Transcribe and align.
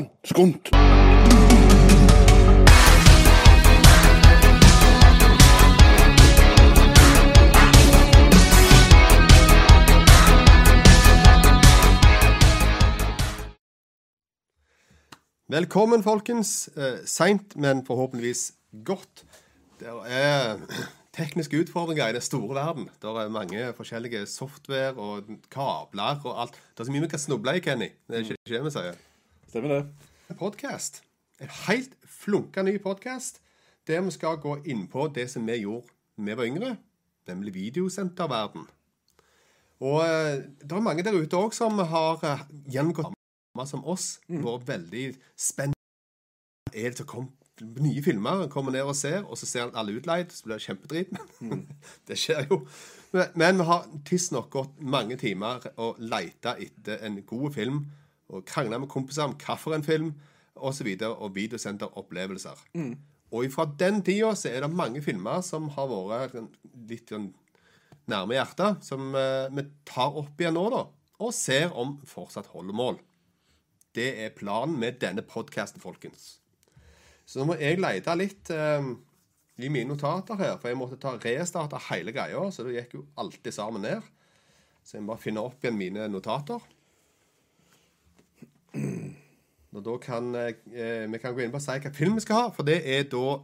Faen! 0.00 0.10
Skunt! 0.24 0.70
Velkommen, 15.50 16.02
folkens. 16.02 16.68
Eh, 16.76 17.00
Seint, 17.04 17.56
men 17.56 17.84
forhåpentligvis 17.86 18.52
godt. 18.84 19.24
Det 19.80 19.88
er 20.06 20.60
tekniske 21.18 21.58
utfordringer 21.58 22.08
i 22.08 22.12
den 22.12 22.22
store 22.22 22.54
verden. 22.54 22.88
Det 23.02 23.10
er 23.10 23.28
mange 23.28 23.72
forskjellige 23.76 24.26
software 24.26 24.94
og 24.94 25.26
kabler 25.50 26.22
og 26.24 26.42
alt. 26.46 26.60
Det 26.74 26.84
er 26.84 26.90
så 26.90 26.94
mye 26.94 27.08
vi 27.08 27.12
kan 27.16 27.18
snuble 27.26 27.58
i, 27.58 27.64
Kenny. 27.64 27.90
Det 28.06 28.20
er 28.20 28.28
ikke 28.28 28.54
det 28.54 28.64
vi 28.68 28.76
sier. 28.78 29.06
Stemmer 29.50 29.68
det. 29.68 29.86
En 30.30 30.36
podkast. 30.38 31.02
En 31.42 31.48
helt 31.66 31.96
flunka 32.06 32.62
ny 32.62 32.76
podkast 32.78 33.40
der 33.88 34.04
vi 34.06 34.12
skal 34.14 34.36
gå 34.38 34.52
inn 34.62 34.84
på 34.86 35.08
det 35.10 35.24
som 35.32 35.42
vi 35.42 35.56
gjorde 35.64 35.90
da 35.90 36.22
vi 36.22 36.36
var 36.38 36.46
yngre, 36.46 36.68
nemlig 37.26 37.54
videosenterverden. 37.56 38.68
Og 39.80 39.96
eh, 40.04 40.44
det 40.62 40.70
er 40.70 40.84
mange 40.86 41.02
der 41.02 41.18
ute 41.18 41.34
òg 41.34 41.56
som 41.56 41.82
har 41.82 42.22
gjengått 42.22 42.70
gjennomgått 42.70 43.10
samme 43.10 43.66
som 43.66 43.82
oss. 43.90 44.06
Vært 44.28 44.68
veldig 44.68 45.04
spent. 45.34 45.74
Er 46.70 46.92
det 46.92 47.00
som 47.00 47.10
kom 47.10 47.30
nye 47.58 48.04
filmer? 48.06 48.46
Kommer 48.54 48.70
ned 48.76 48.86
og 48.86 48.94
ser, 48.94 49.24
og 49.26 49.34
så 49.40 49.50
ser 49.50 49.74
alle 49.74 49.96
utleid, 49.98 50.30
så 50.30 50.46
blir 50.46 50.60
det 50.60 50.68
kjempedrit. 50.68 51.10
det 52.06 52.22
skjer 52.22 52.46
jo. 52.52 52.60
Men, 53.10 53.34
men 53.34 53.58
vi 53.64 53.66
har 53.72 53.90
tidsnok 54.06 54.52
gått 54.54 54.78
mange 54.78 55.18
timer 55.18 55.72
og 55.74 55.98
leita 55.98 56.54
etter 56.54 57.02
en 57.02 57.18
god 57.26 57.58
film. 57.58 57.88
Og 58.30 58.44
krangla 58.46 58.78
med 58.78 58.90
kompiser 58.90 59.26
om 59.26 59.34
hvilken 59.34 59.86
film, 59.86 60.12
osv. 60.54 60.88
Og, 60.94 61.22
og 61.22 61.34
videosenteropplevelser. 61.34 62.64
Og 63.30 63.46
fra 63.54 63.66
den 63.78 64.00
tida 64.06 64.32
så 64.38 64.50
er 64.50 64.64
det 64.64 64.74
mange 64.74 65.02
filmer 65.02 65.42
som 65.46 65.68
har 65.76 65.90
vært 65.90 66.38
litt 66.90 67.12
sånn 67.12 67.30
nærme 68.10 68.34
hjertet, 68.34 68.82
som 68.82 69.12
eh, 69.14 69.46
vi 69.54 69.66
tar 69.86 70.16
opp 70.18 70.40
igjen 70.40 70.56
nå, 70.58 70.64
da. 70.72 70.82
Og 71.20 71.34
ser 71.36 71.70
om 71.78 71.98
fortsatt 72.08 72.50
holder 72.50 72.74
mål. 72.74 72.98
Det 73.94 74.08
er 74.24 74.34
planen 74.34 74.78
med 74.80 74.98
denne 75.02 75.22
podkasten, 75.26 75.82
folkens. 75.82 76.40
Så 77.26 77.38
nå 77.38 77.50
må 77.50 77.58
jeg 77.60 77.78
lete 77.78 78.16
litt 78.18 78.50
eh, 78.54 78.90
i 79.60 79.70
mine 79.70 79.92
notater 79.92 80.38
her, 80.40 80.56
for 80.58 80.70
jeg 80.70 80.80
måtte 80.80 80.98
ta 80.98 81.14
restarte 81.20 81.78
hele 81.90 82.14
greia, 82.16 82.42
så 82.50 82.66
det 82.66 82.78
gikk 82.78 82.98
jo 82.98 83.06
alltid 83.20 83.54
sammen 83.54 83.86
ned. 83.86 84.06
Så 84.82 84.96
jeg 84.96 85.04
må 85.04 85.14
bare 85.14 85.22
finne 85.22 85.44
opp 85.44 85.62
igjen 85.62 85.78
mine 85.78 86.08
notater. 86.10 86.64
Og 89.72 89.84
da 89.86 89.96
kan 90.02 90.34
eh, 90.34 91.12
vi 91.12 91.18
kan 91.18 91.34
gå 91.34 91.44
inn 91.44 91.52
på 91.52 91.60
å 91.60 91.62
si 91.62 91.76
hva 91.78 91.92
film 91.94 92.18
vi 92.18 92.24
skal 92.24 92.36
ha, 92.36 92.48
for 92.54 92.66
det 92.66 92.80
er 92.82 93.04
da 93.10 93.38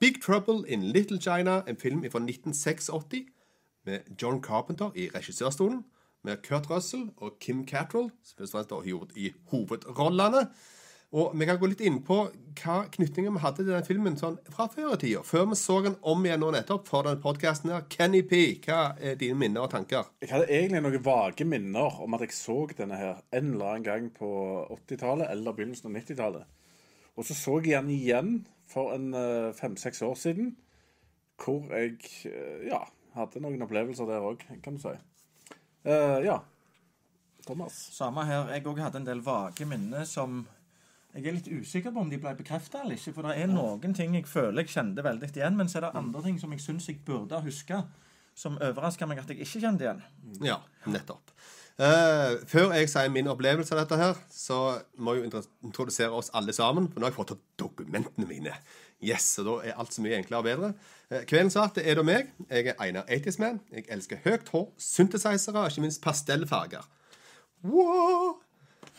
Big 0.00 0.22
Trouble 0.24 0.64
in 0.66 0.82
Little 0.82 1.20
China, 1.20 1.62
en 1.68 1.76
film 1.76 2.00
fra 2.02 2.22
1986 2.22 2.90
med 3.86 4.08
John 4.22 4.42
Carpenter 4.42 4.90
i 4.96 5.08
regissørstolen, 5.14 5.84
med 6.24 6.42
Kurt 6.42 6.70
Russell 6.70 7.10
og 7.16 7.38
Kim 7.40 7.66
Cattrall, 7.66 8.10
som 8.22 8.38
først 8.38 8.54
og 8.54 8.58
fremst 8.58 8.72
har 8.74 8.88
gjort 8.90 9.12
i 9.16 9.30
hovedrollene. 9.50 10.48
Og 11.16 11.32
vi 11.40 11.46
kan 11.48 11.56
gå 11.56 11.70
litt 11.70 11.80
inn 11.88 12.02
på 12.04 12.18
hva 12.58 12.74
knytninger 12.92 13.32
vi 13.32 13.40
hadde 13.40 13.62
til 13.62 13.70
den 13.70 13.86
filmen 13.86 14.16
sånn 14.20 14.34
fra 14.52 14.66
før 14.68 14.90
i 14.92 14.98
tida. 15.00 15.22
Før 15.24 15.46
vi 15.48 15.56
så 15.56 15.78
den 15.86 15.94
om 16.04 16.26
igjen 16.26 16.42
nå 16.42 16.50
nettopp 16.52 16.84
for 16.90 17.06
denne 17.06 17.22
podkasten 17.22 17.72
her. 17.72 17.86
Kenny 17.88 18.20
P, 18.28 18.40
hva 18.66 18.92
er 19.00 19.16
dine 19.16 19.38
minner 19.40 19.64
og 19.64 19.72
tanker? 19.72 20.10
Jeg 20.20 20.28
hadde 20.34 20.50
egentlig 20.52 20.82
noen 20.84 21.06
vage 21.06 21.46
minner 21.48 21.96
om 22.04 22.16
at 22.18 22.26
jeg 22.26 22.36
så 22.36 22.58
denne 22.74 22.98
her 23.00 23.22
en 23.32 23.54
eller 23.54 23.70
annen 23.70 23.86
gang 23.86 24.10
på 24.12 24.28
80-tallet 24.76 25.32
eller 25.32 25.56
begynnelsen 25.56 25.88
av 25.88 25.96
90-tallet. 25.96 26.52
Og 27.16 27.26
så 27.26 27.38
så 27.38 27.56
jeg 27.64 27.80
den 27.80 27.94
igjen 27.94 28.34
for 28.68 28.92
en 28.92 29.08
eh, 29.16 29.48
fem-seks 29.56 30.04
år 30.04 30.14
siden, 30.20 30.52
hvor 31.40 31.72
jeg 31.72 31.96
eh, 32.28 32.68
ja, 32.68 32.82
hadde 33.16 33.40
noen 33.40 33.64
opplevelser 33.64 34.12
der 34.12 34.28
òg, 34.28 34.44
kan 34.60 34.76
du 34.76 34.84
si. 34.84 34.92
Uh, 35.88 36.20
ja. 36.20 36.36
Thomas. 37.46 37.80
Samme 37.96 38.28
her. 38.28 38.52
Jeg 38.52 38.66
òg 38.68 38.84
hadde 38.84 39.00
en 39.00 39.08
del 39.08 39.24
vage 39.24 39.64
minner 39.64 40.04
som 40.04 40.42
jeg 41.14 41.24
er 41.24 41.36
litt 41.38 41.48
usikker 41.48 41.94
på 41.94 42.02
om 42.04 42.10
de 42.10 42.18
ble 42.20 42.34
bekrefta 42.38 42.82
eller 42.82 42.98
ikke. 42.98 43.14
For 43.16 43.28
det 43.28 43.38
er 43.40 43.48
noen 43.50 43.94
ting 43.96 44.16
jeg 44.18 44.28
føler 44.28 44.62
jeg 44.62 44.74
kjente 44.74 45.04
veldig 45.04 45.30
igjen, 45.32 45.56
men 45.58 45.70
så 45.70 45.80
er 45.80 45.88
det 45.88 45.96
andre 45.98 46.24
ting 46.26 46.36
som 46.40 46.52
jeg 46.52 46.64
syns 46.64 46.88
jeg 46.90 47.00
burde 47.06 47.40
huske, 47.44 47.80
som 48.38 48.58
overrasker 48.60 49.08
meg 49.08 49.22
at 49.22 49.32
jeg 49.32 49.40
ikke 49.42 49.62
kjente 49.64 49.86
igjen. 49.86 50.02
Ja, 50.44 50.60
nettopp. 50.86 51.32
Uh, 51.78 52.34
før 52.50 52.72
jeg 52.74 52.88
sier 52.90 53.10
min 53.14 53.30
opplevelse 53.30 53.70
av 53.74 53.84
dette 53.84 53.96
her, 54.00 54.16
så 54.34 54.58
må 54.98 55.14
jeg 55.14 55.28
jo 55.28 55.42
introdusere 55.68 56.10
oss 56.18 56.30
alle 56.34 56.54
sammen. 56.54 56.88
For 56.90 56.98
nå 56.98 57.06
har 57.06 57.12
jeg 57.12 57.18
fått 57.20 57.34
opp 57.36 57.44
dokumentene 57.62 58.26
mine. 58.26 58.54
Yes, 58.98 59.30
og 59.38 59.46
da 59.46 59.54
er 59.68 59.78
alt 59.78 59.94
så 59.94 60.02
mye 60.02 60.18
enklere 60.18 60.42
og 60.42 60.48
bedre. 60.48 60.72
Uh, 61.06 61.22
kveldens 61.22 61.58
art 61.58 61.78
er 61.78 61.98
da 61.98 62.04
meg. 62.06 62.32
Jeg 62.50 62.72
er 62.74 62.82
Einar 62.82 63.06
Eitisman. 63.06 63.62
Jeg 63.70 63.86
elsker 63.94 64.22
høyt 64.26 64.50
hår, 64.50 64.66
synthesizere 64.82 65.62
og 65.62 65.70
ikke 65.70 65.86
minst 65.86 66.02
pastellfarger. 66.02 66.86
Wow! 67.62 68.40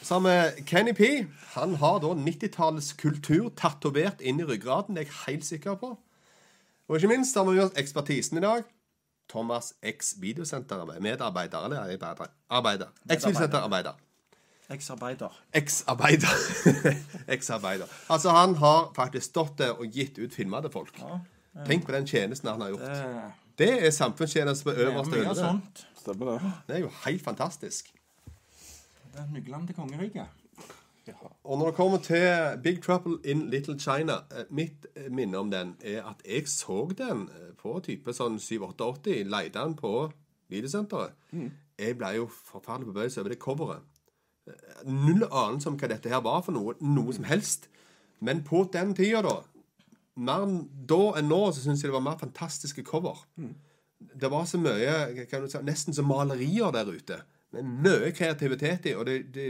Så 0.02 0.20
har 0.20 0.24
vi 0.26 0.64
Kenny 0.70 0.94
P. 0.94 1.26
Han 1.56 1.76
har 1.82 2.00
da 2.00 2.14
90-tallets 2.16 2.94
kultur 2.98 3.50
tatovert 3.58 4.22
inn 4.22 4.40
i 4.40 4.48
ryggraden. 4.48 4.96
Det 4.96 5.06
er 5.06 5.10
jeg 5.10 5.22
helt 5.28 5.46
sikker 5.46 5.80
på. 5.80 5.94
Og 6.90 6.98
ikke 6.98 7.12
minst 7.12 7.38
har 7.38 7.46
vi 7.46 7.58
gjort 7.60 7.78
ekspertisen 7.78 8.40
i 8.40 8.46
dag. 8.46 8.64
Thomas 9.30 9.74
X 9.86 10.16
Videosenter. 10.22 10.86
Medarbeider, 11.00 11.66
eller 11.66 11.84
arbeider? 11.84 12.32
arbeider. 12.50 12.94
X 13.10 13.26
Videosenterarbeider. 13.28 13.98
Ex-arbeider. 14.70 15.30
Ex-arbeider. 15.54 16.30
Ex-arbeider. 17.28 17.86
Altså, 18.10 18.30
han 18.30 18.56
har 18.56 18.92
faktisk 18.96 19.26
stått 19.26 19.58
der 19.58 19.72
og 19.72 19.86
gitt 19.94 20.20
ut 20.20 20.34
filmer 20.34 20.62
til 20.62 20.72
folk. 20.72 21.00
Tenk 21.66 21.86
på 21.86 21.92
den 21.92 22.06
tjenesten 22.08 22.50
han 22.52 22.62
har 22.62 22.70
gjort. 22.76 22.82
Det, 22.86 23.32
Det 23.58 23.86
er 23.88 23.92
samfunnstjeneste 23.92 24.64
på 24.64 24.76
er 24.76 24.92
øverste 24.92 25.36
sånt. 25.36 25.88
Stemmer 25.98 26.38
det. 26.38 26.52
Det 26.68 26.76
er 26.76 26.80
jo 26.86 26.92
helt 27.06 27.24
fantastisk. 27.24 27.90
Er 29.20 29.28
nøklene 29.34 29.68
til 29.68 29.76
kongeriket. 29.76 30.40
Og 31.44 31.58
når 31.58 31.72
det 31.72 31.76
kommer 31.76 32.02
til 32.06 32.60
Big 32.64 32.82
Trouble 32.84 33.18
in 33.26 33.48
Little 33.50 33.80
China 33.80 34.20
eh, 34.30 34.46
Mitt 34.54 34.86
eh, 34.96 35.08
minne 35.12 35.40
om 35.40 35.50
den 35.52 35.76
er 35.82 36.04
at 36.06 36.22
jeg 36.26 36.48
så 36.48 36.84
den 36.98 37.24
eh, 37.34 37.48
på 37.58 37.80
type 37.86 38.14
sånn 38.14 38.38
7-88. 38.40 39.24
Leide 39.26 39.56
den 39.58 39.74
på 39.80 39.94
videosenteret. 40.54 41.16
Jeg 41.80 41.98
ble 41.98 42.12
jo 42.20 42.28
forferdelig 42.30 42.92
forbauset 42.92 43.22
over 43.24 43.34
det 43.34 43.40
coveret. 43.42 43.88
Eh, 44.48 44.84
Null 44.86 45.26
anelse 45.32 45.72
om 45.72 45.80
hva 45.82 45.90
dette 45.90 46.12
her 46.14 46.22
var 46.26 46.44
for 46.46 46.56
noe. 46.56 46.78
Noe 46.86 47.16
som 47.18 47.26
helst. 47.30 47.70
Men 48.22 48.44
på 48.46 48.68
den 48.74 48.94
tida, 48.98 49.24
da 49.26 49.40
Mer 50.20 50.46
da 50.90 51.04
enn 51.16 51.30
nå 51.32 51.38
så 51.56 51.62
syns 51.64 51.80
jeg 51.80 51.88
det 51.88 51.96
var 51.96 52.04
mer 52.04 52.18
fantastiske 52.20 52.84
cover. 52.84 53.22
Det 54.20 54.28
var 54.32 54.44
så 54.50 54.60
mye 54.60 55.26
kan 55.32 55.46
du 55.46 55.48
si, 55.48 55.62
Nesten 55.64 55.96
som 55.96 56.10
malerier 56.12 56.74
der 56.76 56.90
ute. 56.92 57.22
Mye 57.54 58.12
kreativitet 58.14 58.86
i. 58.92 58.96
Og 58.96 59.06
det, 59.10 59.34
det, 59.34 59.48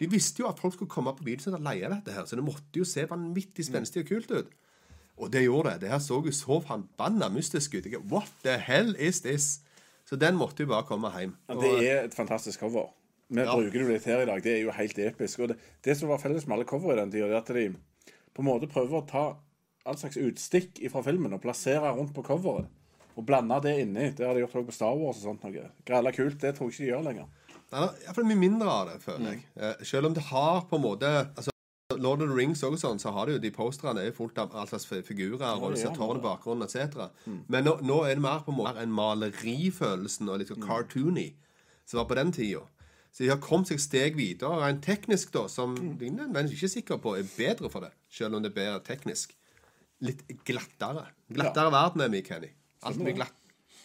de 0.00 0.08
visste 0.10 0.42
jo 0.42 0.48
at 0.50 0.58
folk 0.60 0.74
skulle 0.76 0.90
komme 0.92 1.14
på 1.16 1.24
videosenter 1.26 1.58
og 1.58 1.64
leie 1.70 1.88
dette 1.90 2.12
her, 2.14 2.26
så 2.28 2.36
det 2.38 2.44
måtte 2.44 2.76
jo 2.82 2.84
se 2.86 3.06
vanvittig 3.10 3.64
spenstig 3.66 4.04
og 4.04 4.10
kult 4.12 4.30
ut. 4.30 4.50
Og 5.18 5.32
det 5.32 5.42
gjorde 5.46 5.72
det. 5.72 5.80
Det 5.86 5.90
her 5.90 5.98
så 6.04 6.20
jo 6.22 6.30
så 6.34 6.60
forbanna 6.62 7.28
mystisk 7.34 7.74
ut. 7.74 7.88
What 8.12 8.30
the 8.44 8.58
hell 8.62 8.94
is 8.98 9.20
this? 9.24 9.60
Så 10.06 10.16
den 10.16 10.36
måtte 10.38 10.62
jo 10.62 10.68
bare 10.70 10.86
komme 10.86 11.10
hjem. 11.16 11.34
Ja, 11.48 11.54
Og- 11.56 11.62
det 11.64 11.90
er 11.90 12.04
et 12.04 12.14
fantastisk 12.14 12.60
cover. 12.60 12.92
Vi 13.30 13.40
Ja. 13.40 13.52
bruker 13.54 13.70
det 13.72 13.80
jo 13.82 13.88
litt 13.92 14.04
her 14.04 14.20
i 14.22 14.26
dag. 14.26 14.42
Det 14.42 14.52
er 14.58 14.62
jo 14.62 14.70
helt 14.70 14.98
episk. 14.98 15.38
Og 15.40 15.48
det, 15.48 15.58
det 15.84 15.96
som 15.98 16.08
var 16.08 16.18
felles 16.18 16.46
med 16.46 16.54
alle 16.56 16.64
cover 16.64 16.92
i 16.92 16.96
den 16.96 17.10
tida, 17.10 17.26
er 17.26 17.36
at 17.42 17.46
de 17.46 17.74
på 18.34 18.38
en 18.40 18.44
måte 18.46 18.68
prøver 18.70 19.02
å 19.02 19.06
ta 19.08 19.36
all 19.84 19.96
slags 19.96 20.16
utstikk 20.16 20.78
fra 20.90 21.02
filmen 21.02 21.32
og 21.32 21.42
plassere 21.42 21.90
rundt 21.92 22.14
på 22.14 22.22
coveret. 22.22 22.68
Og 23.18 23.26
blande 23.26 23.58
det 23.64 23.74
inni. 23.82 24.12
Det 24.14 24.26
har 24.26 24.36
de 24.36 24.44
gjort 24.44 24.56
også 24.60 24.70
på 24.70 24.76
Star 24.76 24.96
Wars 24.98 25.20
og 25.20 25.32
sånt 25.32 25.44
noe. 25.46 25.68
Grella 25.86 26.14
kult. 26.14 26.38
Det 26.40 26.54
tror 26.54 26.70
jeg 26.70 26.76
ikke 26.76 26.84
de 26.84 26.90
gjør 26.92 27.06
lenger. 27.08 27.28
Det 27.68 27.84
er 28.14 28.24
mye 28.24 28.40
mindre 28.40 28.72
av 28.72 28.90
det, 28.92 28.98
føler 29.02 29.34
jeg. 29.34 29.44
Eh, 29.58 29.86
selv 29.90 30.08
om 30.08 30.14
det 30.16 30.24
har 30.30 30.62
på 30.70 30.78
en 30.78 30.84
måte 30.84 31.10
altså, 31.10 31.52
Lord 31.98 32.22
of 32.22 32.30
the 32.30 32.36
Rings 32.36 32.62
og 32.64 32.78
sånn, 32.80 33.00
så 33.02 33.12
har 33.16 33.26
det 33.26 33.34
jo 33.34 33.42
de 33.42 33.50
posterne 33.52 34.04
er 34.06 34.14
fullt 34.16 34.38
av 34.40 34.54
all 34.56 34.68
slags 34.70 34.86
figurer 34.86 35.58
og 35.58 35.74
du 35.74 35.80
ser 35.80 35.92
tårnet 35.96 36.22
i 36.22 36.24
bakgrunnen 36.24 36.64
etc. 36.64 37.10
Men 37.48 37.66
nå, 37.66 37.78
nå 37.84 38.02
er 38.06 38.16
det 38.16 38.24
mer 38.24 38.42
på 38.46 38.54
en 38.54 38.58
måte 38.60 38.82
en 38.84 38.94
malerifølelsen 38.94 40.28
og 40.28 40.40
litt 40.40 40.52
sånn 40.52 40.64
cartoony 40.64 41.30
som 41.88 42.02
var 42.02 42.08
på 42.10 42.18
den 42.20 42.32
tida. 42.36 42.62
Så 43.12 43.24
de 43.24 43.32
har 43.32 43.40
kommet 43.42 43.72
seg 43.72 43.80
steg 43.82 44.18
videre 44.20 44.60
rent 44.60 44.84
teknisk, 44.84 45.32
da, 45.34 45.46
som 45.50 45.72
mm. 45.74 45.96
er 45.96 46.14
nødvendigvis 46.20 46.60
ikke 46.60 46.74
sikker 46.74 47.00
på 47.02 47.16
er 47.18 47.32
bedre 47.32 47.72
for 47.72 47.88
det, 47.88 47.90
selv 48.12 48.36
om 48.36 48.44
det 48.44 48.52
er 48.52 48.58
bedre 48.60 48.82
teknisk. 48.86 49.32
Litt 50.04 50.22
glattere. 50.46 51.08
Glattere 51.34 51.72
verden 51.74 52.04
er 52.04 52.12
vi, 52.12 52.20
Kenny. 52.22 52.52
Alt 52.86 52.98
blir 53.02 53.14
glatt. 53.18 53.34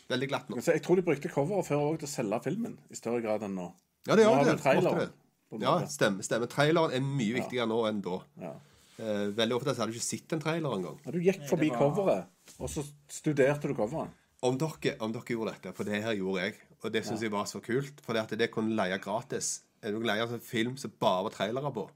Veldig 0.10 0.28
glatt 0.30 0.50
nå. 0.50 0.60
Jeg 0.62 0.81
tror 0.84 0.95
de 1.00 1.01
brukte 1.07 1.30
coveret 1.31 1.66
før 1.66 1.84
òg 1.94 2.00
til 2.00 2.07
å 2.07 2.12
selge 2.12 2.40
filmen 2.44 2.78
i 2.92 2.95
større 3.00 3.22
grad 3.24 3.42
enn 3.48 3.56
nå. 3.56 3.69
Ja, 4.07 4.16
det 4.19 4.25
gjør 4.25 4.36
har 4.36 4.45
det. 4.45 4.57
traileren, 4.62 5.00
det. 5.00 5.62
Ja, 5.63 5.74
stemmer. 5.88 6.24
Stemme. 6.25 6.48
Traileren 6.51 6.92
er 6.98 7.00
mye 7.06 7.34
viktigere 7.40 7.68
nå 7.69 7.80
enn 7.88 8.01
da. 8.04 8.19
Ja. 8.42 8.54
Eh, 9.00 9.28
veldig 9.34 9.56
ofte 9.57 9.74
så 9.74 9.81
hadde 9.84 9.94
du 9.94 9.98
ikke 9.98 10.06
sett 10.06 10.34
en 10.36 10.40
trailer 10.44 10.75
engang. 10.78 11.00
Ja, 11.06 11.12
du 11.12 11.19
gikk 11.24 11.48
forbi 11.50 11.69
var- 11.72 11.80
coveret, 11.80 12.25
og 12.60 12.69
så 12.69 12.84
studerte 13.10 13.68
du 13.68 13.74
coveret. 13.74 14.10
Om 14.44 14.57
dere, 14.60 14.98
om 15.00 15.12
dere 15.13 15.24
gjorde 15.34 15.54
dette, 15.56 15.74
for 15.74 15.84
det 15.88 16.04
her 16.04 16.13
gjorde 16.19 16.42
jeg, 16.44 16.56
og 16.84 16.92
det 16.92 17.06
syns 17.06 17.22
jeg 17.22 17.31
var 17.31 17.45
så 17.45 17.62
kult, 17.63 18.01
for 18.04 18.13
det 18.13 18.22
at 18.24 18.38
det 18.38 18.51
kunne 18.51 18.75
leie 18.75 18.98
gratis. 19.00 19.62
Er 19.81 19.92
du 19.92 20.00
leie 20.04 20.22
en 20.22 20.40
film 20.40 20.75
som 20.78 20.92
bare 21.00 21.24
var 21.24 21.31
trailere 21.31 21.72
på? 21.74 21.88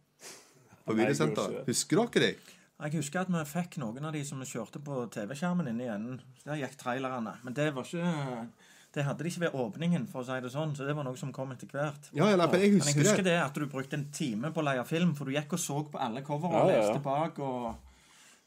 på 0.88 0.96
Nei, 0.96 1.04
jeg 1.04 1.12
videosenter. 1.12 1.36
gjorde 1.36 1.52
ikke 1.52 1.66
det. 1.66 1.68
Husker 1.68 1.96
dere 1.98 2.22
de? 2.24 2.57
Jeg 2.78 2.94
husker 2.94 3.24
at 3.24 3.30
vi 3.34 3.42
fikk 3.50 3.80
noen 3.82 4.06
av 4.06 4.14
de 4.14 4.20
som 4.26 4.38
vi 4.38 4.46
kjørte 4.46 4.78
på 4.86 5.00
TV-skjermen 5.14 5.70
inne 5.72 5.86
i 5.88 5.90
enden. 5.90 6.20
Der 6.46 6.60
gikk 6.62 6.76
trailerne. 6.78 7.34
Men 7.44 7.56
det 7.58 7.72
var 7.74 7.88
ikke 7.88 8.48
Det 8.94 9.04
hadde 9.06 9.24
de 9.26 9.30
ikke 9.30 9.42
ved 9.44 9.56
åpningen, 9.58 10.06
for 10.10 10.22
å 10.22 10.26
si 10.26 10.38
det 10.42 10.52
sånn. 10.54 10.76
Så 10.78 10.86
det 10.86 10.94
var 10.98 11.06
noe 11.06 11.18
som 11.18 11.34
kom 11.34 11.52
etter 11.54 11.70
hvert. 11.74 12.08
Ja, 12.14 12.30
ja, 12.32 12.38
nei, 12.38 12.48
jeg 12.54 12.78
Men 12.78 12.88
jeg 12.88 13.02
husker, 13.02 13.26
det. 13.26 13.34
det 13.34 13.42
at 13.44 13.58
du 13.58 13.66
brukte 13.70 13.98
en 13.98 14.08
time 14.14 14.52
på 14.54 14.62
å 14.62 14.66
leie 14.66 14.86
film, 14.90 15.12
for 15.18 15.26
du 15.26 15.34
gikk 15.36 15.58
og 15.58 15.62
så 15.62 15.82
på 15.92 16.00
alle 16.02 16.24
coverene 16.26 16.54
Ja, 16.58 16.64
og 16.64 16.72
ja, 16.72 16.78
ja. 16.78 16.86
leste 16.86 17.04
bak, 17.04 17.40
og 17.40 17.76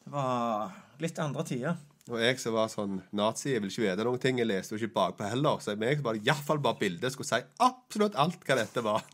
det 0.05 0.11
var 0.15 0.71
litt 1.03 1.19
andre 1.23 1.45
tider. 1.47 1.75
Og 2.09 2.17
jeg 2.17 2.39
som 2.41 2.55
var 2.55 2.69
sånn 2.71 3.01
nazi, 3.13 3.51
jeg 3.51 3.61
ville 3.61 3.71
ikke 3.71 3.83
vite 3.85 4.05
noen 4.07 4.21
ting. 4.21 4.39
Jeg 4.41 4.49
leste 4.49 4.73
jo 4.73 4.79
ikke 4.81 4.95
bakpå 4.95 5.27
heller. 5.29 5.59
Så 5.61 5.75
jeg 5.75 6.01
var 6.01 6.17
iallfall 6.17 6.61
bare 6.63 6.79
bildet. 6.79 7.13
Skulle 7.13 7.29
si 7.29 7.41
absolutt 7.61 8.17
alt 8.19 8.41
hva 8.47 8.57
dette 8.57 8.83
var. 8.85 9.05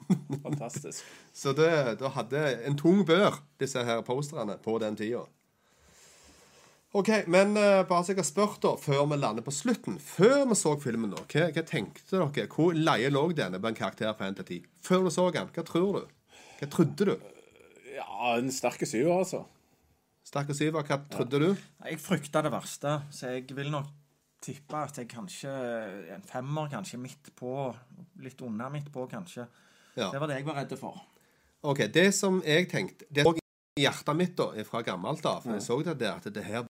Fantastisk. 0.45 1.03
Så 1.41 1.53
det, 1.57 1.69
da 1.99 2.13
hadde 2.15 2.45
en 2.65 2.77
tung 2.79 3.03
bør, 3.05 3.41
disse 3.61 3.83
her 3.85 3.99
posterne, 4.07 4.55
på 4.63 4.77
den 4.81 4.95
tida. 4.97 5.25
OK, 6.97 7.11
men 7.29 7.51
uh, 7.59 7.83
bare 7.85 8.05
så 8.05 8.13
jeg 8.13 8.21
har 8.21 8.25
spurt, 8.25 8.61
da, 8.63 8.71
før 8.79 9.03
vi 9.11 9.17
lander 9.19 9.43
på 9.45 9.51
slutten 9.53 9.97
Før 10.01 10.45
vi 10.47 10.55
så 10.57 10.71
filmen, 10.81 11.11
da, 11.11 11.19
hva, 11.29 11.49
hva 11.53 11.63
tenkte 11.67 12.21
dere? 12.23 12.47
Hvor 12.49 12.73
leie 12.73 13.11
lå 13.11 13.25
denne 13.37 13.59
på 13.61 13.69
en 13.69 13.77
karakter 13.77 14.15
på 14.17 14.25
1 14.25 14.39
til 14.39 14.47
10? 14.55 14.69
Før 14.87 15.03
du 15.05 15.11
så 15.13 15.27
den, 15.35 15.51
hva 15.53 15.65
tror 15.67 15.99
du? 15.99 16.15
Hva 16.61 16.69
trodde 16.73 17.09
du? 17.11 17.27
Ja, 17.91 18.37
en 18.37 18.49
sterk 18.55 18.81
syver, 18.87 19.13
altså. 19.19 19.43
Sterk 20.27 20.51
og 20.51 20.89
hva 20.89 20.97
trodde 21.07 21.39
du? 21.39 21.47
Jeg 21.87 21.99
frykta 22.03 22.41
det 22.43 22.51
verste, 22.51 22.97
så 23.15 23.31
jeg 23.31 23.45
vil 23.55 23.69
nok 23.71 23.87
tippe 24.43 24.79
at 24.79 24.99
jeg 24.99 25.07
kanskje 25.09 25.51
En 26.13 26.25
femmer, 26.27 26.67
kanskje 26.71 26.99
midt 26.99 27.31
på. 27.35 27.53
Litt 28.23 28.41
unna 28.43 28.67
midt 28.69 28.91
på, 28.91 29.05
kanskje. 29.07 29.47
Ja. 29.95 30.11
Det 30.11 30.19
var 30.19 30.27
det 30.27 30.41
jeg 30.41 30.47
var 30.49 30.59
redd 30.59 30.75
for. 30.79 30.99
OK, 31.67 31.85
det 31.93 32.09
som 32.13 32.41
jeg 32.45 32.67
tenkte 32.69 33.07
Det 33.09 33.23
lå 33.25 33.33
i 33.77 33.85
hjertet 33.85 34.17
mitt 34.17 34.35
da, 34.37 34.49
fra 34.67 34.83
gammelt 34.85 35.25
av, 35.25 35.41
for 35.45 35.55
jeg 35.55 35.63
så 35.63 35.79
det 35.85 35.95
der, 36.01 36.19
at 36.19 36.27
det 36.33 36.43
her 36.43 36.67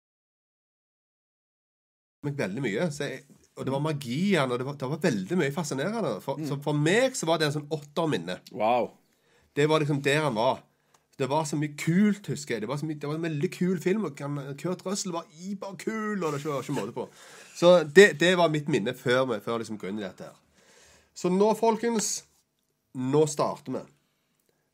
meg 2.24 2.38
veldig 2.38 2.62
mye. 2.64 2.90
Så 2.92 3.06
jeg, 3.06 3.24
og 3.54 3.66
det 3.68 3.74
var 3.74 3.82
magien, 3.84 4.50
og 4.50 4.58
det 4.58 4.66
var, 4.66 4.76
det 4.80 4.88
var 4.88 5.02
veldig 5.02 5.40
mye 5.40 5.54
fascinerende. 5.54 6.14
For, 6.24 6.40
så 6.48 6.58
for 6.64 6.76
meg 6.76 7.14
så 7.16 7.28
var 7.28 7.38
det 7.38 7.50
en 7.50 7.58
sånn 7.60 7.72
åtterminne. 7.76 8.40
Wow. 8.56 8.94
Det 9.54 9.68
var 9.70 9.84
liksom 9.84 10.00
der 10.02 10.24
han 10.24 10.38
var. 10.38 10.64
Det 11.18 11.28
var 11.30 11.44
så 11.46 11.56
mye 11.56 11.76
kult, 11.78 12.26
husker 12.26 12.56
jeg. 12.56 12.64
Det 12.64 12.68
var, 12.68 12.80
mye, 12.82 12.98
det 12.98 13.08
var 13.08 13.18
en 13.18 13.26
veldig 13.28 13.50
kul 13.54 13.80
film. 13.82 14.04
og 14.08 14.16
Kurt 14.58 14.86
Russell 14.86 15.14
var 15.14 15.28
iberkul, 15.46 16.18
og 16.24 16.32
det 16.32 16.44
var 16.44 16.62
ikke 16.62 16.74
måte 16.74 16.94
på. 16.96 17.08
Så 17.54 17.84
det, 17.86 18.16
det 18.20 18.32
var 18.38 18.50
mitt 18.50 18.68
minne 18.68 18.94
før 18.98 19.28
vi 19.30 19.38
liksom 19.38 19.78
gå 19.78 19.90
inn 19.90 20.00
i 20.02 20.06
dette 20.06 20.26
her. 20.26 20.38
Så 21.14 21.30
nå, 21.30 21.54
folkens 21.58 22.24
Nå 22.94 23.24
starter 23.26 23.74
vi. 23.74 23.80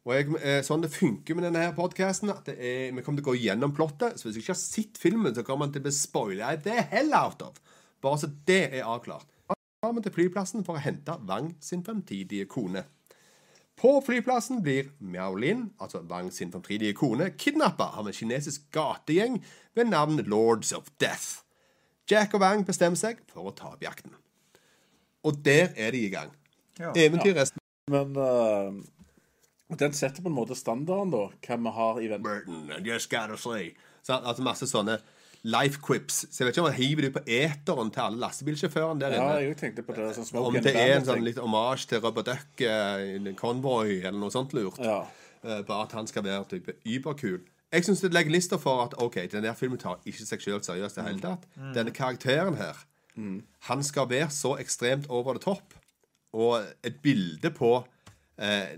Og 0.04 0.12
jeg, 0.12 0.26
eh, 0.44 0.58
sånn 0.64 0.82
det 0.84 0.90
funker 0.92 1.36
med 1.36 1.46
denne 1.46 1.62
her 1.64 1.72
podcasten 1.76 2.32
at 2.32 2.48
er, 2.52 2.92
Vi 2.92 3.02
kommer 3.04 3.20
til 3.20 3.24
å 3.24 3.30
gå 3.30 3.36
gjennom 3.40 3.72
plottet. 3.72 4.18
Så 4.18 4.28
hvis 4.28 4.36
du 4.36 4.40
ikke 4.42 4.52
har 4.52 4.60
sett 4.60 5.00
filmen, 5.00 5.34
så 5.34 5.44
kommer 5.44 5.66
man 5.66 5.72
til 5.72 5.80
å 5.80 5.86
bli 5.88 5.92
spoila 5.96 6.54
det 6.56 6.86
hell 6.92 7.14
out 7.16 7.40
of. 7.42 7.60
Bare 8.00 8.20
så 8.20 8.28
det 8.48 8.62
er 8.76 8.84
avklart. 8.84 9.28
Da 9.48 9.56
kommer 9.84 10.00
vi 10.00 10.08
til 10.08 10.16
flyplassen 10.16 10.64
for 10.64 10.76
å 10.76 10.84
hente 10.84 11.16
Wang 11.28 11.54
sin 11.64 11.84
fremtidige 11.84 12.48
kone. 12.48 12.84
På 13.80 14.00
flyplassen 14.04 14.60
blir 14.62 14.90
Miao 14.98 15.34
Lin, 15.34 15.70
altså 15.80 16.02
Wang 16.08 16.32
sin 16.32 16.52
fremtidige 16.52 16.92
kone, 16.92 17.30
kidnappa 17.38 17.86
av 17.96 18.10
en 18.10 18.12
kinesisk 18.12 18.66
gategjeng 18.76 19.38
ved 19.74 19.88
navn 19.88 20.20
Lords 20.28 20.72
of 20.76 20.90
Death. 21.00 21.40
Jack 22.10 22.34
og 22.36 22.42
Wang 22.44 22.66
bestemmer 22.68 23.00
seg 23.00 23.22
for 23.30 23.48
å 23.48 23.54
ta 23.56 23.70
opp 23.72 23.80
jakten. 23.84 24.12
Og 25.24 25.38
der 25.44 25.72
er 25.76 25.94
de 25.96 26.02
i 26.04 26.10
gang. 26.12 26.34
Ja. 26.80 26.92
Eventyr 26.92 27.38
resten 27.38 27.60
Men 27.90 28.12
uh, 28.16 28.76
den 29.80 29.96
setter 29.96 30.22
på 30.22 30.28
en 30.28 30.36
måte 30.36 30.58
standarden, 30.58 31.14
da, 31.14 31.24
hva 31.46 31.58
vi 31.64 31.72
har 31.78 32.02
i 32.02 32.10
vente. 32.12 32.26
Burton, 32.28 32.68
I 32.76 32.82
just 32.84 33.08
gotta 33.10 33.40
say. 33.40 33.72
Så, 34.02 34.18
altså 34.18 34.44
masse 34.44 34.68
sånne 34.68 34.98
life 35.42 35.80
quips. 35.80 36.26
Så 36.30 36.42
jeg 36.42 36.46
vet 36.48 36.56
ikke 36.56 36.64
om 36.64 36.72
han 36.72 36.76
hiver 36.78 37.04
det 37.04 37.10
ut 37.10 37.16
på 37.16 37.22
eteren 37.26 37.90
til 37.94 38.02
alle 38.04 38.20
lastebilsjåførene 38.20 39.00
der 39.00 39.14
Ja, 39.16 39.22
inne. 39.22 39.46
jeg 39.48 39.56
tenkte 39.56 39.82
på 39.86 39.94
det. 39.96 40.10
Sånn 40.16 40.26
smoke 40.28 40.50
Om 40.50 40.58
det 40.62 40.74
er 40.76 40.96
en 40.98 41.06
sånn 41.06 41.24
litt 41.24 41.38
omasj 41.40 41.86
til 41.88 42.02
Rubber 42.04 42.26
Duck, 42.26 42.60
eh, 42.60 43.32
Convoy 43.36 44.00
eller 44.02 44.18
noe 44.18 44.30
sånt 44.30 44.52
lurt. 44.52 44.78
Ja. 44.78 45.06
Uh, 45.40 45.62
bare 45.64 45.86
at 45.86 45.92
han 45.96 46.06
skal 46.06 46.24
være 46.24 46.44
type 46.50 46.74
überkul. 46.84 47.40
Jeg 47.72 47.84
syns 47.86 48.00
det 48.02 48.12
legger 48.12 48.34
lista 48.34 48.58
for 48.58 48.82
at 48.84 48.94
OK, 49.00 49.16
den 49.32 49.46
der 49.46 49.54
filmen 49.54 49.78
tar 49.78 50.00
ikke 50.04 50.26
seg 50.26 50.42
sjøl 50.42 50.60
seriøst 50.60 50.98
i 50.98 51.00
det 51.00 51.08
hele 51.08 51.22
tatt. 51.22 51.46
Denne 51.72 51.92
karakteren 51.94 52.56
her, 52.58 52.76
han 53.68 53.82
skal 53.82 54.08
være 54.10 54.28
så 54.34 54.56
ekstremt 54.58 55.06
over 55.08 55.38
the 55.38 55.40
top. 55.40 55.74
Og 56.32 56.64
et 56.84 56.98
bilde 57.02 57.50
på 57.50 57.84
eh, 58.40 58.72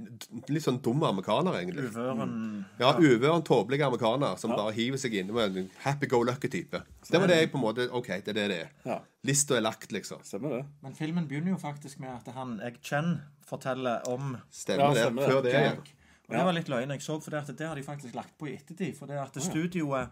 litt 0.50 0.64
sånn 0.64 0.80
dum 0.82 1.02
amerikaner, 1.06 1.54
egentlig. 1.60 1.84
Uvøren 1.92 2.64
Ja, 2.80 2.90
uvøren, 2.98 3.44
tåpelig 3.46 3.80
amerikaner 3.86 4.36
som 4.40 4.50
bare 4.56 4.74
hiver 4.76 4.98
seg 5.00 5.14
inn. 5.20 5.30
Var 5.34 5.54
En 5.62 5.70
happy-go-lucky-type. 5.84 6.82
Det 7.08 7.20
var 7.22 7.30
det 7.30 7.38
jeg 7.40 7.52
på 7.52 7.60
en 7.60 7.64
måte 7.64 7.86
OK, 7.94 8.08
det 8.26 8.34
er 8.34 8.38
det 8.40 8.48
det 8.52 8.60
er. 8.66 8.70
Ja. 8.84 8.98
Lista 9.24 9.56
er 9.56 9.64
lagt, 9.64 9.92
liksom. 9.94 10.20
Stemmer 10.26 10.58
det. 10.58 10.62
Men 10.82 10.94
filmen 10.98 11.28
begynner 11.30 11.54
jo 11.54 11.60
faktisk 11.62 12.00
med 12.02 12.10
at 12.10 12.34
han 12.34 12.58
jeg 12.60 12.80
Chen 12.82 13.20
forteller 13.46 14.02
om 14.10 14.36
Stemmer 14.50 14.84
Ja, 14.84 14.94
det. 14.94 15.02
stemmer 15.06 15.22
det. 15.22 15.30
Før 15.32 15.42
det. 15.46 15.52
Ja. 15.52 15.60
Jack. 15.70 15.94
Og 16.28 16.36
det 16.38 16.44
var 16.46 16.54
litt 16.56 16.68
løgn 16.72 16.90
jeg 16.94 17.02
så, 17.04 17.20
for 17.20 17.30
det, 17.34 17.40
at 17.44 17.58
det 17.58 17.66
har 17.68 17.76
de 17.76 17.82
faktisk 17.84 18.14
lagt 18.16 18.36
på 18.38 18.46
i 18.48 18.54
ettertid. 18.56 18.94
For 18.96 19.06
det 19.06 19.18
at 19.20 19.34
studioet 19.42 20.08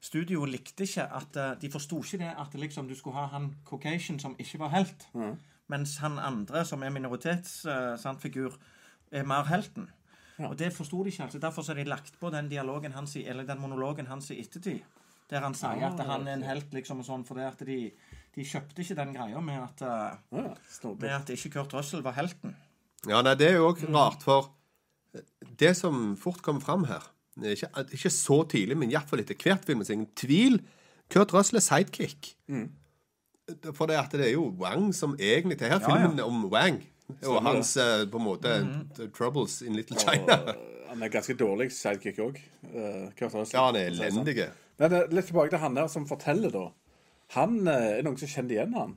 Studioet 0.00 0.52
likte 0.52 0.84
ikke 0.86 1.02
at 1.10 1.36
eh, 1.36 1.54
De 1.58 1.70
forsto 1.72 1.98
ikke 2.04 2.18
det 2.20 2.28
at 2.38 2.52
liksom, 2.54 2.86
du 2.86 2.94
skulle 2.94 3.16
ha 3.18 3.24
han 3.32 3.48
Caucasian 3.66 4.20
som 4.22 4.36
ikke 4.38 4.60
var 4.60 4.68
helt, 4.70 5.08
mens 5.68 5.96
han 5.98 6.18
andre, 6.22 6.62
som 6.64 6.82
er 6.86 6.90
minoritetsfigur, 6.94 8.54
er 9.12 9.24
mer 9.28 9.44
helten. 9.48 9.88
Og 10.38 10.54
det 10.58 10.72
forsto 10.72 11.02
de 11.02 11.10
ikke. 11.10 11.22
altså 11.24 11.38
Derfor 11.42 11.62
så 11.66 11.72
har 11.74 11.80
de 11.82 11.88
lagt 11.90 12.14
på 12.20 12.30
den 12.30 12.48
dialogen 12.48 12.92
hans 12.94 13.16
i, 13.16 13.24
eller 13.26 13.44
den 13.48 13.58
monologen 13.60 14.06
hans 14.06 14.30
i 14.30 14.38
ettertid. 14.40 14.80
Der 15.30 15.40
han 15.44 15.54
sier 15.54 15.82
at 15.90 15.98
han 16.06 16.26
er 16.28 16.38
en 16.38 16.42
helt, 16.46 16.70
liksom, 16.72 17.00
og 17.02 17.04
sånn, 17.08 17.24
for 17.26 17.36
det 17.36 17.44
at 17.50 17.64
de, 17.66 17.90
de 18.36 18.44
kjøpte 18.46 18.80
ikke 18.84 18.96
den 18.96 19.10
greia 19.16 19.40
med 19.44 19.58
at, 19.60 19.82
eh, 19.82 20.38
Ja, 20.38 20.92
med 20.94 21.10
at 21.10 21.32
ikke 21.34 21.50
Kurt 21.58 21.74
Russell 21.74 22.04
var 22.06 22.14
helten. 22.16 22.54
Ja, 23.08 23.20
nei, 23.22 23.34
det 23.38 23.50
er 23.50 23.58
jo 23.58 23.68
òg 23.72 23.82
rart, 23.92 24.22
for 24.24 24.48
det 25.58 25.74
som 25.76 26.16
fort 26.16 26.40
kommer 26.42 26.60
fram 26.64 26.84
her 26.88 27.02
er 27.38 27.54
Ikke, 27.54 27.68
ikke 27.94 28.10
så 28.10 28.40
tidlig, 28.50 28.76
men 28.78 28.90
iallfall 28.90 29.20
etter 29.22 29.36
hvert 29.38 29.64
film. 29.66 29.80
er 29.80 29.92
ingen 29.92 30.10
tvil. 30.16 30.60
Kurt 31.10 31.32
Russell 31.34 31.60
er 31.60 31.66
sidekick. 31.66 32.32
For 33.74 33.86
det, 33.86 33.96
at 33.96 34.12
det 34.12 34.26
er 34.26 34.32
jo 34.34 34.48
Wang 34.60 34.90
som 34.94 35.14
egentlig 35.18 35.58
Det 35.58 35.68
her 35.70 35.78
Ja, 35.80 35.86
ja. 35.86 36.02
filmen 36.02 36.18
er 36.18 36.24
om 36.24 36.48
Wang. 36.52 36.82
Og 37.26 37.42
hans 37.42 37.76
eh, 37.80 38.04
på 38.10 38.18
en 38.20 38.24
måte 38.24 38.54
Mhm. 38.64 39.10
troubles 39.16 39.62
in 39.62 39.76
Little 39.76 39.96
China. 39.98 40.36
Og 40.88 40.88
han 40.94 41.02
er 41.02 41.08
ganske 41.12 41.34
dårlig 41.36 41.70
sidekick 41.72 42.18
òg. 42.24 42.38
Ja, 42.74 43.64
han 43.66 43.76
er 43.76 43.90
elendig. 43.90 44.48
Men 44.78 44.92
eh, 44.92 45.06
litt 45.10 45.26
tilbake 45.30 45.50
til 45.50 45.58
han 45.58 45.74
der 45.76 45.88
som 45.88 46.06
forteller, 46.08 46.50
da. 46.54 46.66
Han 47.36 47.66
eh, 47.68 47.98
er 47.98 48.02
noen 48.06 48.16
som 48.20 48.28
kjente 48.28 48.54
igjen 48.56 48.74
han. 48.76 48.96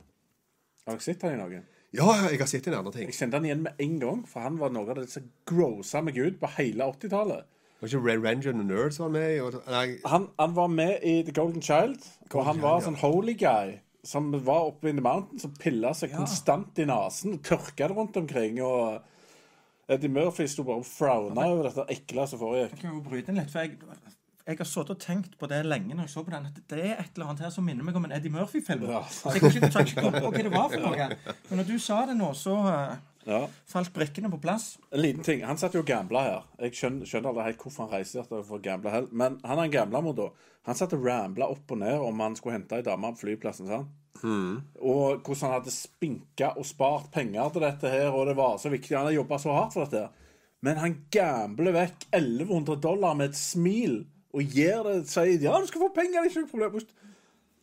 Har 0.86 0.96
dere 0.96 1.04
sett 1.04 1.22
han 1.22 1.34
i 1.36 1.40
noe? 1.40 1.62
Ja, 1.92 2.06
jeg 2.30 2.38
har 2.40 2.48
sett 2.48 2.64
han 2.64 2.74
i 2.74 2.78
andre 2.78 2.92
ting. 2.94 3.08
Jeg 3.10 3.16
kjente 3.18 3.36
han 3.36 3.44
igjen 3.48 3.62
med 3.66 3.80
en 3.84 3.98
gang, 4.00 4.22
for 4.28 4.40
han 4.40 4.56
var 4.60 4.70
noe 4.72 4.88
av 4.90 4.96
det 5.02 5.08
som 5.12 5.26
grossa 5.48 6.00
meg 6.02 6.16
ut 6.16 6.38
på 6.40 6.48
hele 6.56 6.86
80-tallet. 6.94 7.44
Var 7.82 7.90
ikke 7.90 8.04
Red 8.06 8.22
Ranger 8.24 8.50
and 8.54 8.60
the 8.62 8.66
Nerds 8.68 8.98
var 9.02 9.08
med? 9.12 9.40
Og, 9.42 9.58
nei, 9.68 9.98
Han, 10.06 10.28
han 10.38 10.54
var 10.56 10.68
med 10.72 11.02
i 11.02 11.22
The 11.26 11.32
Golden 11.36 11.60
Child, 11.62 11.98
og 12.32 12.44
han 12.46 12.60
var 12.62 12.78
ja. 12.78 12.84
sånn 12.86 12.96
holy 13.02 13.34
guy. 13.34 13.80
Som 14.04 14.32
var 14.44 14.66
oppe 14.72 14.90
in 14.90 14.98
the 14.98 15.04
mountain, 15.04 15.38
som 15.38 15.52
pilla 15.54 15.92
seg 15.94 16.10
konstant 16.16 16.78
i 16.82 16.86
nesen 16.88 17.36
tørka 17.44 17.86
det 17.86 17.94
rundt 17.94 18.16
omkring. 18.18 18.58
Og 18.66 19.92
Eddie 19.92 20.10
Murphy 20.10 20.48
sto 20.50 20.64
bare 20.66 20.82
og 20.82 20.88
frowna 20.88 21.46
over 21.52 21.68
dette 21.68 21.86
ekle 21.94 22.26
som 22.26 22.40
foregikk. 22.40 22.74
Jeg 22.74 22.82
kan 22.82 22.96
jo 22.96 23.04
bryte 23.06 23.30
inn 23.30 23.38
litt, 23.38 23.52
for 23.52 23.62
jeg, 23.62 23.76
jeg 24.42 24.58
har 24.58 24.68
sittet 24.68 24.94
og 24.96 25.00
tenkt 25.02 25.38
på 25.38 25.48
det 25.50 25.60
lenge 25.68 25.94
når 25.94 26.08
jeg 26.08 26.14
så 26.16 26.24
på 26.26 26.34
den, 26.34 26.50
at 26.50 26.58
det 26.72 26.82
er 26.82 26.96
et 26.96 27.14
eller 27.14 27.30
annet 27.30 27.44
her 27.46 27.54
som 27.54 27.66
minner 27.66 27.86
meg 27.86 27.98
om 27.98 28.08
en 28.08 28.14
Eddie 28.16 28.34
Murphy-film. 28.34 28.88
Ja. 28.90 29.04
Så 29.06 29.36
jeg 29.36 29.44
kan 29.44 29.54
ikke, 29.54 29.86
ikke 29.86 30.06
komme 30.06 30.22
på 30.22 30.32
hva 30.34 30.44
det 30.48 30.54
var 30.54 30.68
for 30.72 30.86
noe. 30.88 31.08
Men 31.50 31.62
når 31.62 31.70
du 31.70 31.76
sa 31.82 32.02
det 32.10 32.18
nå, 32.18 32.32
så 32.38 32.58
eh, 32.72 33.00
Ja. 33.26 33.46
falt 33.70 33.92
brikkene 33.94 34.30
på 34.32 34.40
plass. 34.42 34.78
En 34.90 35.02
liten 35.02 35.22
ting. 35.22 35.44
Han 35.46 35.58
satt 35.60 35.74
jo 35.76 35.82
og 35.84 35.86
gambla 35.86 36.22
her. 36.26 36.46
Jeg 36.64 36.74
skjønner, 36.78 37.06
skjønner 37.06 37.30
aldri 37.30 37.44
helt 37.50 37.62
hvorfor 37.62 37.86
han 37.86 37.92
reiser 37.92 38.26
der 38.28 38.42
for 38.42 38.58
å 38.58 38.62
gamble 38.62 38.90
hell. 38.90 39.08
Men 39.12 39.38
han 39.44 39.60
han 39.62 39.70
gambla 39.70 40.00
mot 40.02 40.16
da. 40.18 40.30
Han 40.66 40.78
satt 40.78 40.94
og 40.96 41.04
rambla 41.06 41.48
opp 41.50 41.70
og 41.74 41.78
ned 41.82 41.98
om 42.02 42.20
han 42.22 42.36
skulle 42.38 42.56
hente 42.58 42.78
ei 42.78 42.86
dame 42.86 43.12
på 43.14 43.24
flyplassen. 43.24 43.70
sant? 43.70 43.90
Og 44.78 45.22
hvordan 45.22 45.48
han 45.48 45.54
hadde 45.56 45.74
spinka 45.74 46.52
og 46.56 46.66
spart 46.66 47.10
penger 47.14 47.48
til 47.54 47.64
dette 47.66 47.90
her, 47.90 48.10
og 48.14 48.26
det 48.30 48.36
var 48.38 48.58
så 48.62 48.70
viktig. 48.70 48.94
Han 48.96 49.06
hadde 49.06 49.18
jobba 49.18 49.38
så 49.42 49.54
hardt 49.56 49.74
for 49.74 49.84
dette. 49.86 50.04
her. 50.06 50.10
Men 50.62 50.78
han 50.78 50.98
gambler 51.10 51.74
vekk 51.74 52.06
1100 52.12 52.76
dollar 52.82 53.14
med 53.18 53.32
et 53.32 53.38
smil 53.38 54.04
og 54.32 54.42
gir 54.56 54.84
det 54.86 55.08
sier 55.10 55.42
ja, 55.42 55.58
du 55.60 55.66
skal 55.68 55.82
få 55.82 55.90
penger, 55.96 56.22
det 56.22 56.30
er 56.30 56.30
ikke 56.30 56.44
noe 56.44 56.52
problem. 56.52 56.86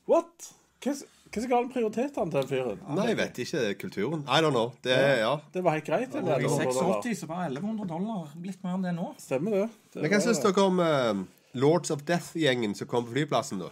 What? 0.09 0.49
Hva 0.83 0.93
hva 1.29 1.41
som 1.43 1.51
han 1.53 1.67
prioritetene 1.73 2.31
til 2.31 2.39
den 2.39 2.47
fyren? 2.49 2.79
nei, 2.97 3.07
jeg 3.11 3.17
vet 3.19 3.41
ikke. 3.43 3.63
Kulturen. 3.83 4.23
I 4.25 4.39
don't 4.41 4.55
know. 4.55 4.71
Det 4.83 4.95
ja. 5.21 5.35
Det 5.53 5.63
var 5.63 5.77
helt 5.77 5.85
greit. 5.85 6.11
det, 6.13 6.23
I 6.25 6.47
1100 6.49 7.01
86 7.03 7.19
så 7.21 7.29
var 7.29 7.45
1100 7.45 7.87
dollar 7.89 8.31
litt 8.41 8.63
mer 8.63 8.77
enn 8.77 8.87
det 8.87 8.95
nå. 8.97 9.11
Stemmer 9.21 9.51
det. 9.51 9.67
det 9.93 10.01
Men 10.01 10.13
hva 10.15 10.21
syns 10.25 10.41
dere 10.41 10.65
om 10.65 10.79
uh, 10.81 11.21
Lords 11.53 11.91
of 11.93 12.01
Death-gjengen 12.07 12.73
som 12.75 12.89
kom 12.89 13.05
på 13.05 13.13
flyplassen, 13.13 13.61
da? 13.61 13.69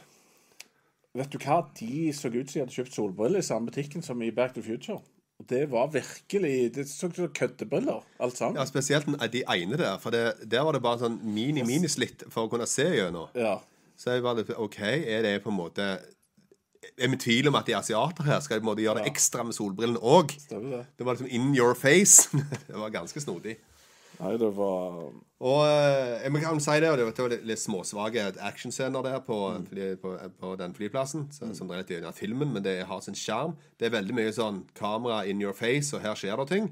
Vet 1.17 1.31
du 1.33 1.39
hva? 1.41 1.63
De 1.79 2.11
så 2.13 2.29
ut 2.29 2.45
som 2.45 2.59
de 2.59 2.63
hadde 2.65 2.75
kjøpt 2.75 2.93
solbriller 2.93 3.41
i 3.41 3.47
samme 3.47 3.71
butikken 3.71 4.05
som 4.05 4.21
i 4.21 4.29
Back 4.31 4.53
to 4.53 4.61
Future. 4.61 4.99
Og 5.37 5.45
det 5.49 5.67
var 5.69 5.89
virkelig 5.93 6.73
Det 6.75 6.87
så 6.89 7.09
ut 7.09 7.15
som 7.15 7.29
køddebriller, 7.29 8.03
alt 8.19 8.37
sammen. 8.37 8.57
Ja, 8.57 8.65
Spesielt 8.65 9.05
den- 9.05 9.17
de 9.31 9.43
ene 9.49 9.77
der. 9.77 9.97
For 9.97 10.09
det, 10.09 10.49
der 10.51 10.61
var 10.61 10.71
det 10.73 10.81
bare 10.81 10.99
sånn 10.99 11.19
mini-minislitt 11.23 12.23
for 12.29 12.45
å 12.45 12.49
kunne 12.49 12.65
se 12.67 12.85
gjennom. 12.85 13.29
Ja. 13.35 13.59
Så 13.97 14.11
jeg 14.13 14.23
var 14.23 14.35
litt 14.37 14.49
OK, 14.57 14.79
er 14.81 15.21
det 15.21 15.43
på 15.43 15.49
en 15.49 15.57
måte 15.57 15.99
Er 16.97 17.09
vi 17.11 17.17
tvil 17.21 17.47
om 17.49 17.55
at 17.59 17.65
de 17.67 17.73
er 17.75 17.81
asiater 17.81 18.23
her? 18.27 18.39
Skal 18.45 18.61
måte 18.65 18.83
gjøre 18.85 19.03
det 19.03 19.11
ekstra 19.11 19.43
med 19.45 19.53
solbrillene 19.57 19.99
òg? 19.99 20.35
Det. 20.49 20.83
Det 20.97 21.05
var 21.05 21.17
liksom 21.17 21.29
in 21.29 21.53
your 21.55 21.75
face. 21.75 22.29
det 22.67 22.75
var 22.77 22.89
ganske 22.93 23.21
snodig. 23.23 23.57
Nei, 24.17 24.31
det 24.41 24.47
var 24.57 24.95
Og 25.45 25.59
eh, 25.67 26.23
jeg 26.23 26.41
kan 26.41 26.59
si 26.63 26.79
det, 26.81 26.89
og 26.89 26.97
det 26.97 27.05
var- 27.05 27.29
litt, 27.29 27.43
litt 27.45 27.61
småsvake 27.61 28.23
actionscener 28.41 29.03
der 29.05 29.19
på, 29.21 29.37
fly, 29.69 29.91
på, 30.01 30.15
på 30.41 30.55
den 30.57 30.73
flyplassen, 30.73 31.27
så, 31.31 31.51
som 31.53 31.67
drev 31.69 31.83
litt 31.83 31.91
gjennom 31.93 32.15
filmen, 32.17 32.49
men 32.55 32.63
det 32.65 32.79
har 32.89 33.03
sin 33.05 33.13
sjarm. 33.13 33.53
Det 33.77 33.85
er 33.85 33.93
veldig 33.99 34.15
mye 34.17 34.33
sånn 34.33 34.63
kamera 34.73 35.19
in 35.29 35.41
your 35.43 35.53
face, 35.53 35.93
og 35.93 36.01
her 36.01 36.17
skjer 36.17 36.41
det 36.41 36.47
ting. 36.49 36.71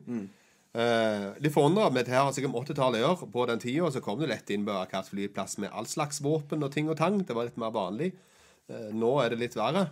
Eh, 0.76 1.28
litt 1.40 1.54
forundra, 1.54 1.86
men 1.94 2.04
det 2.04 2.12
her 2.12 2.26
har 2.26 2.34
sikkert 2.36 2.58
80-tallet 2.66 3.00
å 3.00 3.04
gjøre. 3.06 3.30
På 3.32 3.46
den 3.48 3.62
tida 3.62 3.92
så 3.94 4.02
kom 4.04 4.18
det 4.20 4.28
lett 4.34 4.50
inn 4.52 4.66
på 4.68 4.74
akkurat 4.76 5.08
flyplass 5.14 5.60
med 5.62 5.70
all 5.72 5.86
slags 5.88 6.18
våpen 6.26 6.66
og 6.66 6.74
ting 6.74 6.90
og 6.90 6.98
tang. 7.00 7.22
Det 7.24 7.38
var 7.38 7.46
litt 7.48 7.62
mer 7.62 7.72
vanlig. 7.76 8.10
Eh, 8.68 8.90
nå 8.92 9.14
er 9.22 9.30
det 9.36 9.40
litt 9.46 9.56
verre. 9.56 9.86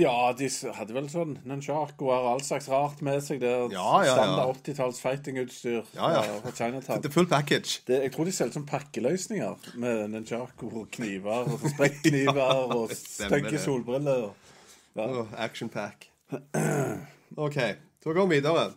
Ja, 0.00 0.32
de 0.32 0.46
hadde 0.72 0.94
vel 0.96 1.08
sånn 1.12 1.34
nunchakoer 1.44 2.14
og 2.22 2.28
all 2.30 2.40
slags 2.40 2.68
rart 2.72 3.02
med 3.04 3.20
seg. 3.20 3.42
Det 3.42 3.48
er 3.50 3.66
Ja, 3.74 3.88
ja, 4.00 4.06
ja. 4.06 4.14
Standard 4.16 4.56
80-talls 4.64 5.00
fightingutstyr 5.04 5.82
Ja, 5.94 6.06
ja. 6.14 6.22
fra- 6.40 6.52
Chinatown. 6.56 7.02
Det 7.02 7.10
er 7.10 7.12
full 7.12 7.26
package. 7.28 7.82
Det, 7.86 7.98
jeg 8.06 8.12
tror 8.14 8.24
de 8.24 8.32
selger 8.32 8.52
som 8.56 8.64
pakkeløsninger 8.66 9.68
med 9.76 10.08
nunchako, 10.14 10.86
kniver, 10.96 11.44
og 11.52 11.60
sprekkkniver 11.74 12.40
og 12.78 12.94
stemmer 12.96 13.42
stygge 13.44 13.58
solbriller. 13.60 14.30
Ja. 14.96 15.06
Oh, 15.20 15.26
action 15.36 15.68
pack. 15.68 16.08
OK, 17.36 17.58
så 18.02 18.12
går 18.16 18.26
vi 18.26 18.34
videre. 18.40 18.70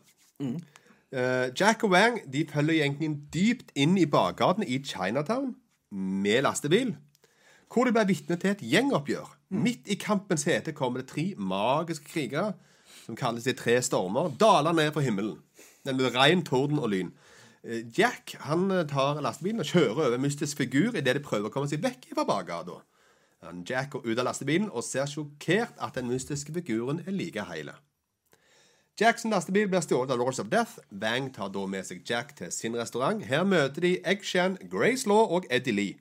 Eh, 1.15 1.47
Jack 1.59 1.83
og 1.87 1.91
Wang 1.95 2.19
de 2.33 2.43
følger 2.51 2.81
gjengen 2.81 3.15
dypt 3.33 3.71
inn 3.75 3.95
i 3.97 4.05
bakgatene 4.05 4.67
i 4.67 4.81
Chinatown 4.83 5.53
med 5.95 6.41
lastebil, 6.43 6.91
hvor 7.71 7.87
de 7.87 7.93
ble 7.95 8.03
vitne 8.11 8.35
til 8.39 8.51
et 8.51 8.63
gjengoppgjør. 8.63 9.31
Midt 9.63 9.87
i 9.87 9.97
kampens 9.99 10.43
hete 10.49 10.73
kommer 10.75 11.01
det 11.01 11.09
tre 11.11 11.33
magiske 11.37 12.09
krigere, 12.11 12.53
som 13.05 13.15
kalles 13.15 13.45
de 13.45 13.53
tre 13.53 13.77
stormer, 13.85 14.31
daler 14.39 14.75
ned 14.75 14.91
fra 14.93 15.03
himmelen. 15.05 15.37
Den 15.85 15.99
blir 15.99 16.15
regn, 16.15 16.43
torden 16.45 16.81
og 16.81 16.89
lyn. 16.89 17.13
Eh, 17.63 17.85
Jack 17.97 18.35
han 18.47 18.67
eh, 18.71 18.85
tar 18.89 19.21
lastebilen 19.21 19.61
og 19.61 19.69
kjører 19.69 20.07
over 20.07 20.17
en 20.17 20.25
mystisk 20.25 20.57
figur 20.57 20.97
idet 20.97 21.17
de 21.17 21.23
prøver 21.23 21.49
å 21.49 21.53
komme 21.53 21.69
seg 21.69 21.83
vekk 21.85 22.11
fra 22.13 22.27
bakgata. 22.27 22.81
Jack 23.69 23.91
går 23.93 24.07
ut 24.07 24.19
av 24.19 24.25
lastebilen 24.25 24.71
og 24.71 24.81
ser 24.83 25.05
sjokkert 25.05 25.75
at 25.77 25.97
den 25.99 26.07
mystiske 26.09 26.53
figuren 26.55 27.03
er 27.05 27.13
like 27.13 27.43
heil. 27.45 27.69
Jacks 28.95 29.25
lastebil 29.27 29.67
blir 29.67 29.83
stjålet 29.83 30.13
av 30.13 30.21
Lords 30.21 30.39
of 30.39 30.47
Death. 30.47 30.79
Wang 30.89 31.27
tar 31.35 31.49
da 31.51 31.65
med 31.67 31.83
seg 31.83 32.05
Jack 32.07 32.31
til 32.37 32.51
sin 32.55 32.77
restaurant. 32.79 33.25
Her 33.27 33.43
møter 33.43 33.83
de 33.83 33.97
Eggshan, 34.07 34.55
Grace 34.71 35.03
Law 35.09 35.27
og 35.35 35.45
Eddie 35.51 35.75
Lee. 35.75 35.97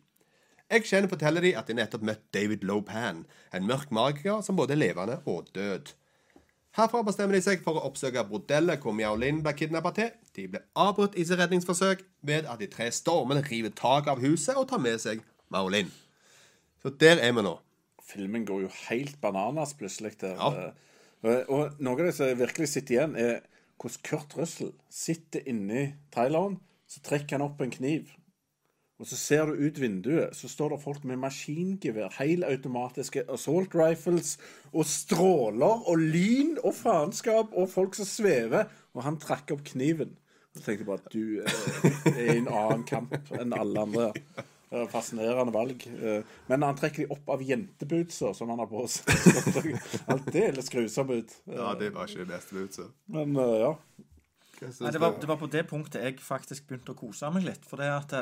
Egg 0.75 0.89
kjenner 0.89 1.11
forteller 1.11 1.45
de 1.45 1.53
at 1.55 1.69
de 1.71 1.77
nettopp 1.79 2.03
møtt 2.07 2.23
David 2.35 2.65
Lopan, 2.67 3.25
en 3.55 3.69
mørk 3.69 3.93
magiker 3.95 4.41
som 4.43 4.57
både 4.59 4.75
er 4.75 4.81
levende 4.81 5.21
og 5.31 5.53
død. 5.55 5.93
Herfra 6.75 7.05
bestemmer 7.07 7.37
de 7.37 7.43
seg 7.45 7.61
for 7.63 7.79
å 7.79 7.85
oppsøke 7.87 8.25
bordellet 8.27 8.83
hvor 8.83 8.97
Miao 8.99 9.15
Lin 9.15 9.45
ble 9.45 9.53
kidnappa 9.55 9.93
til. 9.95 10.09
De 10.35 10.49
blir 10.51 10.65
avbrutt 10.75 11.15
i 11.15 11.23
sitt 11.23 11.39
redningsforsøk 11.39 12.03
ved 12.27 12.49
at 12.51 12.59
de 12.59 12.67
tre 12.73 12.89
stormene 12.91 13.45
river 13.47 13.71
tak 13.79 14.11
av 14.11 14.23
huset 14.25 14.59
og 14.59 14.67
tar 14.73 14.83
med 14.83 14.99
seg 15.03 15.23
Miao 15.55 15.71
Lin. 15.71 15.93
Så 16.83 16.91
der 16.99 17.23
er 17.23 17.31
vi 17.37 17.45
nå. 17.47 17.55
Filmen 18.03 18.43
går 18.49 18.65
jo 18.65 18.73
helt 18.89 19.21
bananas 19.23 19.77
plutselig. 19.79 20.17
Der. 20.25 20.35
Ja. 20.35 20.73
Og, 21.23 21.47
og 21.47 21.79
noe 21.79 21.95
av 22.01 22.09
det 22.11 22.17
som 22.19 22.35
virkelig 22.43 22.73
sitter 22.73 22.99
igjen, 22.99 23.15
er 23.15 23.39
hvordan 23.79 24.03
Kurt 24.11 24.35
Russell 24.41 24.75
sitter 24.91 25.47
inni 25.47 25.93
traileren. 26.15 26.59
Så 26.91 27.07
trekker 27.07 27.39
han 27.39 27.47
opp 27.47 27.63
en 27.63 27.73
kniv. 27.73 28.11
Og 29.03 29.09
så 29.11 29.17
ser 29.19 29.49
du 29.51 29.59
ut 29.59 29.79
vinduet, 29.83 30.37
så 30.39 30.49
står 30.49 30.77
det 30.77 30.83
folk 30.85 31.05
med 31.09 31.19
maskingevær, 31.19 32.13
helautomatiske 32.21 33.25
assault 33.35 33.75
rifles, 33.75 34.37
og 34.71 34.87
stråler 34.87 35.89
og 35.91 35.99
lyn 35.99 36.55
og 36.63 36.77
faenskap, 36.79 37.51
og 37.59 37.73
folk 37.73 37.99
som 37.99 38.07
svever. 38.07 38.69
Og 38.95 39.03
han 39.03 39.19
trakk 39.19 39.51
opp 39.57 39.65
kniven. 39.73 40.15
Og 40.55 40.61
så 40.61 40.69
tenkte 40.69 40.85
jeg 40.85 40.91
bare 40.93 41.03
at 41.03 41.11
du 41.11 41.41
eh, 41.43 42.13
er 42.15 42.29
i 42.37 42.39
en 42.39 42.51
annen 42.53 42.85
kamp 42.87 43.17
enn 43.35 43.57
alle 43.59 43.83
andre. 43.83 44.13
Er 44.75 44.87
Fascinerende 44.91 45.55
valg. 45.55 45.83
Eh, 45.91 46.23
Men 46.51 46.63
han 46.67 46.79
trekker 46.79 47.03
de 47.03 47.11
opp 47.15 47.35
av 47.35 47.43
jentebootser 47.43 48.33
som 48.39 48.55
han 48.55 48.63
har 48.63 48.71
på 48.71 48.87
seg. 48.91 49.11
Er 50.39 50.55
litt 50.55 50.71
ut. 51.11 51.37
Ja, 51.51 51.75
det 51.79 51.91
var 51.95 52.07
ikke 52.07 52.23
det 52.23 52.31
beste 52.31 52.59
bootset. 52.61 52.95
Men 53.11 53.35
eh, 53.43 53.59
ja. 53.65 53.75
Nei, 54.63 54.91
det, 54.95 55.01
var, 55.03 55.19
det 55.19 55.29
var 55.29 55.39
på 55.43 55.51
det 55.51 55.67
punktet 55.67 56.07
jeg 56.07 56.23
faktisk 56.23 56.69
begynte 56.71 56.95
å 56.95 56.99
kose 57.03 57.29
meg 57.35 57.51
litt. 57.51 57.67
For 57.67 57.83
det 57.83 57.91
at 57.91 58.15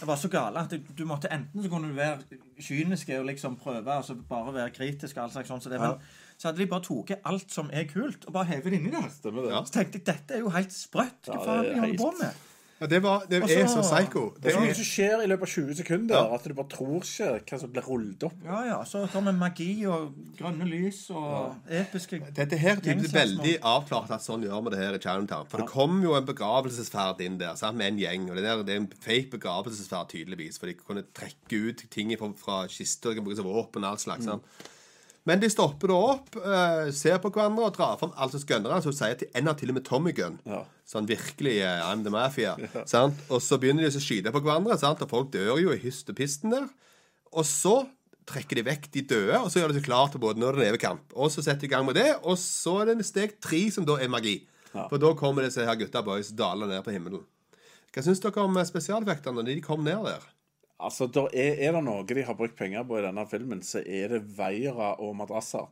det, 0.00 0.06
var 0.08 0.16
så 0.16 0.28
gale 0.32 0.60
at 0.64 0.72
du, 0.72 1.04
måtte 1.04 1.28
enten 1.32 1.62
så 1.62 1.70
kunne 1.70 1.90
du 1.90 1.96
være 1.96 2.38
kynisk 2.60 3.10
og 3.18 3.26
liksom 3.28 3.56
prøve 3.60 3.92
altså 3.92 4.16
bare 4.28 4.54
være 4.54 4.70
kritisk, 4.70 5.16
og 5.16 5.24
alt 5.24 5.32
slags 5.32 5.48
sånt, 5.52 5.64
så, 5.64 5.72
det, 5.72 5.80
men, 5.80 5.98
så 6.38 6.48
hadde 6.48 6.62
de 6.62 6.68
bare 6.70 6.86
tatt 6.86 7.28
alt 7.28 7.52
som 7.52 7.68
er 7.72 7.84
kult, 7.90 8.24
og 8.24 8.32
bare 8.32 8.50
hevet 8.54 8.72
det 8.72 8.80
inni 8.80 8.94
der. 8.94 9.10
Stemmer 9.12 9.48
det. 9.48 9.60
Så 9.68 9.76
tenkte 9.76 10.00
jeg 10.00 10.06
dette 10.08 10.38
er 10.38 10.46
jo 10.46 10.54
helt 10.54 10.72
sprøtt. 10.72 11.28
Hva 11.28 11.36
Ja, 11.36 11.44
faen 11.44 11.68
det 11.68 11.76
er 11.76 11.92
de 11.92 12.00
på 12.00 12.08
med? 12.20 12.40
Ja, 12.82 12.88
det, 12.90 12.98
var, 13.04 13.22
det 13.30 13.38
er 13.46 13.66
så- 13.70 13.82
psycho. 13.86 14.22
Det 14.34 14.42
Det 14.42 14.52
er 14.52 14.60
noe 14.60 14.74
som 14.74 14.86
skjer 14.88 15.22
i 15.22 15.28
løpet 15.30 15.46
av 15.46 15.52
20 15.52 15.76
sekunder 15.78 16.32
at 16.34 16.46
du 16.50 16.54
bare 16.58 16.68
tror 16.72 16.98
ikke 17.06 17.52
hva 17.54 17.60
som 17.62 17.70
blir 17.70 17.86
rullet 17.86 18.24
opp. 18.26 18.34
Ja, 18.44 18.62
ja. 18.66 18.78
Så 18.88 19.04
kommer 19.12 19.32
magi 19.32 19.86
og 19.86 20.12
grønne 20.38 20.66
lys 20.66 21.04
og 21.14 21.54
episke 21.70 22.18
dette 22.34 22.58
her 22.58 22.80
er 22.82 22.98
veldig 23.14 23.54
avklart 23.62 24.10
at 24.10 24.24
sånn 24.26 24.42
gjør 24.42 24.64
vi 24.66 24.74
det 24.74 24.82
her 24.82 24.98
i 24.98 25.02
Chinatown. 25.04 25.46
For 25.46 25.62
det 25.62 25.68
kom 25.70 26.02
jo 26.02 26.16
en 26.18 26.26
begravelsesferd 26.26 27.20
inn 27.22 27.38
der 27.38 27.54
sant, 27.54 27.78
med 27.78 27.92
en 27.92 27.98
gjeng. 28.02 28.28
Og 28.30 28.36
det, 28.36 28.44
der, 28.44 28.62
det 28.66 28.74
er 28.74 28.80
en 28.82 28.90
fake 29.00 29.30
begravelsesferd, 29.36 30.10
tydeligvis. 30.10 30.58
For 30.58 30.66
de 30.66 30.74
kunne 30.74 31.04
trekke 31.14 31.62
ut 31.70 31.86
ting 31.90 32.10
fra, 32.18 32.32
fra 32.36 32.60
kister, 32.66 33.10
de 33.12 33.20
kan 33.20 33.24
bruke 33.28 33.38
som 33.38 33.46
våpen 33.46 33.84
og 33.86 33.92
alt 33.94 34.00
slags. 34.08 34.24
sant. 34.26 34.42
Men 35.28 35.38
de 35.42 35.50
stopper 35.52 35.92
da 35.92 35.96
opp, 36.16 36.36
uh, 36.42 36.90
ser 36.94 37.20
på 37.22 37.30
hverandre 37.30 37.68
og 37.68 37.74
drar 37.76 37.98
fram 38.00 38.14
alt 38.18 38.34
slags 38.34 38.46
gønnere. 38.48 38.80
Så 38.82 38.94
sier 38.96 39.18
til 39.20 39.30
en 39.38 39.50
av 39.52 39.58
til 39.60 39.70
og 39.70 39.78
med 39.78 39.86
Tommy 39.86 40.14
Gunn. 40.16 40.40
Ja. 40.48 40.64
Sånn 40.88 41.06
virkelig 41.08 41.60
uh, 41.62 41.86
I'm 41.86 42.02
the 42.06 42.12
mafia. 42.12 42.56
Sant? 42.90 43.22
Og 43.30 43.42
så 43.44 43.60
begynner 43.62 43.86
de 43.86 43.92
å 43.94 44.02
skyte 44.02 44.34
på 44.34 44.42
hverandre, 44.42 44.78
sant? 44.80 45.02
og 45.04 45.12
folk 45.12 45.30
dør 45.34 45.60
jo 45.62 45.74
i 45.74 45.82
hyst 45.84 46.10
og 46.10 46.18
pisten 46.18 46.54
der. 46.54 46.66
Og 47.32 47.46
så 47.48 47.84
trekker 48.28 48.58
de 48.58 48.66
vekk 48.66 48.88
de 48.94 49.02
døde, 49.10 49.38
og 49.38 49.50
så 49.50 49.60
gjør 49.60 49.72
de 49.72 49.80
seg 49.80 49.86
klar 49.86 50.10
til 50.10 50.22
både 50.22 50.42
når 50.42 50.58
det 50.58 50.66
er 50.66 50.72
nevekamp. 50.72 51.14
Og 51.18 51.30
så 51.34 51.42
setter 51.42 51.64
de 51.64 51.70
i 51.70 51.72
gang 51.74 51.86
med 51.86 51.98
det, 51.98 52.08
og 52.22 52.36
så 52.38 52.80
er 52.82 52.92
det 52.92 53.06
steg 53.06 53.38
tre, 53.42 53.64
som 53.74 53.86
da 53.88 53.98
er 53.98 54.10
magi. 54.12 54.40
For 54.72 55.00
da 55.00 55.12
kommer 55.18 55.44
disse 55.44 55.64
her 55.66 55.78
gutta 55.78 56.02
boys 56.06 56.32
dalende 56.36 56.70
ned 56.72 56.84
på 56.86 56.94
himmelen. 56.94 57.24
Hva 57.92 58.04
syns 58.04 58.22
dere 58.24 58.46
om 58.46 58.56
eh, 58.56 58.64
spesialeffektene 58.64 59.36
når 59.42 59.50
de 59.50 59.64
kom 59.64 59.82
ned 59.84 60.06
der? 60.06 60.22
Altså, 60.82 61.06
der 61.12 61.28
er, 61.32 61.60
er 61.68 61.76
det 61.76 61.84
noe 61.86 62.06
de 62.08 62.24
har 62.26 62.38
brukt 62.38 62.56
penger 62.58 62.84
på 62.88 62.98
i 62.98 63.04
denne 63.04 63.24
filmen, 63.30 63.62
så 63.66 63.82
er 63.82 64.16
det 64.16 64.24
veiere 64.36 64.94
og 65.04 65.14
madrasser. 65.20 65.68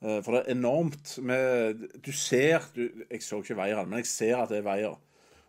Eh, 0.00 0.18
For 0.24 0.34
det 0.34 0.42
er 0.42 0.56
enormt 0.56 1.18
med 1.22 1.86
Du 2.00 2.10
ser 2.16 2.64
du, 2.74 2.86
Jeg 3.10 3.22
så 3.22 3.42
ikke 3.42 3.58
veieren, 3.58 3.90
men 3.90 4.02
jeg 4.02 4.10
ser 4.10 4.40
at 4.40 4.52
det 4.52 4.62
er 4.62 4.66
veier. 4.66 4.98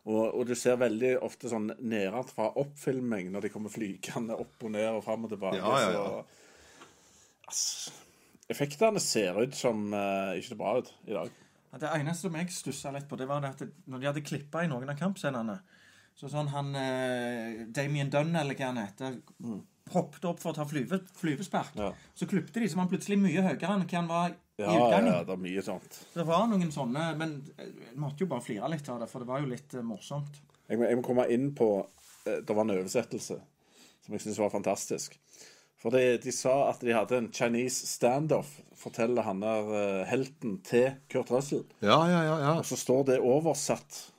Og, 0.02 0.22
og 0.34 0.48
du 0.50 0.56
ser 0.58 0.80
veldig 0.82 1.12
ofte 1.22 1.50
sånn 1.52 1.70
nedenfra 1.78 2.48
oppfilming 2.58 3.30
når 3.34 3.46
de 3.46 3.52
kommer 3.54 3.74
flygende 3.74 4.34
opp 4.34 4.64
og 4.66 4.74
ned 4.74 4.88
og 4.90 5.04
fram 5.06 5.28
og 5.28 5.34
tilbake. 5.36 5.60
Ja, 5.62 5.76
ja, 5.84 5.92
ja. 5.94 6.24
Så, 7.46 7.52
altså, 7.52 7.94
effektene 8.50 9.04
ser 9.04 9.38
ut 9.38 9.54
som 9.56 9.92
uh, 9.94 10.34
ikke 10.40 10.56
det 10.56 10.58
bra 10.58 10.74
ut 10.80 10.90
i 11.06 11.14
dag. 11.14 11.38
Det 11.80 11.92
eneste 11.96 12.28
som 12.28 12.36
jeg 12.36 12.50
stussa 12.52 12.92
litt 12.96 13.06
på, 13.08 13.20
det 13.20 13.30
var 13.30 13.46
at 13.48 13.62
når 13.62 14.02
de 14.02 14.10
hadde 14.10 14.26
klippa 14.26 14.66
i 14.66 14.72
noen 14.72 14.90
av 14.92 14.98
kampscenene 15.00 15.60
Så 16.18 16.30
sånn 16.30 16.52
han 16.54 16.74
eh, 16.78 17.66
Damien 17.74 18.10
Dunn, 18.14 18.36
eller 18.38 18.58
hva 18.58 18.68
han 18.70 18.82
heter, 18.82 19.16
hoppet 19.92 20.26
opp 20.30 20.40
for 20.40 20.52
å 20.52 20.56
ta 20.60 20.66
flyve, 20.70 21.00
flyvespark. 21.18 21.74
Ja. 21.80 21.92
Så 22.16 22.28
klipte 22.30 22.62
de, 22.62 22.70
så 22.70 22.78
var 22.78 22.86
han 22.86 22.92
plutselig 22.94 23.18
mye 23.20 23.42
høyere 23.44 23.74
enn 23.76 23.86
hva 23.88 23.98
han 23.98 24.10
var 24.12 24.36
Ja, 24.62 24.68
i 24.68 24.76
ja, 24.78 24.86
utgangen. 24.86 25.26
det 25.26 25.36
er 25.36 25.42
mye 25.48 25.64
sånt. 25.66 26.02
Det 26.14 26.26
var 26.28 26.44
noen 26.52 26.70
sånne 26.72 27.08
Men 27.18 27.32
jeg 27.58 27.96
måtte 27.98 28.22
jo 28.22 28.30
bare 28.30 28.46
flire 28.46 28.70
litt 28.70 28.90
av 28.94 29.00
det, 29.02 29.08
for 29.10 29.24
det 29.24 29.32
var 29.32 29.42
jo 29.42 29.50
litt 29.50 29.74
eh, 29.74 29.82
morsomt. 29.88 30.38
Jeg 30.70 30.78
må, 30.80 30.86
jeg 30.86 31.00
må 31.00 31.06
komme 31.08 31.26
inn 31.34 31.50
på 31.58 31.72
eh, 31.82 32.38
Det 32.46 32.54
var 32.54 32.68
en 32.68 32.76
oversettelse 32.78 33.40
som 34.02 34.16
jeg 34.16 34.22
syns 34.24 34.40
var 34.42 34.50
fantastisk. 34.54 35.18
For 35.82 35.90
de, 35.94 36.18
de 36.22 36.32
sa 36.34 36.70
at 36.70 36.82
de 36.86 36.94
hadde 36.94 37.18
en 37.18 37.32
Chinese 37.34 37.88
standoff, 37.90 38.52
forteller 38.78 39.26
han 39.26 39.42
der 39.42 39.70
eh, 39.78 40.02
helten 40.10 40.60
til 40.66 40.92
Kurt 41.10 41.30
Russell. 41.34 41.64
Ja, 41.82 41.98
ja, 42.10 42.20
ja. 42.28 42.36
ja. 42.42 42.52
Og 42.60 42.66
så 42.70 42.78
står 42.78 43.04
det 43.08 43.20
oversatt 43.26 43.98
eh, 43.98 44.11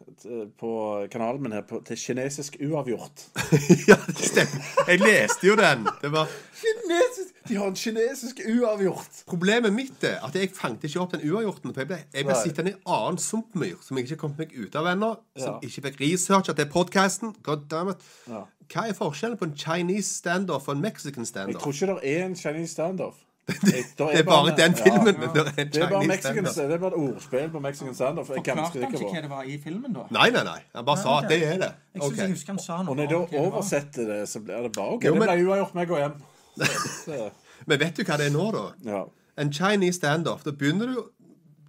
på 0.58 0.70
kanalen 1.12 1.42
min 1.42 1.52
her 1.56 1.64
på, 1.68 1.80
til 1.86 1.96
kinesisk 1.98 2.56
uavgjort. 2.62 3.24
ja, 3.90 3.96
det 4.06 4.24
stemmer. 4.28 4.70
Jeg 4.88 5.00
leste 5.02 5.46
jo 5.46 5.56
den. 5.58 5.86
Det 6.02 6.12
var 6.14 6.30
Kinesisk! 6.62 7.34
De 7.48 7.56
har 7.58 7.66
en 7.72 7.74
kinesisk 7.76 8.40
uavgjort! 8.46 9.22
Problemet 9.26 9.74
mitt 9.74 10.04
er 10.06 10.20
at 10.22 10.36
jeg 10.38 10.52
fanget 10.54 10.84
ikke 10.86 11.00
opp 11.02 11.16
den 11.16 11.24
uavgjorten. 11.26 11.74
For 11.74 11.82
jeg 11.82 11.90
ble, 11.90 11.98
jeg 12.14 12.28
ble 12.28 12.36
sittende 12.38 12.72
i 12.72 12.76
en 12.76 12.92
annen 12.96 13.18
sumpmyr 13.22 13.80
som 13.82 13.98
jeg 13.98 14.06
ikke 14.10 14.20
kom 14.22 14.36
meg 14.38 14.54
ut 14.54 14.78
av 14.78 14.86
ennå. 14.92 15.12
Som 15.36 15.56
Ja. 15.56 15.58
ikke 15.68 15.86
fikk 15.88 16.00
researcha 16.04 16.54
til 16.54 16.70
podkasten. 16.70 17.34
Ja. 17.48 18.44
Hva 18.72 18.86
er 18.88 18.94
forskjellen 18.96 19.36
på 19.40 19.50
en 19.50 19.56
Chinese 19.58 20.14
standoff 20.22 20.68
og 20.68 20.76
en 20.76 20.84
Mexican 20.86 21.26
standoff? 21.26 21.56
Jeg 21.56 21.62
tror 21.62 21.72
ikke 21.72 22.00
det 22.00 22.16
er 22.16 22.24
en 22.30 22.36
Chinese 22.36 22.72
standoff. 22.72 23.18
Det, 23.46 23.56
Det 23.98 24.18
er 24.18 24.22
bare 24.22 24.52
den 24.56 24.74
filmen. 24.78 25.14
Ja, 25.34 25.42
det 25.44 25.52
er 25.58 25.62
en 25.62 25.68
Det 25.72 25.82
er 25.82 25.88
bare 25.90 26.06
Mexican. 26.06 26.44
Det 26.44 26.58
er 26.74 26.78
bare 26.78 26.92
et 26.92 26.98
ordspill 27.14 27.48
på 27.50 27.58
Mexican 27.58 27.94
standoff. 27.94 28.26
For 28.26 28.34
Forklarte 28.38 28.80
han 28.84 28.94
ikke 28.94 29.08
hva 29.12 29.22
det 29.24 29.30
var 29.30 29.42
i 29.42 29.56
filmen, 29.64 29.92
da? 29.96 30.04
Nei, 30.14 30.28
nei, 30.30 30.44
nei. 30.46 30.60
Han 30.76 30.84
bare 30.86 31.02
sa 31.02 31.16
at 31.18 31.28
det 31.30 31.38
er 31.46 31.56
det. 31.58 31.70
Jeg 31.94 32.02
synes 32.02 32.18
jeg 32.22 32.30
husker 32.36 32.52
han 32.52 32.58
sa 32.62 32.76
noe 32.82 32.90
Og 32.90 32.96
når 32.96 33.02
jeg 33.02 33.10
da 33.10 33.26
det 33.32 33.40
oversetter 33.46 34.06
det, 34.12 34.20
så 34.28 34.40
blir 34.46 34.62
det 34.62 34.72
bare 34.76 34.94
OK, 34.94 35.04
Jo, 35.04 35.14
det 35.16 35.20
men- 35.24 35.28
ble 35.28 35.48
uavgjort 35.48 35.74
med 35.74 35.88
å 35.88 35.92
gå 35.94 35.98
hjem. 36.04 36.14
Så, 37.04 37.30
Men 37.66 37.80
vet 37.80 37.96
du 37.96 38.02
hva 38.04 38.16
det 38.20 38.26
er 38.26 38.34
nå, 38.36 38.46
da? 38.54 38.64
ja. 38.92 39.02
En 39.42 39.52
Chinese 39.52 39.96
standoff. 39.98 40.42
Da 40.44 40.50
begynner 40.52 40.86
du 40.92 41.02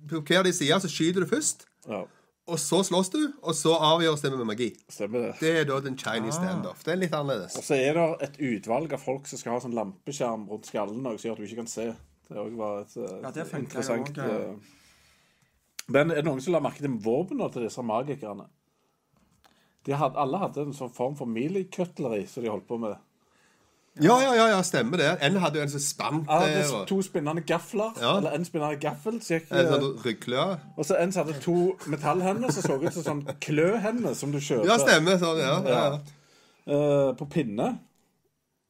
På 0.09 0.19
hver 0.21 0.43
de 0.43 0.51
sider 0.53 0.79
så 0.83 0.89
skyter 0.91 1.23
du 1.23 1.27
først, 1.35 1.65
ja. 1.89 2.03
Og 2.47 2.59
så 2.59 2.81
slåss 2.83 3.09
du, 3.13 3.19
og 3.41 3.55
så 3.55 3.71
avgjøres 3.79 4.21
det 4.25 4.31
med 4.33 4.47
magi. 4.49 4.69
Stemmer 4.91 5.29
det. 5.29 5.31
Det 5.39 5.51
er 5.61 5.67
da 5.69 5.77
den 5.85 5.95
Chinese 5.99 6.35
standoff. 6.41 6.81
Det 6.83 6.91
er 6.91 6.99
litt 6.99 7.13
annerledes. 7.15 7.55
Og 7.59 7.63
så 7.63 7.77
er 7.79 7.95
det 7.95 8.07
et 8.27 8.39
utvalg 8.49 8.95
av 8.97 8.99
folk 9.03 9.29
som 9.31 9.39
skal 9.39 9.55
ha 9.55 9.61
sånn 9.63 9.77
lampeskjerm 9.77 10.43
rundt 10.51 10.67
skallen 10.67 11.05
også, 11.07 11.21
som 11.21 11.29
gjør 11.29 11.37
at 11.37 11.43
du 11.43 11.47
ikke 11.47 11.61
kan 11.61 11.71
se. 11.71 11.85
Det 12.27 12.39
òg 12.41 12.57
var 12.59 12.81
et 12.81 12.97
eh, 12.99 13.15
Ja, 13.23 13.31
det 13.35 13.45
funker 13.47 13.59
jo 13.59 13.83
interessant 13.83 14.11
også, 14.11 14.27
ja. 14.27 14.49
eh, 14.49 15.87
Men 15.95 16.11
er 16.11 16.19
det 16.21 16.27
noen 16.27 16.43
som 16.43 16.55
la 16.55 16.61
merke 16.63 16.83
til 16.83 16.99
våpnene 17.03 17.49
til 17.53 17.65
disse 17.67 17.83
magikerne? 17.85 18.49
De 19.83 19.95
hadde, 19.99 20.19
alle 20.19 20.39
hadde 20.39 20.63
en 20.63 20.75
sånn 20.75 20.91
form 20.95 21.15
for 21.19 21.27
milikutleri 21.27 22.21
som 22.31 22.43
de 22.43 22.51
holdt 22.51 22.67
på 22.69 22.77
med. 22.79 22.95
Ja, 24.01 24.15
ja, 24.23 24.33
ja, 24.33 24.47
ja 24.49 24.61
stemmer 24.65 24.97
det. 24.97 25.09
En 25.21 25.35
hadde 25.37 25.59
jo 25.59 25.63
en 25.67 25.69
som 25.69 25.81
spant 25.83 26.25
Ja, 26.27 26.39
det 26.41 26.53
der, 26.55 26.63
er 26.63 26.75
og 26.79 26.87
to 26.89 26.95
spinnende 27.05 27.43
gafler, 27.45 27.91
Ja. 28.01 28.15
eller 28.17 28.33
en 28.33 28.45
spinnende 28.45 28.79
gaffel. 28.81 29.19
Så 29.21 29.35
gikk, 29.37 29.51
en 29.51 29.59
eh, 29.59 29.69
sånn 29.69 29.99
ryggklø. 30.05 30.45
og 30.77 30.85
så 30.85 30.97
en 30.97 31.11
som 31.11 31.27
hadde 31.27 31.39
to 31.43 31.75
metallhender 31.87 32.51
som 32.51 32.63
så 32.65 32.79
ut 32.81 32.93
som 32.93 33.03
sånn 33.03 33.21
kløhender 33.39 34.15
som 34.17 34.31
du 34.33 34.39
kjøper 34.39 34.65
Ja, 34.65 34.77
stemmer. 34.81 35.19
Sånn, 35.21 35.37
ja, 35.37 35.61
ja. 35.61 35.83
ja. 35.85 35.99
eh, 36.73 37.13
på 37.19 37.29
pinne. 37.29 37.79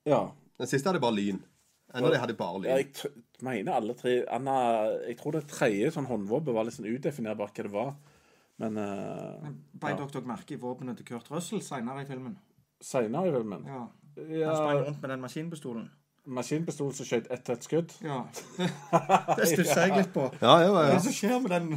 Ja. 0.05 0.25
Den 0.59 0.67
siste 0.67 0.89
hadde 0.91 0.99
bare 0.99 1.15
lyn. 1.15 1.39
En 1.93 2.03
av 2.03 2.11
de 2.11 2.19
hadde 2.19 2.33
bare 2.35 2.65
Ja, 2.67 2.77
jeg 2.81 3.13
mener 3.41 3.73
alle 3.77 3.93
tre 3.93 4.25
Anna, 4.27 4.89
Jeg 5.07 5.17
tror 5.19 5.31
det 5.37 5.47
tredje 5.47 5.91
sånn 5.93 6.07
håndvåpen 6.09 6.53
var 6.53 6.65
litt 6.65 6.73
sånn 6.75 6.89
udefinerbart 6.89 7.55
hva 7.55 7.63
det 7.63 7.71
var. 7.71 7.93
Men 8.59 8.77
uh, 8.77 9.51
Beit 9.73 9.97
dere 9.97 10.09
dere 10.11 10.27
merke 10.27 10.53
i 10.55 10.59
våpenet 10.61 10.97
til 10.97 11.05
Kurt 11.05 11.29
Russell 11.31 11.61
senere 11.61 12.03
i 12.03 12.05
filmen? 12.09 12.35
seinere 12.83 13.29
i 13.29 13.31
filmen 13.31 13.63
Ja. 13.65 13.87
Han 14.17 14.55
sprang 14.55 14.79
rundt 14.87 15.01
med 15.01 15.09
den 15.09 15.21
maskinpistolen. 15.21 15.91
Maskinpistol 16.25 16.93
som 16.95 17.07
skjøt 17.07 17.25
ett 17.35 17.41
tett 17.43 17.65
skudd. 17.67 17.91
Ja. 18.03 18.21
Det 19.37 19.47
stusser 19.49 19.81
jeg 19.89 19.97
litt 19.97 20.13
på. 20.13 20.29
Ja, 20.39 20.53
ja, 20.63 20.69
Hva 20.71 20.85
er 20.85 20.93
ja. 20.93 20.93
det 20.95 21.03
som 21.03 21.15
skjer 21.17 21.41
med 21.43 21.51
den? 21.51 21.73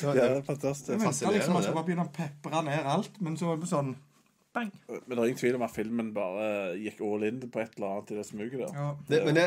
ja, 0.00 0.10
Ja, 0.10 0.12
ja. 0.14 0.20
det 0.20 0.36
er 0.38 0.42
fantastisk. 0.44 0.90
Jeg 0.92 1.00
venta 1.00 1.32
liksom 1.32 1.52
at 1.52 1.56
man 1.56 1.64
skal 1.64 1.76
bare 1.76 1.86
begynne 1.88 2.06
å 2.08 2.12
pepre 2.14 2.62
ned 2.64 2.86
alt, 2.88 3.18
men 3.24 3.36
så 3.40 3.50
var 3.50 3.60
det 3.60 3.68
sånn 3.70 3.94
bang. 4.56 4.70
Men 4.88 5.12
det 5.12 5.18
er 5.18 5.24
ingen 5.30 5.40
tvil 5.40 5.58
om 5.58 5.64
at 5.66 5.74
filmen 5.74 6.12
bare 6.16 6.46
gikk 6.80 7.02
all 7.04 7.26
in 7.28 7.40
på 7.52 7.60
et 7.62 7.76
eller 7.76 7.94
annet 7.94 8.12
i 8.12 8.18
det 8.20 8.26
smuget 8.28 8.58
der. 8.62 8.76
Ja. 8.76 8.90
Det, 9.10 9.22
men 9.26 9.36
det, 9.36 9.46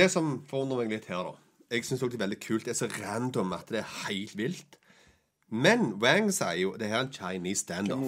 det 0.00 0.08
som 0.14 0.36
forundrer 0.50 0.84
meg 0.84 0.94
litt 0.96 1.08
her, 1.10 1.30
da 1.32 1.74
Jeg 1.74 1.84
syns 1.84 2.00
det 2.00 2.14
er 2.16 2.22
veldig 2.24 2.40
kult. 2.40 2.64
Det 2.64 2.72
er 2.72 2.78
så 2.78 2.88
random 2.94 3.52
at 3.58 3.68
det 3.74 3.82
er 3.82 3.90
helt 4.08 4.36
vilt. 4.38 4.78
Men 5.50 5.90
Wang 6.00 6.30
sier 6.32 6.56
jo 6.62 6.74
det 6.80 6.88
her 6.88 7.02
er 7.02 7.06
en 7.06 7.12
Chinese 7.12 7.64
standoff. 7.66 8.04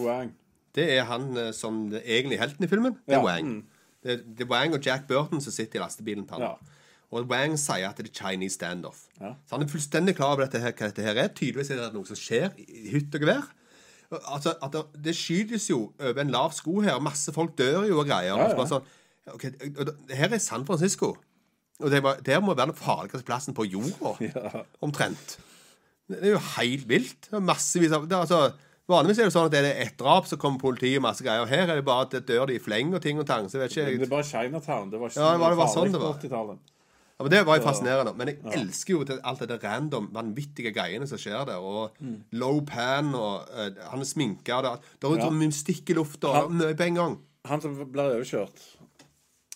Det 0.77 0.87
er 0.99 1.05
han 1.09 1.31
eh, 1.37 1.53
som 1.57 1.87
er 1.93 2.05
egentlig 2.05 2.39
helten 2.41 2.65
i 2.65 2.69
filmen. 2.71 2.99
Det 3.07 3.17
er 3.17 3.19
Ja, 3.21 3.25
Wang. 3.27 3.47
mm. 3.47 3.63
Det, 4.03 4.13
er- 4.13 4.23
det 4.25 4.45
er 4.47 4.51
Wang 4.53 4.75
og 4.75 4.85
Jack 4.87 5.07
Burton 5.09 5.41
som 5.45 5.53
sitter 5.53 5.81
i 5.81 5.83
lastebilen 5.83 6.27
til 6.27 6.39
han. 6.39 6.43
Ja. 6.43 6.77
Og 7.11 7.27
Wang 7.29 7.57
sier 7.59 7.89
at 7.91 7.99
det 7.99 8.07
er 8.11 8.15
Chinese 8.15 8.55
standoff. 8.55 9.01
Ja. 9.21 9.33
Så 9.47 9.57
han 9.57 9.65
er 9.67 9.69
fullstendig 9.73 10.15
klar 10.17 10.37
over 10.37 10.45
dette 10.47 10.61
her, 10.63 10.71
hva 10.73 10.87
dette 10.93 11.03
her 11.03 11.19
er. 11.19 11.29
Tydeligvis 11.35 11.71
er 11.75 11.81
det 11.83 11.89
noe 11.97 12.07
som 12.07 12.17
skjer 12.17 12.53
i 12.63 12.93
hytt 12.95 13.15
og 13.19 13.25
gevær. 13.27 13.49
Altså, 14.31 14.55
at 14.63 14.73
det, 14.75 14.85
det 15.05 15.15
skytes 15.19 15.69
jo 15.71 15.81
over 16.01 16.21
en 16.23 16.31
lav 16.35 16.53
sko 16.55 16.81
her. 16.87 16.99
Masse 17.03 17.33
folk 17.35 17.57
dør 17.59 17.85
jo 17.91 17.99
og 18.03 18.07
greier. 18.09 18.39
Ja, 18.39 18.55
Og 18.59 18.67
sånn, 18.71 18.87
okay, 19.35 19.51
og 19.79 19.91
her 20.15 20.33
er 20.35 20.39
San 20.43 20.65
Francisco. 20.67 21.13
Og 21.81 21.91
det, 21.91 22.01
var, 22.05 22.19
der 22.27 22.41
må 22.45 22.55
være 22.55 22.71
den 22.73 22.79
farligste 22.79 23.23
plassen 23.27 23.55
på 23.59 23.65
jorda. 23.71 24.65
Omtrent. 24.87 25.37
Det 26.11 26.19
er 26.25 26.35
jo 26.35 26.41
helt 26.57 26.89
vilt. 26.91 27.29
Massevis 27.43 27.93
av 27.95 28.07
det, 28.11 28.19
altså, 28.19 28.41
Vanligvis 28.91 29.19
er 29.23 29.29
det 29.29 29.33
sånn 29.37 29.47
at 29.47 29.53
det 29.55 29.61
er 29.65 29.83
ett 29.85 29.97
drap, 30.01 30.27
så 30.27 30.37
kommer 30.41 30.59
politiet 30.59 30.99
og 30.99 31.05
masse 31.07 31.23
greier. 31.23 31.47
Her 31.47 31.69
er 31.69 31.77
det 31.79 31.85
bare 31.87 32.03
at 32.09 32.11
det 32.17 32.25
dør 32.27 32.47
de 32.51 32.57
i 32.59 32.63
fleng 32.63 32.93
og 32.97 33.03
ting 33.05 33.19
og 33.23 33.27
tang. 33.29 33.47
Så 33.49 33.59
jeg 33.61 33.69
vet 33.69 33.77
Men 33.77 33.87
ikke 33.95 33.99
det 34.03 34.09
er 34.09 34.17
bare 34.17 34.29
Chinatown. 34.33 34.91
Det 34.91 35.01
var 35.01 35.09
ikke 35.13 35.21
Ja, 35.21 35.31
det 35.33 35.41
var- 35.41 35.51
det 35.51 35.59
var 35.63 35.67
sånn 35.77 35.93
det 35.93 36.01
var. 36.01 36.15
80-tallet. 36.19 36.59
ja, 37.21 37.23
men 37.25 37.31
Det 37.31 37.47
var 37.47 37.59
jo 37.59 37.63
fascinerende. 37.67 38.17
Men 38.17 38.27
jeg 38.29 38.39
elsker 38.59 38.91
jo 38.95 39.21
alt 39.23 39.39
det 39.49 39.63
random, 39.63 40.09
vanvittige 40.13 40.73
greiene 40.75 41.07
som 41.07 41.19
skjer 41.19 41.47
der. 41.47 41.59
Og 41.61 41.93
low 42.33 42.61
pan, 42.63 43.15
og 43.15 43.47
uh, 43.53 43.71
han 43.91 44.01
er 44.01 44.05
sminka, 44.05 44.55
og 44.57 44.63
det, 44.65 44.81
det 45.01 45.11
er 45.11 45.17
Ja. 45.17 45.25
sånn 45.29 45.39
mystikk 45.39 45.91
i 45.91 45.95
lufta. 45.95 46.29
og 46.45 46.51
Mye 46.53 46.75
på 46.75 46.87
en 46.87 46.95
gang. 46.95 47.19
Han 47.47 47.61
som 47.61 47.75
blir 47.77 48.11
overkjørt 48.17 48.77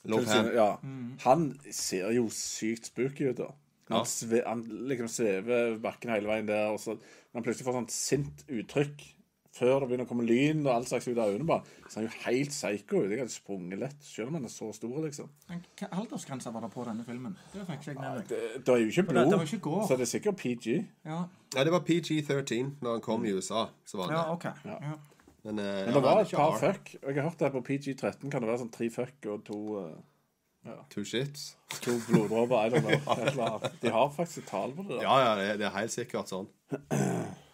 Low 0.06 0.22
pan. 0.24 0.50
ja. 0.54 0.76
Han 1.24 1.58
ser 1.70 2.10
jo 2.12 2.26
sykt 2.28 2.86
spooky 2.92 3.30
ut, 3.30 3.36
da. 3.36 3.46
Han, 3.90 3.98
Ja. 3.98 4.02
sve, 4.04 4.42
han 4.46 4.62
liksom 4.88 5.08
svever 5.08 5.78
bakken 5.80 6.10
hele 6.10 6.26
veien 6.26 6.46
der, 6.46 6.68
og 6.72 6.78
så 6.78 6.96
når 6.96 7.34
han 7.34 7.42
plutselig 7.42 7.64
får 7.66 7.72
sånt 7.72 7.90
sint 7.90 8.44
uttrykk 8.48 9.13
før 9.54 9.80
det 9.84 9.88
begynner 9.88 10.06
å 10.06 10.10
komme 10.10 10.24
lyn 10.26 10.64
og 10.66 10.70
all 10.72 10.86
slags 10.88 11.06
ut 11.06 11.14
av 11.18 11.30
øynene, 11.30 11.46
bare, 11.46 11.62
så 11.86 12.00
er 12.00 12.00
han 12.00 12.08
jo 12.08 12.22
helt 12.24 12.50
psycho 12.54 13.00
ut. 13.04 13.10
Jeg 13.12 13.20
hadde 13.22 13.34
sprunget 13.34 13.78
lett, 13.78 14.00
selv 14.02 14.32
om 14.32 14.38
han 14.40 14.48
er 14.48 14.52
så 14.54 14.70
stor, 14.74 14.96
liksom. 15.04 15.28
Men 15.50 15.62
Hva 15.78 15.88
aldersgrense 16.00 16.52
var 16.54 16.66
det 16.66 16.70
på 16.74 16.86
denne 16.88 17.06
filmen? 17.06 17.36
Det 17.52 17.66
fikk 17.68 17.84
ikke 17.84 17.90
jeg 17.92 17.98
med 18.00 18.18
meg. 18.18 18.28
Det, 18.32 18.40
det 18.66 18.74
er 18.74 18.82
jo 18.82 18.92
ikke 18.92 19.06
blod, 19.12 19.30
det 19.30 19.38
det 19.38 19.58
ikke 19.58 19.82
så 19.88 19.98
det 20.00 20.06
er 20.08 20.12
sikkert 20.16 20.40
PG. 20.42 20.70
Ja, 21.06 21.20
Ja, 21.54 21.64
det 21.64 21.70
var 21.70 21.84
PG-13 21.86 22.72
når 22.82 22.96
han 22.96 23.04
kom 23.04 23.24
i 23.24 23.30
USA. 23.36 23.68
Så 23.86 24.00
var 24.00 24.10
det. 24.10 24.16
ja 24.18 24.24
OK. 24.32 24.48
Ja. 24.66 24.78
Ja. 24.90 24.96
Men, 25.44 25.58
uh, 25.60 25.84
Men 25.84 25.94
det 25.94 26.02
var 26.02 26.20
et 26.24 26.32
par 26.34 26.58
fuck. 26.58 26.90
Jeg 26.98 27.14
har 27.14 27.28
hørt 27.28 27.38
det 27.38 27.52
på 27.52 27.62
PG-13 27.68 28.30
kan 28.32 28.42
det 28.42 28.48
være 28.48 28.62
sånn 28.64 28.72
tre 28.74 28.88
fuck 28.90 29.28
og 29.30 29.44
to, 29.46 29.58
eh, 29.84 30.74
Two 30.90 31.04
shits. 31.04 31.56
to 31.84 31.98
bloddråper. 32.08 32.56
I 32.56 32.70
don't 32.72 32.80
know. 32.80 33.18
eller 33.28 33.44
annet. 33.44 33.74
De 33.82 33.90
har 33.92 34.10
faktisk 34.16 34.38
et 34.42 34.48
tall 34.50 34.72
på 34.72 34.82
det. 34.88 34.96
Da. 34.96 35.02
Ja, 35.04 35.16
ja, 35.20 35.34
det, 35.38 35.58
det 35.60 35.66
er 35.68 35.74
helt 35.78 35.92
sikkert 35.94 36.32
sånn. 36.32 36.48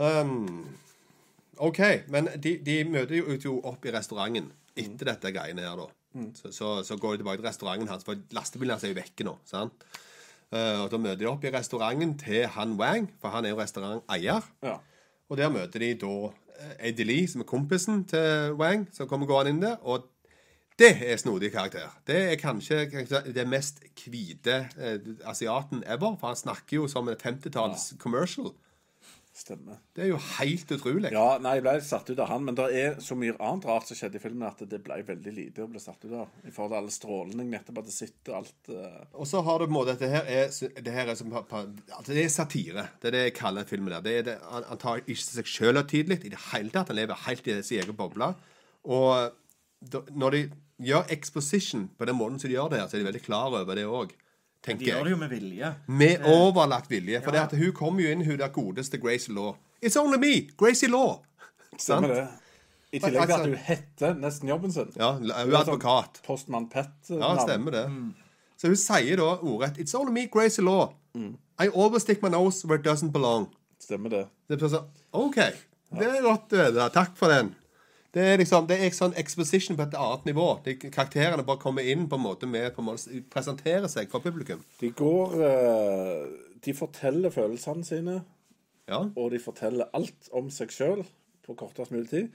Um, 0.00 0.64
OK, 1.60 1.80
men 2.08 2.28
de, 2.40 2.56
de 2.64 2.76
møter 2.88 3.18
jo 3.20 3.36
jo 3.36 3.56
opp 3.68 3.84
i 3.84 3.92
restauranten 3.92 4.48
etter 4.78 5.10
dette 5.10 5.32
greiene 5.34 5.66
her, 5.66 5.76
da. 5.76 5.88
Så, 6.34 6.50
så, 6.50 6.68
så 6.82 6.96
går 6.98 7.14
de 7.14 7.22
tilbake 7.22 7.42
til 7.42 7.46
restauranten 7.46 7.90
hans, 7.90 8.06
for 8.06 8.18
lastebilen 8.34 8.74
hans 8.74 8.86
er 8.86 8.94
jo 8.94 8.98
vekke 8.98 9.26
nå. 9.28 9.36
sant? 9.46 9.84
Uh, 10.50 10.82
og 10.82 10.88
Da 10.90 10.98
møter 10.98 11.20
de 11.22 11.28
opp 11.30 11.44
i 11.46 11.52
restauranten 11.54 12.16
til 12.18 12.46
han 12.56 12.74
Wang, 12.80 13.10
for 13.22 13.34
han 13.34 13.46
er 13.46 13.52
jo 13.52 13.60
restauranteier. 13.60 14.46
Ja. 14.66 14.78
Og 15.30 15.38
der 15.38 15.52
møter 15.54 15.78
de 15.78 15.92
da 16.00 16.14
eh, 16.26 16.88
Eddie 16.88 17.06
Lee, 17.06 17.28
som 17.30 17.44
er 17.44 17.46
kompisen 17.46 18.02
til 18.10 18.56
Wang, 18.58 18.88
som 18.90 19.06
kommer 19.06 19.30
gående 19.30 19.52
inn 19.54 19.62
der. 19.62 19.76
Og 19.86 20.08
det 20.80 20.96
er 21.06 21.20
snodig 21.20 21.52
karakter. 21.54 21.92
Det 22.08 22.18
er 22.32 22.40
kanskje 22.40 22.88
kanskje 22.90 23.20
det 23.36 23.44
mest 23.46 23.78
hvite 24.02 24.56
eh, 24.74 24.98
asiaten 25.30 25.84
ever, 25.86 26.16
for 26.18 26.32
han 26.32 26.40
snakker 26.40 26.80
jo 26.80 26.88
som 26.90 27.08
en 27.08 27.20
50-talls 27.20 27.92
commercial. 28.02 28.50
Stemmer. 29.40 29.78
Det 29.96 30.02
er 30.04 30.10
jo 30.10 30.18
helt 30.36 30.72
utrolig. 30.74 31.10
Ja, 31.14 31.38
nei, 31.40 31.54
jeg 31.56 31.64
ble 31.64 31.72
satt 31.84 32.10
ut 32.10 32.18
av 32.20 32.28
han, 32.28 32.42
men 32.44 32.56
det 32.58 32.66
er 32.76 32.98
så 33.00 33.16
mye 33.16 33.32
annet 33.38 33.64
rart 33.70 33.88
som 33.88 33.96
skjedde 33.96 34.18
i 34.18 34.20
filmen 34.20 34.44
at 34.44 34.60
det 34.68 34.80
ble 34.84 34.98
veldig 35.06 35.32
lite 35.32 35.64
å 35.64 35.68
bli 35.70 35.80
satt 35.80 36.04
ut 36.04 36.12
av. 36.12 36.34
I 36.44 36.52
forhold 36.52 36.74
til 36.74 36.78
alle 36.80 36.92
strålene 36.92 37.46
jeg 37.46 37.52
nettopp 37.54 37.80
hadde 37.80 37.94
sett 37.94 38.28
og 38.28 38.36
alt. 38.42 38.58
Uh... 38.68 38.98
Og 39.16 39.30
så 39.30 39.40
har 39.46 39.62
du 39.62 39.64
på 39.64 39.70
en 39.70 39.76
måte 39.78 39.94
Dette 39.94 40.10
her 40.12 40.28
er, 40.28 40.52
det 40.84 40.92
her 40.92 41.08
er, 41.08 41.16
som, 41.16 41.32
altså 41.32 42.12
det 42.12 42.26
er 42.26 42.34
satire. 42.34 42.86
Det 43.00 43.08
er 43.08 43.16
det 43.16 43.24
jeg 43.30 43.36
kaller 43.40 43.68
filmen 43.70 43.94
der. 43.94 44.04
Det 44.04 44.16
er 44.18 44.28
det, 44.28 44.38
han, 44.44 44.66
han 44.68 44.82
tar 44.84 45.00
ikke 45.06 45.24
seg 45.24 45.52
sjøl 45.54 45.80
høytidelig 45.80 46.20
i 46.20 46.34
det 46.34 46.44
hele 46.50 46.74
tatt. 46.74 46.92
Han 46.92 47.00
lever 47.00 47.24
helt 47.24 47.48
i 47.48 47.60
sin 47.64 47.80
egen 47.80 47.96
boble. 47.96 48.34
Og 48.92 49.32
da, 49.80 50.04
når 50.12 50.36
de 50.36 50.46
gjør 50.90 51.08
exposition 51.16 51.88
på 51.96 52.08
den 52.08 52.20
måten 52.20 52.36
som 52.42 52.52
de 52.52 52.58
gjør 52.58 52.74
det 52.74 52.82
her, 52.82 52.92
så 52.92 52.98
er 52.98 53.06
de 53.06 53.08
veldig 53.08 53.24
klar 53.24 53.56
over 53.56 53.78
det 53.78 53.88
òg. 53.88 54.12
De 54.66 54.74
gjør 54.76 55.04
det 55.04 55.10
jo 55.10 55.16
med 55.16 55.28
vilje. 55.32 55.74
Med 55.88 56.24
overlagt 56.28 56.90
vilje. 56.90 57.20
For 57.24 57.32
Ja. 57.34 57.46
det 57.46 57.52
at 57.52 57.58
hun 57.64 57.72
kommer 57.72 58.02
jo 58.02 58.10
inn, 58.10 58.24
hun 58.24 58.38
der 58.38 58.48
godeste 58.48 58.98
Gracie 59.00 59.34
Law. 59.34 59.54
It's 59.84 59.96
only 59.96 60.18
me! 60.18 60.48
Gracie 60.58 60.88
Law! 60.88 61.22
Stemmer 61.78 62.08
det. 62.08 62.28
I 62.92 62.98
tillegg 62.98 63.12
til 63.12 63.32
Altså- 63.32 63.42
at 63.42 63.48
hun 63.48 63.54
heter 63.56 64.14
nesten 64.14 64.48
jobben 64.48 64.72
sin. 64.72 64.92
Ja, 64.96 65.12
hun 65.12 65.30
er 65.30 65.56
advokat. 65.58 66.20
Postmann 66.26 66.68
Pett-navn. 66.68 67.38
Ja, 67.38 67.46
stemmer 67.46 67.70
det. 67.70 68.14
Så 68.58 68.66
hun 68.66 68.76
sier 68.76 69.16
da 69.16 69.22
ordrett 69.22 69.78
It's 69.78 69.94
only 69.94 70.12
me, 70.12 70.26
Gracie 70.26 70.64
Law. 70.64 70.92
I 71.60 71.68
always 71.74 72.02
stick 72.02 72.22
my 72.22 72.28
nose 72.28 72.66
where 72.66 72.78
it 72.80 72.86
doesn't 72.86 73.12
belong. 73.12 73.48
Stemmer 73.80 74.08
det. 74.10 74.26
Det 74.48 74.62
er 74.62 74.68
sånn, 74.68 74.84
OK. 75.12 75.34
Det 75.34 76.06
er 76.06 76.22
godt 76.22 76.52
å 76.52 76.56
vite. 76.66 76.88
Takk 76.92 77.16
for 77.16 77.28
den. 77.28 77.54
Det 78.14 78.22
er 78.26 78.36
liksom, 78.40 78.66
det 78.66 78.76
er 78.82 78.90
sånn 78.90 79.12
exposition 79.20 79.76
på 79.78 79.84
et 79.86 79.94
annet 79.94 80.24
nivå. 80.26 80.46
De, 80.64 80.74
karakterene 80.90 81.44
bare 81.46 81.60
kommer 81.62 81.86
inn 81.86 82.08
på 82.10 82.18
en 82.18 82.24
måte 82.24 82.46
med 82.50 82.72
på 82.74 82.82
en 82.82 82.88
måte, 82.88 83.20
presenterer 83.30 83.86
seg 83.92 84.10
for 84.10 84.18
publikum. 84.24 84.64
De 84.80 84.90
går 84.98 85.36
eh, 85.46 86.24
De 86.66 86.74
forteller 86.74 87.30
følelsene 87.30 87.84
sine, 87.86 88.16
Ja. 88.90 89.04
og 89.14 89.30
de 89.30 89.38
forteller 89.38 89.86
alt 89.94 90.28
om 90.34 90.50
seg 90.50 90.72
sjøl 90.74 91.04
på 91.46 91.54
kortest 91.54 91.92
mulig 91.94 92.08
tid. 92.10 92.28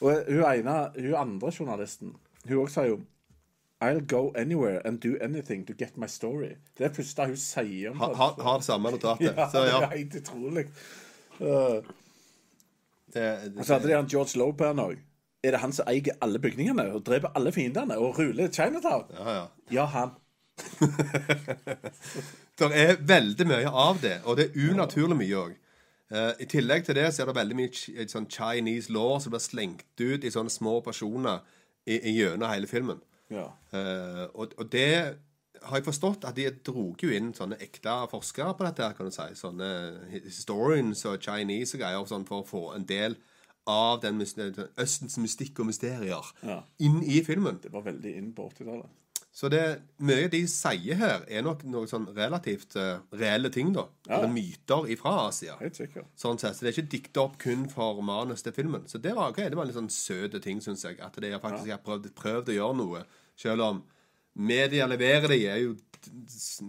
Og 0.00 0.24
hun 0.30 0.40
ene, 0.48 0.78
hun 0.96 1.14
andre 1.14 1.52
journalisten, 1.52 2.14
hun 2.48 2.62
også 2.64 2.74
sier 2.80 2.94
jo 2.94 3.00
I'll 3.84 4.00
go 4.06 4.30
anywhere 4.36 4.80
and 4.86 4.98
do 5.00 5.14
anything 5.24 5.66
to 5.66 5.72
get 5.78 5.96
my 5.96 6.06
story. 6.06 6.54
Det 6.76 6.84
er 6.84 6.88
det 6.88 6.96
første 6.96 7.26
hun 7.26 7.36
sier. 7.36 7.90
om 7.90 7.96
Har 8.00 8.08
det. 8.08 8.16
ha, 8.16 8.30
har 8.48 8.60
samme 8.64 8.90
notatet. 8.92 9.34
Ja, 9.36 9.46
Så 9.52 9.62
det 9.64 9.72
er 9.76 9.86
helt 9.96 10.16
utrolig. 10.22 10.66
Uh, 11.40 11.80
Det, 13.12 13.22
det, 13.44 13.58
og 13.58 13.64
så 13.64 13.74
hadde 13.74 13.88
de 13.88 13.94
han 13.96 14.06
George 14.08 14.38
Lopan 14.38 14.78
òg. 14.78 14.98
Er 15.44 15.54
det 15.54 15.60
han 15.62 15.72
som 15.72 15.88
eier 15.88 16.18
alle 16.20 16.40
bygningene 16.42 16.90
og 16.92 17.04
dreper 17.06 17.32
alle 17.38 17.52
fiendene 17.52 17.96
og 17.98 18.18
ruler 18.18 18.50
Chinatown? 18.52 19.06
Ja, 19.16 19.36
ja. 19.36 19.46
Ja, 19.72 19.84
han. 19.94 20.10
Det 22.60 22.68
er 22.76 22.98
veldig 23.00 23.46
mye 23.48 23.70
av 23.72 24.02
det, 24.02 24.18
og 24.28 24.36
det 24.36 24.50
er 24.50 24.66
unaturlig 24.68 25.16
mye 25.16 25.36
òg. 25.40 25.52
I 26.12 26.46
tillegg 26.50 26.84
til 26.84 26.98
det 26.98 27.06
så 27.14 27.22
er 27.22 27.30
det 27.30 27.34
veldig 27.38 27.56
mye 27.56 28.04
sånn 28.10 28.26
Chinese 28.28 28.92
law 28.92 29.14
som 29.22 29.32
blir 29.32 29.40
slengt 29.40 30.02
ut 30.02 30.26
i 30.26 30.32
sånne 30.34 30.52
små 30.52 30.74
personer 30.84 31.40
i, 31.86 31.96
i 31.96 32.12
gjennom 32.18 32.50
hele 32.50 32.68
filmen. 32.68 33.00
Ja. 33.32 33.46
Uh, 33.72 34.26
og, 34.34 34.52
og 34.58 34.68
det 34.74 34.90
har 35.62 35.76
jeg 35.78 35.86
forstått 35.86 36.24
at 36.28 36.36
de 36.36 36.48
drog 36.66 37.00
jo 37.00 37.12
inn 37.14 37.32
sånne 37.36 37.58
ekte 37.62 37.94
forskere 38.10 38.54
på 38.58 38.66
dette, 38.66 38.84
her, 38.84 38.96
kan 38.98 39.08
du 39.08 39.14
si. 39.14 39.28
Sånne 39.38 39.70
historians 40.24 41.04
og 41.08 41.20
Chinese 41.22 41.76
og 41.76 41.84
greier 41.84 42.08
sånn 42.08 42.26
for 42.28 42.42
å 42.42 42.48
få 42.48 42.62
en 42.76 42.86
del 42.88 43.16
av 43.68 44.00
den 44.02 44.18
den 44.18 44.70
Østens 44.80 45.18
mystikk 45.18 45.60
og 45.60 45.66
mysterier 45.66 46.32
Ja. 46.42 46.62
inn 46.78 47.02
i 47.02 47.22
filmen. 47.24 47.60
Det 47.62 47.72
var 47.72 47.82
veldig 47.82 48.16
inn 48.16 48.32
på 48.32 48.48
80-tallet. 48.50 48.88
Så 49.32 49.48
det, 49.48 49.82
mye 50.02 50.26
de 50.28 50.40
sier 50.50 50.98
her, 50.98 51.22
er 51.30 51.44
nok 51.46 51.62
noe 51.70 51.86
sånn 51.86 52.08
relativt 52.16 52.74
uh, 52.76 52.98
reelle 53.14 53.50
ting, 53.54 53.70
da. 53.72 53.84
Ja. 54.08 54.18
Eller 54.18 54.32
myter 54.32 54.88
ifra 54.90 55.12
Asia. 55.28 55.54
Helt 55.60 55.78
sikkert. 55.78 56.08
Sånn 56.18 56.40
sett, 56.40 56.56
Så 56.58 56.66
det 56.66 56.72
er 56.72 56.78
ikke 56.80 56.94
dikta 56.96 57.22
opp 57.22 57.36
kun 57.38 57.68
for 57.70 58.00
manus 58.02 58.42
til 58.42 58.52
filmen. 58.56 58.88
Så 58.90 58.98
det 58.98 59.14
var, 59.14 59.30
ok, 59.30 59.44
det 59.46 59.54
var 59.54 59.62
en 59.64 59.70
litt 59.70 59.78
sånn 59.78 59.92
søte 59.94 60.42
ting, 60.42 60.58
syns 60.64 60.82
jeg. 60.84 60.98
At 60.98 61.14
de 61.22 61.30
faktisk 61.38 61.70
har 61.70 61.82
prøvd, 61.84 62.10
prøvd 62.18 62.50
å 62.50 62.56
gjøre 62.58 62.78
noe. 62.80 63.04
Selv 63.38 63.68
om 63.68 63.84
media 64.34 64.88
leverer 64.90 65.30
de, 65.30 65.38
er 65.46 65.62
jo 65.62 65.76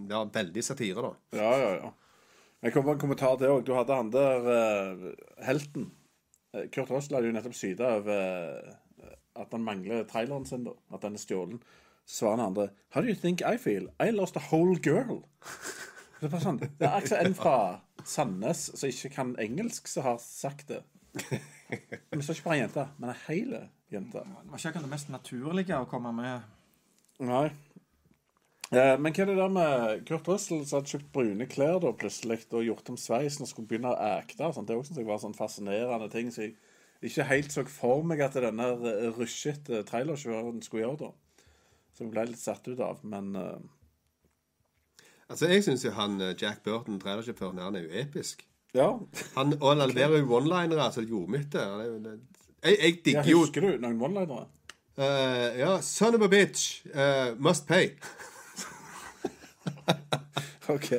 ja, 0.08 0.22
veldig 0.38 0.62
satire, 0.64 1.02
da. 1.02 1.12
Ja, 1.42 1.50
ja, 1.58 1.74
ja. 1.80 1.92
Jeg 2.62 2.76
kom 2.76 2.86
på 2.86 2.94
en 2.94 3.02
kommentar 3.02 3.34
til 3.40 3.50
òg. 3.50 3.64
Du 3.66 3.74
hadde 3.74 3.98
han 3.98 4.14
der 4.14 4.46
uh, 4.46 5.08
helten. 5.42 5.90
Eh, 6.52 6.68
Kurt 6.72 6.90
Russell 6.90 7.16
hadde 7.18 7.30
jo 7.30 7.36
nettopp 7.36 7.56
syta 7.56 7.94
over 7.98 8.18
eh, 8.18 9.14
at 9.40 9.54
han 9.54 9.64
mangler 9.64 10.04
traileren 10.08 10.46
sin, 10.48 10.66
da. 10.68 10.74
At 10.92 11.04
den 11.04 11.16
er 11.16 11.22
stjålen. 11.22 11.62
Så 12.04 12.22
svarer 12.22 12.40
han 12.40 12.46
andre 12.50 12.68
How 12.94 13.02
do 13.02 13.08
you 13.08 13.16
think 13.18 13.40
I 13.46 13.56
feel? 13.56 13.88
I 14.02 14.10
lost 14.10 14.36
a 14.36 14.42
whole 14.50 14.76
girl. 14.82 15.22
Det 16.22 16.28
er 16.28 16.30
bare 16.30 16.44
sånn 16.44 16.58
Det 16.62 16.86
er 16.86 16.92
akkurat 16.94 17.26
en 17.26 17.34
fra 17.34 17.54
Sandnes 18.06 18.60
som 18.78 18.90
ikke 18.90 19.08
kan 19.10 19.32
engelsk, 19.42 19.88
som 19.90 20.04
har 20.06 20.20
sagt 20.22 20.68
det. 20.70 20.82
Vi 21.12 21.38
er 21.38 22.20
ikke 22.20 22.44
bare 22.44 22.58
jente, 22.60 22.84
men 23.02 23.10
ei 23.10 23.16
hel 23.26 23.56
jente. 23.90 24.22
Det 24.22 24.50
var 24.52 24.60
ikke 24.60 24.70
akkurat 24.70 24.86
det 24.86 24.92
mest 24.92 25.10
naturlige 25.10 25.80
å 25.82 25.88
komme 25.90 26.12
med. 26.14 26.46
Nei. 27.26 27.48
Eh, 28.72 28.94
men 28.98 29.12
hva 29.12 29.22
er 29.24 29.28
det 29.28 29.36
der 29.36 29.50
med 29.52 30.04
Kurt 30.08 30.28
Russell 30.32 30.62
som 30.64 30.78
hadde 30.78 30.92
kjøpt 30.94 31.10
brune 31.12 31.46
klær 31.50 31.80
da 31.82 31.90
plutselig 31.92 32.38
og 32.56 32.62
gjort 32.64 32.88
om 32.88 32.96
sveisen 32.96 33.44
og 33.44 33.50
skulle 33.50 33.68
begynne 33.68 33.90
å 33.92 33.98
acte? 34.16 34.48
Sånn. 34.56 34.64
Det 34.68 34.76
også 34.78 34.92
synes 34.94 35.02
jeg 35.02 35.08
var 35.10 35.20
sånn 35.20 35.36
fascinerende 35.36 36.08
ting. 36.12 36.30
Så 36.32 36.46
jeg 36.46 36.54
ikke 37.02 37.26
helt 37.28 37.52
så 37.52 37.64
for 37.68 38.04
meg 38.06 38.22
at 38.24 38.38
denne 38.40 38.70
rushete 39.18 39.82
trailersjåføren 39.88 40.62
skulle 40.64 40.86
gjøre 40.86 41.00
da. 41.02 41.10
Som 41.92 42.06
jeg 42.08 42.14
ble 42.14 42.24
litt 42.30 42.40
satt 42.40 42.68
ut 42.72 42.80
av. 42.80 43.04
Men 43.04 43.34
eh, 43.36 43.60
Altså, 45.32 45.46
Jeg 45.48 45.62
syns 45.64 45.84
jo 45.86 45.92
han 45.96 46.18
eh, 46.20 46.34
Jack 46.36 46.62
Burton, 46.64 46.98
trailersjåføren, 47.00 47.60
han 47.64 47.76
er 47.78 47.86
jo 47.86 47.92
episk. 48.02 48.42
ja. 48.76 48.88
Han, 49.36 49.54
og 49.60 49.68
han 49.70 49.84
leverer 49.88 50.18
jo 50.20 50.32
one-linere, 50.36 50.88
altså 50.88 51.00
jordmytte. 51.04 51.60
Jeg, 52.62 52.76
jeg 52.82 52.98
digger 53.04 53.30
jo 53.30 53.44
husker 53.44 53.64
du 53.64 53.78
noen 53.84 54.00
one-linere? 54.00 54.48
Uh, 54.96 55.48
Ja, 55.56 55.78
son 55.80 56.14
of 56.18 56.22
a 56.24 56.28
bitch, 56.28 56.84
Uh, 56.92 57.32
must 57.40 57.66
pay. 57.68 57.94
OK. 60.68 60.90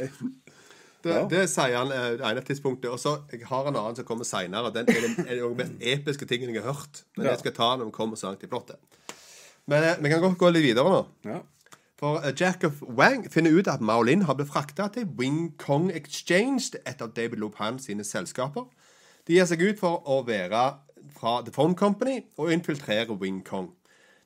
Det, 1.04 1.12
Ja. 1.12 1.26
det 1.28 1.42
sier 1.52 1.74
han 1.76 1.90
eh, 1.92 2.14
det 2.20 2.24
ene 2.30 2.42
tidspunktet. 2.48 2.88
Og 2.92 3.00
så 3.02 3.18
jeg 3.32 3.44
har 3.50 3.68
en 3.68 3.76
annen 3.76 3.96
som 3.98 4.06
kommer 4.08 4.24
seinere. 4.28 4.70
Den 4.74 4.88
er 4.88 5.02
den, 5.04 5.26
er 5.28 5.42
den 5.42 5.58
mest 5.60 5.74
episke 5.82 6.26
tingen 6.30 6.54
jeg 6.56 6.64
har 6.64 6.72
hørt. 6.78 7.02
Men 7.18 7.26
Ja. 7.26 7.32
jeg 7.34 7.40
skal 7.44 7.52
ta 7.58 7.72
når 7.78 7.90
vi 7.90 7.96
kommer 7.98 8.16
så 8.20 8.30
langt 8.32 8.44
i 8.44 8.48
plottet. 8.48 8.78
Men 9.68 9.84
eh, 9.84 9.98
vi 10.04 10.10
kan 10.10 10.22
godt 10.24 10.38
gå 10.40 10.52
litt 10.54 10.64
videre 10.64 10.90
nå. 10.94 11.02
Ja. 11.28 11.42
For 12.00 12.22
eh, 12.24 12.32
Jack 12.40 12.64
of 12.64 12.80
Wang 12.88 13.28
finner 13.32 13.52
ut 13.52 13.68
at 13.68 13.82
Maolin 13.84 14.24
har 14.28 14.36
blitt 14.40 14.50
frakta 14.52 14.88
til 14.96 15.06
Wing 15.20 15.54
Kong 15.60 15.92
Exchange, 15.92 16.72
et 16.88 17.02
av 17.04 17.12
David 17.16 17.40
Lopan 17.44 17.80
sine 17.80 18.04
selskaper. 18.08 18.66
De 19.28 19.34
gir 19.38 19.46
seg 19.48 19.62
ut 19.64 19.80
for 19.80 20.02
å 20.08 20.22
være 20.28 20.64
fra 21.18 21.42
The 21.44 21.52
Phone 21.52 21.76
Company 21.80 22.22
og 22.38 22.52
infiltrere 22.52 23.16
Wing 23.20 23.44
Kong. 23.48 23.70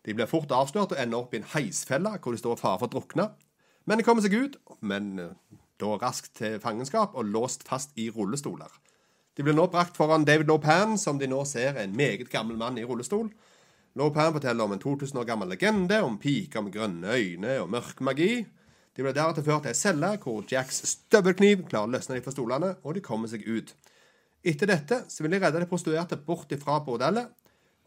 De 0.06 0.14
blir 0.14 0.26
fort 0.30 0.50
avslørt 0.54 0.94
og 0.94 1.02
ender 1.02 1.18
opp 1.20 1.34
i 1.34 1.42
en 1.42 1.50
heisfelle 1.56 2.14
hvor 2.22 2.32
de 2.34 2.40
står 2.42 2.54
i 2.58 2.62
fare 2.62 2.80
for 2.80 2.88
å 2.88 2.94
drukne. 2.96 3.28
Men 3.88 4.00
de 4.00 4.04
kommer 4.04 4.24
seg 4.24 4.36
ut, 4.36 4.58
men 4.84 5.16
eh, 5.24 5.36
da 5.80 5.94
raskt 6.02 6.36
til 6.42 6.60
fangenskap 6.60 7.16
og 7.16 7.30
låst 7.32 7.64
fast 7.68 7.96
i 7.96 8.10
rullestoler. 8.12 8.72
De 9.38 9.46
blir 9.46 9.56
nå 9.56 9.68
brakt 9.72 9.96
foran 9.96 10.26
David 10.26 10.50
Lopan, 10.50 10.98
som 10.98 11.20
de 11.22 11.30
nå 11.30 11.44
ser 11.46 11.76
er 11.76 11.86
en 11.86 11.96
meget 11.96 12.32
gammel 12.34 12.58
mann 12.60 12.80
i 12.82 12.86
rullestol. 12.88 13.30
Lopan 13.98 14.34
forteller 14.34 14.66
om 14.66 14.74
en 14.74 14.82
2000 14.82 15.22
år 15.22 15.28
gammel 15.30 15.52
legende 15.54 16.02
om 16.04 16.18
piker 16.22 16.66
med 16.66 16.74
grønne 16.74 17.14
øyne 17.16 17.60
og 17.62 17.70
mørk 17.72 18.02
magi. 18.02 18.46
De 18.98 19.06
blir 19.06 19.14
deretter 19.14 19.46
ført 19.46 19.68
til 19.68 19.76
ei 19.76 19.78
celle 19.78 20.10
hvor 20.24 20.42
Jacks 20.50 20.82
støvelkniv 20.90 21.68
klarer 21.70 21.86
å 21.86 21.94
løsne 21.94 22.18
dem 22.18 22.26
fra 22.26 22.34
stolene, 22.34 22.72
og 22.82 22.98
de 22.98 23.06
kommer 23.06 23.30
seg 23.30 23.46
ut. 23.46 23.76
Etter 24.42 24.70
dette 24.70 25.04
så 25.10 25.24
vil 25.24 25.36
de 25.36 25.42
redde 25.44 25.62
de 25.62 25.70
prostituerte 25.70 26.18
bort 26.18 26.52
ifra 26.54 26.80
bordellet, 26.86 27.30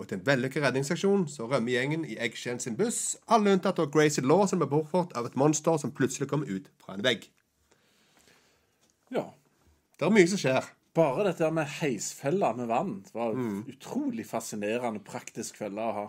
og 0.00 0.08
til 0.08 0.16
en 0.18 0.24
vellykket 0.26 0.64
redningsaksjon 0.64 1.26
så 1.28 1.44
rømmer 1.50 1.74
gjengen 1.76 2.06
i 2.08 2.16
Eggshell 2.24 2.58
sin 2.62 2.76
buss, 2.78 3.16
alle 3.28 3.52
unntatt 3.52 3.78
av 3.82 3.90
Gracie 3.92 4.24
Law, 4.24 4.46
som 4.48 4.58
blir 4.62 4.70
bortført 4.72 5.12
av 5.18 5.28
et 5.28 5.36
monster 5.36 5.76
som 5.82 5.92
plutselig 5.92 6.30
kommer 6.30 6.48
ut 6.48 6.70
fra 6.80 6.96
en 6.96 7.04
vegg. 7.04 7.28
ja. 9.12 9.26
Det 10.00 10.06
er 10.08 10.14
mye 10.16 10.28
som 10.32 10.40
skjer. 10.40 10.64
Bare 10.96 11.26
dette 11.26 11.50
med 11.52 11.68
heisfeller 11.76 12.54
med 12.56 12.70
vann 12.70 12.94
var 13.12 13.34
utrolig 13.68 14.24
fascinerende 14.26 15.02
praktisk 15.04 15.58
felle 15.60 15.84
å 15.84 15.92
ha. 15.98 16.04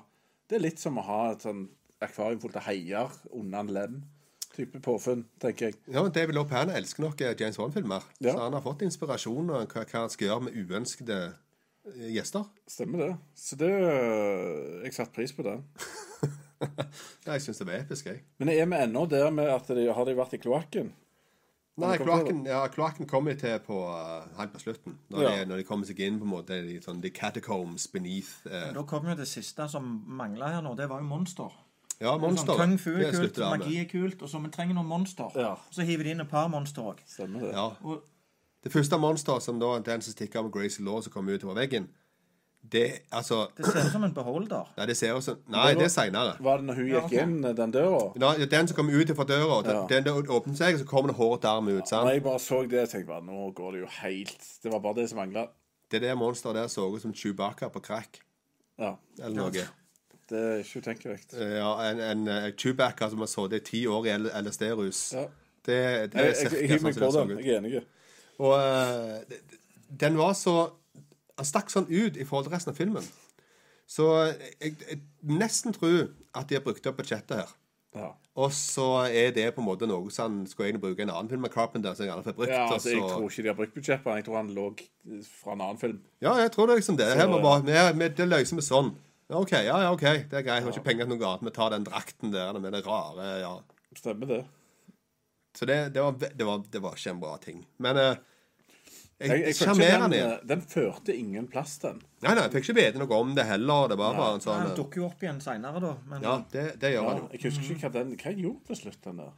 Det 0.48 0.56
er 0.58 0.64
litt 0.64 0.80
som 0.80 0.96
å 0.98 1.04
ha 1.04 1.18
et 1.34 1.44
sånn 1.44 1.66
akvarium 2.02 2.40
fullt 2.42 2.56
av 2.62 2.70
heier 2.70 3.12
under 3.36 3.60
en 3.60 3.74
lem. 3.76 3.98
Type 4.56 4.80
påfunn, 4.84 5.26
tenker 5.44 5.70
jeg. 5.70 5.78
Ja, 5.92 6.02
men 6.04 6.12
David 6.16 6.36
Lopan 6.36 6.72
elsker 6.72 7.04
nok 7.04 7.20
James 7.40 7.60
Bond-filmer, 7.60 8.08
Ja. 8.24 8.32
så 8.34 8.40
han 8.46 8.54
har 8.56 8.64
fått 8.64 8.82
inspirasjon 8.88 9.50
av 9.52 9.68
hva, 9.68 9.86
han 9.92 10.10
skal 10.10 10.28
gjøre 10.28 10.44
med 10.48 10.54
uønskede 10.56 11.20
gjester. 12.12 12.46
Stemmer 12.68 13.06
det. 13.06 13.12
Så 13.36 13.56
det 13.60 13.72
øh, 13.72 14.84
Jeg 14.86 14.94
satte 14.94 15.14
pris 15.16 15.34
på 15.34 15.44
det. 15.48 15.60
Ja, 17.26 17.32
jeg 17.34 17.42
syns 17.42 17.58
det 17.58 17.66
var 17.66 17.80
episk, 17.80 18.06
jeg. 18.06 18.20
Men 18.38 18.50
er 18.54 18.68
vi 18.70 18.78
ennå 18.84 19.08
der 19.10 19.32
med 19.34 19.48
at 19.50 19.66
de, 19.74 19.88
har 19.94 20.06
de 20.06 20.14
vært 20.14 20.36
i 20.38 20.40
kloakken? 20.44 20.92
Nei, 21.82 21.96
kloakken 21.98 22.44
ja, 22.46 22.60
kloakken 22.70 23.08
kommer 23.10 23.34
til 23.40 23.56
på 23.66 23.80
uh, 23.90 24.28
helt 24.38 24.54
på 24.54 24.60
slutten. 24.62 25.00
Når, 25.10 25.24
Ja. 25.24 25.32
de, 25.40 25.48
når 25.50 25.58
de 25.58 25.66
kommer 25.66 25.90
seg 25.90 26.04
inn 26.06 26.20
på 26.22 26.28
en 26.28 26.34
måte 26.36 26.60
i 26.62 26.78
sånn, 26.84 27.02
the 27.02 27.10
catacombs 27.10 27.88
beneath 27.90 28.46
uh, 28.46 28.70
Da 28.76 28.84
kom 28.86 29.10
jo 29.10 29.16
det 29.18 29.26
siste 29.32 29.66
som 29.72 29.88
mangla 30.06 30.52
her 30.54 30.62
nå. 30.62 30.76
Det 30.78 30.86
var 30.92 31.02
jo 31.02 31.10
monster. 31.10 31.58
Ja, 32.02 32.14
monster. 32.22 32.54
Sånn, 32.54 32.76
Kung 32.76 32.78
fu 32.82 32.94
Det 32.98 33.08
er 33.10 33.18
kult, 33.18 33.42
magi 33.56 33.80
er 33.82 33.90
kult, 33.90 34.22
og 34.22 34.30
så 34.30 34.42
vi 34.46 34.54
trenger 34.54 34.78
noen 34.78 34.90
monster. 34.90 35.34
Ja. 35.42 35.56
Så 35.74 35.86
hiver 35.88 36.06
de 36.06 36.14
inn 36.14 36.22
et 36.22 36.30
par 36.30 36.50
monster 36.54 36.92
òg. 36.94 37.02
Stemmer 37.10 37.48
det. 37.48 37.52
Ja. 37.58 37.68
Og 37.82 38.06
Det 38.64 38.72
første 38.72 38.98
monsteret 39.02 39.44
som 39.44 39.60
da 39.60 39.80
den 39.80 40.02
som 40.06 40.14
stikker 40.14 40.40
av 40.40 40.46
med 40.46 40.54
Gracie 40.54 40.86
Law 40.86 41.02
som 41.02 41.12
kommer 41.14 41.34
ut 41.34 41.44
over 41.44 41.56
veggen, 41.58 41.88
det 42.72 43.02
altså 43.12 43.48
det 43.58 43.66
ser 43.66 43.88
ut 43.88 43.92
som 43.92 44.04
en 44.06 44.14
beholder. 44.14 44.68
Nei, 44.78 44.86
det 44.86 44.96
ser 45.00 45.16
ut 45.18 45.24
som 45.26 45.40
Nei, 45.50 45.72
det 45.74 45.88
er 45.88 45.90
seinere. 45.90 46.36
Var 46.46 46.58
det 46.62 46.66
når 46.68 46.76
hun 46.78 46.88
Ja, 46.92 47.00
gikk 47.08 47.16
inn 47.24 47.42
den 47.58 47.72
døra? 47.74 48.02
Nei, 48.22 48.46
den 48.46 48.68
som 48.70 48.78
kommer 48.78 48.94
ut 49.02 49.14
fra 49.18 49.24
døra, 49.26 49.62
den, 49.66 49.76
Ja. 49.76 49.88
den 49.90 50.04
der 50.06 50.30
åpner 50.38 50.56
seg, 50.56 50.78
så 50.78 50.86
kommer 50.86 51.10
det 51.10 51.18
håret 51.18 51.46
arm 51.50 51.68
ut. 51.72 51.80
Når 51.82 51.86
sant? 51.90 52.10
jeg 52.14 52.24
bare 52.24 52.40
så 52.40 52.62
det, 52.70 52.84
tenkte 52.90 52.98
jeg 53.00 53.08
bare 53.08 53.26
Nå 53.26 53.50
går 53.58 53.72
det 53.72 53.80
jo 53.82 53.88
helt 54.02 54.38
Det 54.64 54.72
var 54.72 54.80
bare 54.80 54.96
det 55.02 55.10
som 55.10 55.18
mangla. 55.18 55.48
Det 55.92 56.02
der 56.02 56.16
monsteret 56.16 56.56
der 56.56 56.68
så 56.68 56.86
ut 56.96 57.02
som 57.02 57.14
Chewbacca 57.14 57.68
på 57.70 57.80
crack. 57.82 58.20
Ja. 58.80 58.94
Eller 59.20 59.36
noe. 59.36 59.52
Det 59.52 60.40
er 60.40 60.62
ikke 60.62 60.80
utenkelig. 60.86 61.18
Eh, 61.34 61.58
Ja, 61.58 61.72
en, 61.90 62.00
en 62.00 62.28
eh, 62.28 62.52
Chewbacca 62.56 63.10
som 63.10 63.20
har 63.20 63.28
sittet 63.28 63.54
i 63.54 63.66
ti 63.72 63.82
år 63.88 64.06
i 64.06 64.14
LSD-rus. 64.42 65.14
Ja. 65.18 65.26
Det, 65.66 66.12
det 66.14 66.14
Jeg, 66.14 66.14
er 66.14 66.26
jeg, 66.28 66.38
cirka 66.38 66.62
jeg 66.62 66.80
sånn 66.80 66.94
det 66.94 67.12
så 67.12 67.26
ut. 67.26 67.34
Jeg 67.42 67.56
er 67.56 67.58
enig. 67.60 67.82
Og 68.40 68.54
uh, 68.56 69.20
den 70.02 70.16
var 70.18 70.34
så 70.40 70.72
Han 71.38 71.48
stakk 71.48 71.72
sånn 71.74 71.90
ut 71.90 72.18
i 72.20 72.26
forhold 72.28 72.46
til 72.48 72.54
resten 72.54 72.72
av 72.72 72.78
filmen. 72.78 73.06
Så 73.90 74.06
jeg, 74.62 74.76
jeg 74.86 75.00
nesten 75.26 75.74
tror 75.74 76.12
at 76.38 76.48
de 76.48 76.58
har 76.60 76.64
brukt 76.64 76.86
opp 76.88 77.00
budsjettet 77.00 77.42
her. 77.42 77.50
Ja. 77.98 78.12
Og 78.40 78.54
så 78.56 78.86
er 79.10 79.34
det 79.36 79.50
på 79.56 79.60
en 79.60 79.68
måte 79.68 79.88
noe 79.90 80.12
som 80.14 80.30
han 80.30 80.36
skulle 80.48 80.70
egentlig 80.70 80.84
bruke 80.86 81.04
en 81.04 81.12
annen 81.12 81.32
film 81.32 81.42
med 81.44 81.52
Carpenter. 81.52 81.96
som 81.98 82.06
jeg 82.06 82.14
aldri 82.14 82.30
får 82.30 82.38
brukt. 82.38 82.54
ja, 82.54 82.68
altså, 82.72 82.94
jeg 82.94 83.02
tror 83.04 83.26
ikke 83.28 83.44
de 83.44 83.52
har 83.52 83.58
brukt 83.58 83.74
budsjett 83.76 84.04
på. 84.06 84.14
Jeg 84.16 84.28
tror 84.28 84.38
han 84.40 84.54
lå 84.56 84.68
fra 85.28 85.56
en 85.58 85.66
annen 85.66 85.82
film. 85.82 86.00
ja, 86.24 86.38
jeg 86.40 86.54
tror 86.54 86.70
det 86.70 86.78
er 86.78 86.84
liksom 86.84 87.00
det. 87.02 87.10
Her 87.20 87.28
må 87.28 87.42
bare, 87.44 87.92
med, 87.98 88.16
det 88.16 88.30
løser 88.30 88.56
vi 88.56 88.64
sånn. 88.64 88.94
Ja, 89.32 89.42
OK, 89.42 89.52
ja, 89.58 89.76
ja, 89.84 89.92
ok, 89.92 90.06
det 90.32 90.40
er 90.40 90.48
greit. 90.48 90.64
Har 90.64 90.72
ikke 90.72 90.88
penger 90.88 91.08
til 91.08 91.16
noe 91.16 91.28
annet. 91.28 91.46
Vi 91.50 91.56
tar 91.56 91.76
den 91.76 91.88
drakten 91.88 92.32
der 92.32 92.60
med 92.60 92.76
det 92.76 92.86
rare. 92.88 93.28
ja. 93.44 93.54
Stemmer 94.00 94.28
det. 94.28 94.42
Så 95.58 95.66
det, 95.68 95.94
det, 95.94 96.02
var, 96.02 96.14
det, 96.20 96.44
var, 96.48 96.62
det 96.72 96.80
var 96.82 96.94
ikke 96.96 97.10
en 97.12 97.20
bra 97.20 97.38
ting. 97.44 97.66
Men 97.84 97.98
eh, 97.98 98.16
Jeg, 99.22 99.54
Sjarmerende. 99.54 100.18
den, 100.18 100.32
eh, 100.32 100.46
den 100.50 100.62
førte 100.66 101.14
ingen 101.14 101.48
plass, 101.52 101.76
den. 101.84 102.00
Nei, 102.24 102.32
nei, 102.34 102.46
jeg 102.48 102.54
fikk 102.56 102.70
ikke 102.70 102.78
vite 102.80 103.02
noe 103.04 103.20
om 103.22 103.36
det 103.38 103.44
heller. 103.46 103.92
Det 103.92 103.98
var 104.00 104.16
bare 104.18 104.38
en 104.40 104.42
sånn 104.42 104.58
Han 104.62 104.72
eh, 104.72 104.78
dukker 104.80 105.02
jo 105.04 105.06
opp 105.12 105.22
igjen 105.26 105.42
seinere, 105.44 105.82
da. 105.84 105.92
Men 106.10 106.24
Ja, 106.26 106.38
det, 106.56 106.64
det 106.82 106.94
gjør 106.96 107.04
Ja, 107.04 107.10
han 107.12 107.22
jo. 107.22 107.28
jeg 107.36 107.44
husker 107.46 107.76
ikke 107.76 107.90
hva 107.90 107.92
den 108.00 108.16
Hva 108.16 108.32
gjorde 108.32 108.42
gjorde 108.48 108.66
på 108.72 108.80
slutten 108.82 109.22
der? 109.26 109.32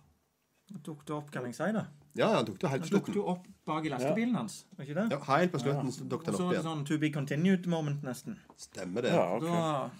dukket 0.84 1.12
opp, 1.14 1.28
kan 1.34 1.44
jeg 1.46 1.54
si 1.58 1.66
det? 1.76 1.82
Ja, 2.18 2.30
han 2.38 2.46
dukket 2.48 2.64
det 2.64 2.70
helt 2.72 2.86
Den 2.86 2.90
slutten 2.90 3.14
dukket 3.14 3.14
slutten. 3.14 3.20
jo 3.20 3.34
opp 3.34 3.68
bak 3.68 3.86
i 3.86 3.90
lastebilen 3.92 4.36
hans. 4.40 4.56
var 4.78 4.86
ikke 4.88 4.96
det? 5.02 5.04
Ja, 5.12 5.20
helt 5.28 5.52
på 5.54 5.60
slutten 5.62 5.92
ja. 5.92 6.08
dukket 6.14 6.30
Og 6.30 6.32
han 6.32 6.38
så 6.38 6.44
opp 6.44 6.48
var 6.48 6.54
det 6.54 6.60
igjen. 6.62 6.70
sånn 6.70 6.86
to 6.88 6.98
be 7.04 7.10
continued 7.14 7.68
moment, 7.68 8.02
nesten. 8.08 8.38
Stemmer 8.58 9.06
det. 9.06 9.12
Ja, 9.14 9.26
ok. 9.36 9.44
Da 9.50 9.92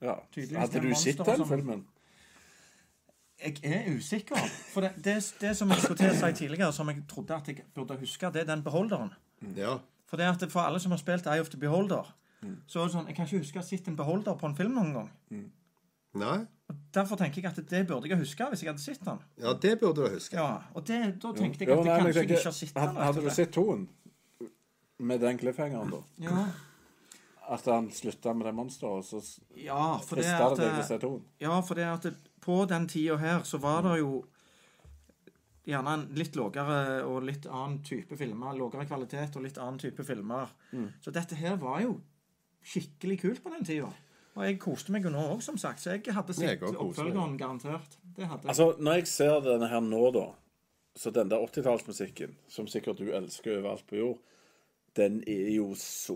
Ja. 0.00 0.14
Hadde 0.60 0.80
du 0.84 0.94
sett 0.94 1.24
den 1.26 1.42
filmen? 1.48 1.82
Jeg 3.40 3.56
er 3.64 3.96
usikker. 3.96 4.36
For 4.74 4.80
det, 4.84 4.90
det, 5.04 5.14
det 5.40 5.56
som 5.56 5.68
jeg 5.72 5.78
skulle 5.82 5.96
til 5.98 6.10
å 6.10 6.14
si 6.18 6.32
tidligere, 6.44 6.72
som 6.76 6.88
jeg 6.92 7.02
trodde 7.08 7.34
at 7.36 7.48
jeg 7.48 7.62
burde 7.74 7.96
huske, 8.00 8.30
det 8.34 8.42
er 8.42 8.48
den 8.50 8.62
beholderen. 8.62 9.12
Ja. 9.56 9.78
For 10.10 10.16
det 10.20 10.26
at 10.28 10.44
for 10.52 10.60
alle 10.60 10.80
som 10.82 10.90
har 10.92 10.98
spilt 11.00 11.26
Eye 11.26 11.40
of 11.40 11.48
the 11.48 11.56
Beholder, 11.58 12.10
så 12.66 12.80
er 12.80 12.84
det 12.88 12.92
sånn 12.94 13.06
Jeg 13.08 13.16
kan 13.16 13.26
ikke 13.26 13.38
huske 13.44 13.58
å 13.58 13.62
ha 13.62 13.66
sett 13.68 13.88
en 13.88 13.96
beholder 13.96 14.34
på 14.40 14.46
en 14.48 14.56
film 14.56 14.74
noen 14.76 14.92
gang. 14.96 15.10
Nei? 16.20 16.38
Og 16.70 16.76
Derfor 16.94 17.16
tenker 17.20 17.42
jeg 17.42 17.50
at 17.50 17.58
det 17.70 17.80
burde 17.86 18.08
jeg 18.10 18.18
huske 18.18 18.46
hvis 18.50 18.62
jeg 18.64 18.70
hadde 18.72 18.82
sett 18.82 19.04
den. 19.06 19.18
Ja, 19.38 19.52
det 19.54 19.72
burde 19.80 20.04
du 20.08 20.14
huske. 20.16 20.36
Ja, 20.36 20.62
Og 20.74 20.84
det, 20.86 20.98
da 21.22 21.32
tenkte 21.36 21.64
jeg 21.64 21.68
Jo, 21.70 21.80
at 21.80 21.86
nei, 21.86 21.94
jeg 21.94 22.04
kanskje 22.04 22.20
jeg 22.20 22.30
ikke 22.30 22.42
har 22.50 22.56
sett 22.58 22.74
den. 22.74 22.96
og 22.96 23.04
Hadde 23.04 23.22
du 23.24 23.30
sett 23.30 23.52
toen 23.54 23.88
med 24.98 25.20
den 25.24 25.38
cliffhangeren, 25.40 25.90
da? 25.94 26.00
Ja, 26.26 26.46
At 27.50 27.64
han 27.66 27.88
slutta 27.90 28.32
med 28.36 28.46
det 28.46 28.54
monsteret, 28.54 29.04
så 29.08 29.18
s- 29.20 29.40
ja, 29.56 29.96
for 29.98 30.16
det 30.20 30.24
frista 30.26 30.50
at 30.50 30.56
det 30.58 30.66
deg 30.68 30.80
å 30.84 30.86
se 30.86 30.98
toen? 31.02 31.22
Ja, 31.40 31.60
for 31.66 31.74
det 31.74 31.86
at 31.88 32.02
det, 32.06 32.12
på 32.40 32.64
den 32.68 32.86
tida 32.88 33.16
her 33.20 33.42
så 33.48 33.60
var 33.62 33.82
det 33.86 33.98
jo 34.00 34.20
gjerne 35.70 35.94
en 35.94 36.04
litt 36.16 36.36
lavere 36.38 37.02
og 37.06 37.22
litt 37.28 37.46
annen 37.46 37.80
type 37.86 38.16
filmer. 38.18 38.56
Lavere 38.58 38.86
kvalitet 38.88 39.36
og 39.36 39.44
litt 39.44 39.58
annen 39.60 39.80
type 39.82 40.04
filmer. 40.06 40.52
Så 41.04 41.12
dette 41.14 41.38
her 41.38 41.58
var 41.60 41.82
jo 41.84 41.98
skikkelig 42.66 43.20
kult 43.22 43.42
på 43.44 43.52
den 43.54 43.66
tida. 43.66 43.90
Og 44.38 44.44
jeg 44.46 44.60
koste 44.62 44.92
meg 44.94 45.04
jo 45.04 45.12
nå 45.12 45.22
òg, 45.34 45.40
som 45.44 45.58
sagt. 45.58 45.82
Så 45.82 45.96
jeg 45.96 46.14
hadde 46.14 46.34
sett 46.36 46.62
oppfølgeren 46.70 47.36
garantert. 47.40 47.96
Det 48.02 48.28
hadde 48.28 48.46
jeg. 48.46 48.52
Altså, 48.52 48.68
når 48.78 49.00
jeg 49.00 49.10
ser 49.10 49.40
denne 49.44 49.68
her 49.70 49.82
nå, 49.84 50.04
da 50.16 50.28
Så 50.98 51.12
den 51.14 51.28
der 51.30 51.38
80-tallsmusikken, 51.38 52.32
som 52.50 52.66
sikkert 52.66 52.98
du 52.98 53.12
elsker 53.14 53.60
overalt 53.60 53.84
på 53.86 54.00
jord, 54.00 54.16
den 54.96 55.20
er 55.28 55.50
jo 55.54 55.68
så 55.78 56.14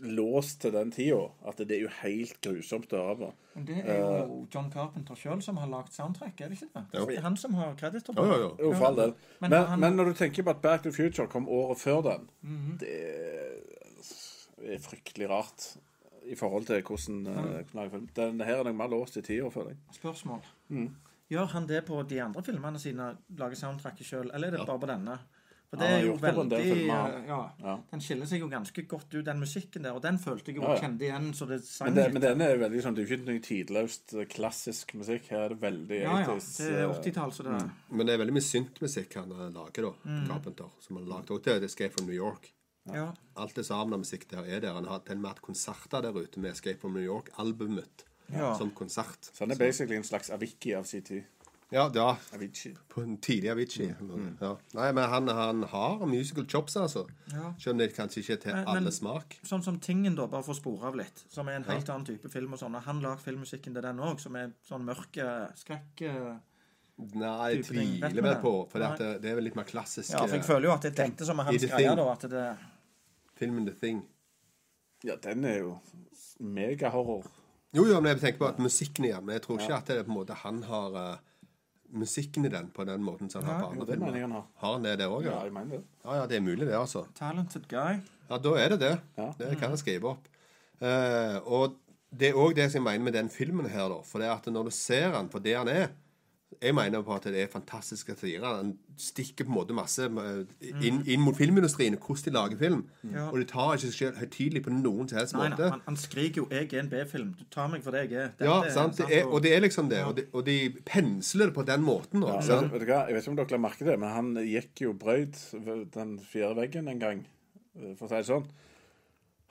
låst 0.00 0.60
til 0.64 0.72
den 0.74 0.90
tida 0.90 1.20
at 1.46 1.60
det 1.62 1.76
er 1.76 1.84
jo 1.84 1.90
helt 2.02 2.40
grusomt 2.42 2.92
å 2.92 3.02
høre 3.04 3.16
på. 3.20 3.28
Det 3.68 3.76
er 3.84 4.00
jo 4.00 4.40
John 4.52 4.70
Carpenter 4.72 5.14
sjøl 5.16 5.40
som 5.42 5.56
har 5.62 5.70
lagd 5.70 5.92
soundtrack, 5.94 6.40
er 6.40 6.50
det 6.50 6.58
ikke 6.58 6.72
det? 6.74 6.82
Jo. 6.98 7.04
Det 7.06 7.16
er 7.16 7.22
han 7.28 7.36
som 7.40 7.54
har 7.54 7.74
krediter 7.78 8.12
på 8.12 8.24
det. 8.26 8.40
jo. 8.42 8.50
Jo, 8.60 8.72
for 8.74 8.86
all 8.90 8.96
del. 8.98 9.14
Men 9.40 9.50
Men, 9.50 9.66
han- 9.66 9.80
men 9.80 9.96
når 9.96 10.04
du 10.04 10.12
tenker 10.18 10.42
på 10.42 10.50
at 10.50 10.62
Back 10.62 10.82
to 10.82 10.90
the 10.90 10.96
Future 10.96 11.26
kom 11.28 11.48
året 11.48 11.78
før 11.78 12.02
den, 12.02 12.28
det 12.80 12.96
er 14.74 14.78
fryktelig 14.82 15.28
rart 15.30 15.76
i 16.26 16.34
forhold 16.34 16.66
til 16.66 16.82
hvordan 16.82 17.22
mm. 17.22 18.08
Den 18.14 18.40
her 18.40 18.56
er 18.60 18.64
nok 18.64 18.74
mer 18.76 18.88
låst 18.90 19.16
i 19.16 19.22
tida, 19.22 19.48
føler 19.50 19.68
jeg. 19.74 19.78
Spørsmål. 20.00 20.42
Gjør 21.30 21.46
han 21.52 21.66
det 21.68 21.84
på 21.86 22.02
de 22.08 22.20
andre 22.22 22.42
filmene 22.42 22.78
sine, 22.78 23.16
lager 23.38 23.54
soundtracket 23.58 24.06
sjøl, 24.06 24.30
eller 24.34 24.48
er 24.48 24.56
det 24.58 24.66
bare 24.66 24.78
på 24.82 24.86
denne? 24.90 25.16
For 25.70 25.80
det 25.80 25.86
Han 25.88 25.96
er 25.98 26.04
jo 26.06 26.12
veldig 26.22 26.58
eh, 26.58 26.82
ja, 26.86 27.38
Ja. 27.62 27.72
Den 27.90 28.00
skiller 28.04 28.28
seg 28.30 28.40
jo 28.44 28.48
ganske 28.48 28.84
godt 28.86 29.14
ut, 29.16 29.24
den 29.26 29.40
musikken 29.42 29.82
der. 29.82 29.96
Og 29.98 30.02
den 30.04 30.18
følte 30.22 30.52
jeg 30.52 30.60
jo 30.60 30.62
Ja, 30.62 30.74
ja. 30.76 30.80
kjente 30.84 31.04
igjen, 31.08 31.32
så 31.34 31.48
det 31.50 31.58
sang 31.66 31.88
Men, 31.90 31.96
det, 31.98 32.04
men 32.14 32.22
den 32.22 32.40
er 32.46 32.52
jo 32.54 32.60
veldig 32.62 32.82
sånn, 32.84 32.94
det 32.94 33.02
er 33.02 33.06
jo 33.08 33.16
ikke 33.16 33.26
noe 33.32 33.42
tidløst 33.48 34.14
eh, 34.14 34.26
klassisk 34.30 34.94
musikk. 34.94 35.26
Her 35.32 35.46
er 35.48 35.54
det 35.56 35.60
veldig 35.64 36.00
Ja, 36.02 36.18
ja. 36.22 36.26
80s, 36.36 36.50
Det 36.58 36.68
er 36.70 36.84
eh, 36.84 36.94
80-tall, 37.00 37.32
så 37.34 37.42
det 37.48 37.56
Men 37.90 38.06
det 38.06 38.14
er 38.14 38.22
veldig 38.22 38.36
mye 38.38 38.46
syntmusikk 38.50 39.18
han 39.18 39.32
eh, 39.32 39.48
lager, 39.56 39.88
da. 39.90 39.94
Mm. 40.06 40.26
Carpenter. 40.30 40.70
Som 40.80 40.96
han 41.00 41.04
lagde 41.08 41.16
lagd 41.16 41.30
også 41.38 41.44
til 41.50 41.64
Escape 41.70 41.92
from 41.98 42.06
New 42.06 42.16
York. 42.16 42.52
Ja. 42.94 43.08
Alt 43.42 43.56
det 43.58 43.64
sammen 43.66 43.96
av 43.96 44.04
musikk 44.04 44.28
der 44.30 44.44
er 44.46 44.60
der. 44.62 44.74
Han 44.78 44.86
har 44.86 45.00
til 45.02 45.16
og 45.18 45.22
med 45.24 45.32
hatt 45.34 45.42
konserter 45.42 46.02
der 46.06 46.14
ute 46.14 46.38
med 46.38 46.52
Escape 46.54 46.78
from 46.78 46.94
New 46.94 47.02
York-albumet 47.02 48.04
Ja. 48.32 48.54
som 48.58 48.70
konsert. 48.70 49.30
Så 49.32 49.44
han 49.44 49.50
er 49.50 49.58
basically 49.58 49.96
en 49.96 50.04
slags 50.04 50.30
Avicii 50.30 50.74
av 50.74 50.84
sin 50.84 51.02
tid. 51.02 51.24
Ja, 51.74 51.90
ja. 51.94 52.16
Avicii. 52.34 52.76
På 52.88 53.02
en 53.02 53.16
tidlig 53.18 53.50
Avicii. 53.50 53.88
Ja. 54.40 54.52
Nei, 54.74 54.90
men 54.94 55.08
han, 55.10 55.28
han 55.28 55.62
har 55.72 56.04
musical 56.06 56.46
chops, 56.46 56.76
altså. 56.76 57.06
Ja. 57.32 57.52
Selv 57.58 57.72
om 57.74 57.78
det 57.82 57.88
kanskje 57.96 58.22
ikke 58.22 58.32
er 58.36 58.36
til 58.44 58.52
Men- 58.54 58.64
men- 58.64 58.76
alle 58.76 58.92
smak. 58.92 59.38
Sånn 59.42 59.62
som 59.64 59.80
Tingen, 59.80 60.14
da, 60.14 60.26
bare 60.26 60.42
for 60.46 60.54
å 60.54 60.56
spore 60.56 60.86
av 60.86 60.94
litt, 60.94 61.24
som 61.28 61.48
er 61.48 61.56
en 61.58 61.64
helt 61.64 61.88
annen 61.90 62.06
type 62.06 62.30
film 62.30 62.52
og 62.52 62.60
sånn. 62.60 62.74
Og 62.76 62.82
han 62.82 63.00
lager 63.00 63.18
filmmusikken 63.24 63.74
til 63.74 63.82
den 63.82 63.98
òg, 63.98 64.20
som 64.20 64.36
er 64.36 64.52
sånn 64.68 64.84
mørke 64.86 65.26
skrekk 65.56 66.02
eh, 66.02 66.36
Nei, 66.98 67.50
jeg 67.52 67.64
tviler 67.64 68.08
vi 68.14 68.20
vel 68.24 68.38
på. 68.40 68.70
For 68.70 68.78
det, 68.78 69.20
det 69.20 69.30
er 69.30 69.34
vel 69.34 69.44
litt 69.44 69.56
mer 69.56 69.64
klassisk. 69.68 70.12
Ja, 70.14 70.22
for 70.24 70.36
jeg 70.38 70.40
eh, 70.40 70.46
føler 70.46 70.68
jo 70.70 70.72
at 70.72 70.82
det 70.86 70.94
tenkte 70.96 71.26
som 71.26 71.38
er 71.40 71.44
hans 71.50 71.64
greie, 71.66 71.96
da. 71.98 72.06
At 72.12 72.20
det 72.30 72.56
Filmen 73.36 73.66
The 73.66 73.74
Thing. 73.74 74.02
Ja, 75.04 75.16
den 75.16 75.44
er 75.44 75.58
jo 75.58 75.78
megahorror. 76.40 77.26
Jo, 77.74 77.84
jo, 77.84 78.00
men 78.00 78.14
jeg 78.14 78.20
tenker 78.22 78.38
på 78.38 78.48
at 78.48 78.58
musikken 78.62 79.04
igjen. 79.04 79.24
Men 79.26 79.34
jeg 79.36 79.42
tror 79.42 79.58
ikke 79.60 79.76
at 79.76 79.90
det 79.90 79.98
er 79.98 80.06
på 80.06 80.12
en 80.14 80.16
måte 80.16 80.38
han 80.40 80.62
har 80.62 80.96
eh, 81.02 81.16
musikken 81.92 82.44
i 82.44 82.48
den 82.52 82.70
på 82.74 82.84
den 82.84 83.02
måten 83.04 83.30
som 83.30 83.44
han 83.44 83.54
har 83.54 83.60
på 83.62 83.70
andre 83.72 83.86
det 83.86 83.94
filmer. 83.94 84.20
han 84.20 84.32
har. 84.32 84.44
Har 84.62 84.72
han 84.72 84.82
det 84.84 84.98
der 84.98 85.08
òg, 85.12 85.24
Ja, 85.24 85.30
ja? 85.30 85.42
jeg 85.44 85.52
mener 85.52 85.76
det. 85.76 85.82
Ja, 86.04 86.14
ja, 86.20 86.26
det 86.26 86.36
er 86.36 86.40
mulig, 86.40 86.66
det, 86.66 86.74
altså. 86.74 87.04
Talented 87.14 87.68
guy. 87.68 88.00
Ja, 88.30 88.38
da 88.38 88.54
er 88.58 88.68
det 88.74 88.80
det. 88.80 88.94
Ja. 89.16 89.32
Det 89.38 89.58
kan 89.58 89.70
jeg 89.70 89.78
skrive 89.78 90.04
opp. 90.16 90.26
Uh, 90.80 91.36
og 91.46 91.76
det 92.16 92.28
er 92.30 92.34
òg 92.40 92.54
det 92.56 92.70
som 92.72 92.82
jeg 92.82 93.00
mener 93.00 93.04
med 93.04 93.12
den 93.16 93.28
filmen 93.30 93.66
her, 93.70 93.88
da. 93.88 94.00
For 94.04 94.18
det 94.18 94.28
er 94.28 94.34
at 94.36 94.46
når 94.52 94.64
du 94.68 94.70
ser 94.74 95.10
han 95.14 95.28
for 95.32 95.38
det 95.44 95.56
han 95.56 95.68
er 95.68 95.88
Jeg 96.62 96.74
mener 96.74 97.02
på 97.04 97.14
at 97.14 97.24
det 97.28 97.40
er 97.42 97.48
fantastisk 97.52 98.08
satire. 98.12 98.40
Han 98.44 98.72
stikker 99.00 99.44
på 99.44 99.52
en 99.52 99.56
måte 99.56 99.76
masse 99.76 100.06
eh, 100.06 100.70
inn, 100.80 101.02
inn 101.06 101.20
mot 101.20 101.36
filmindustrien 101.36 101.96
og 101.98 102.06
hvordan 102.06 102.24
de 102.24 102.34
lager 102.36 102.60
film. 102.60 102.82
Ja. 103.12 103.26
Og 103.30 103.38
de 103.40 103.46
tar 103.50 103.74
ikke 103.74 103.84
seg 103.86 103.94
selv 103.96 104.20
høytidelig 104.22 104.62
på 104.64 104.72
noen 104.74 105.08
som 105.10 105.18
helst 105.20 105.36
Nei, 105.36 105.48
måte. 105.50 105.62
nei, 105.62 105.70
han, 105.76 105.82
han 105.86 105.96
skriker 106.00 106.42
jo 106.42 106.46
'jeg 106.50 106.72
er 106.72 106.80
en 106.84 106.90
B-film'. 106.92 107.32
Du 107.38 107.44
tar 107.50 107.68
meg 107.72 107.82
for 107.84 107.90
det 107.96 108.10
jeg 108.10 108.20
er. 108.24 108.30
Ja, 108.40 108.58
sant? 108.72 108.96
Det 108.96 109.08
er, 109.10 109.26
og 109.26 109.42
det 109.42 109.54
er 109.56 109.60
liksom 109.60 109.90
det. 109.90 110.04
Og 110.04 110.16
de, 110.16 110.26
og 110.32 110.46
de 110.46 110.58
pensler 110.86 111.46
det 111.50 111.54
på 111.54 111.66
den 111.66 111.82
måten. 111.82 112.22
Ja, 112.22 112.36
Også, 112.38 112.60
vet, 112.62 112.72
vet 112.72 112.80
du 112.80 112.86
hva? 112.92 113.02
Jeg 113.06 113.14
vet 113.14 113.22
ikke 113.26 113.34
om 113.34 113.36
dere 113.42 113.56
la 113.56 113.62
merke 113.68 113.84
det, 113.90 113.98
men 113.98 114.08
han 114.08 114.34
gikk 114.46 114.80
jo 114.86 114.92
brøyt 114.92 115.36
den 115.94 116.18
fjerde 116.18 116.56
veggen 116.56 116.88
en 116.88 116.98
gang, 117.02 117.26
eh, 117.76 117.94
for 117.98 118.06
å 118.06 118.08
si 118.08 118.14
det 118.22 118.30
sånn. 118.32 118.48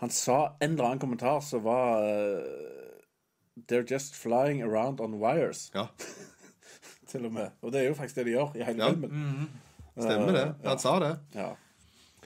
Han 0.04 0.10
sa 0.12 0.56
en 0.60 0.72
eller 0.74 0.90
annen 0.90 1.00
kommentar 1.00 1.40
som 1.42 1.64
var 1.64 2.04
eh, 2.04 2.44
They're 3.70 3.86
just 3.88 4.16
flying 4.16 4.62
around 4.62 5.00
on 5.00 5.14
wires, 5.22 5.70
Ja, 5.74 5.88
til 7.16 7.26
og 7.30 7.34
med. 7.36 7.52
Og 7.64 7.72
det 7.74 7.82
er 7.82 7.88
jo 7.90 7.96
faktisk 7.98 8.20
det 8.22 8.26
de 8.30 8.36
gjør 8.38 8.56
i 8.60 8.64
hele 8.68 8.84
Ja. 8.84 8.92
filmen. 8.94 9.50
stemmer 9.96 10.34
det. 10.36 10.46
Han 10.68 10.80
sa 10.84 10.96
det. 11.00 11.14
Ja. 11.36 11.50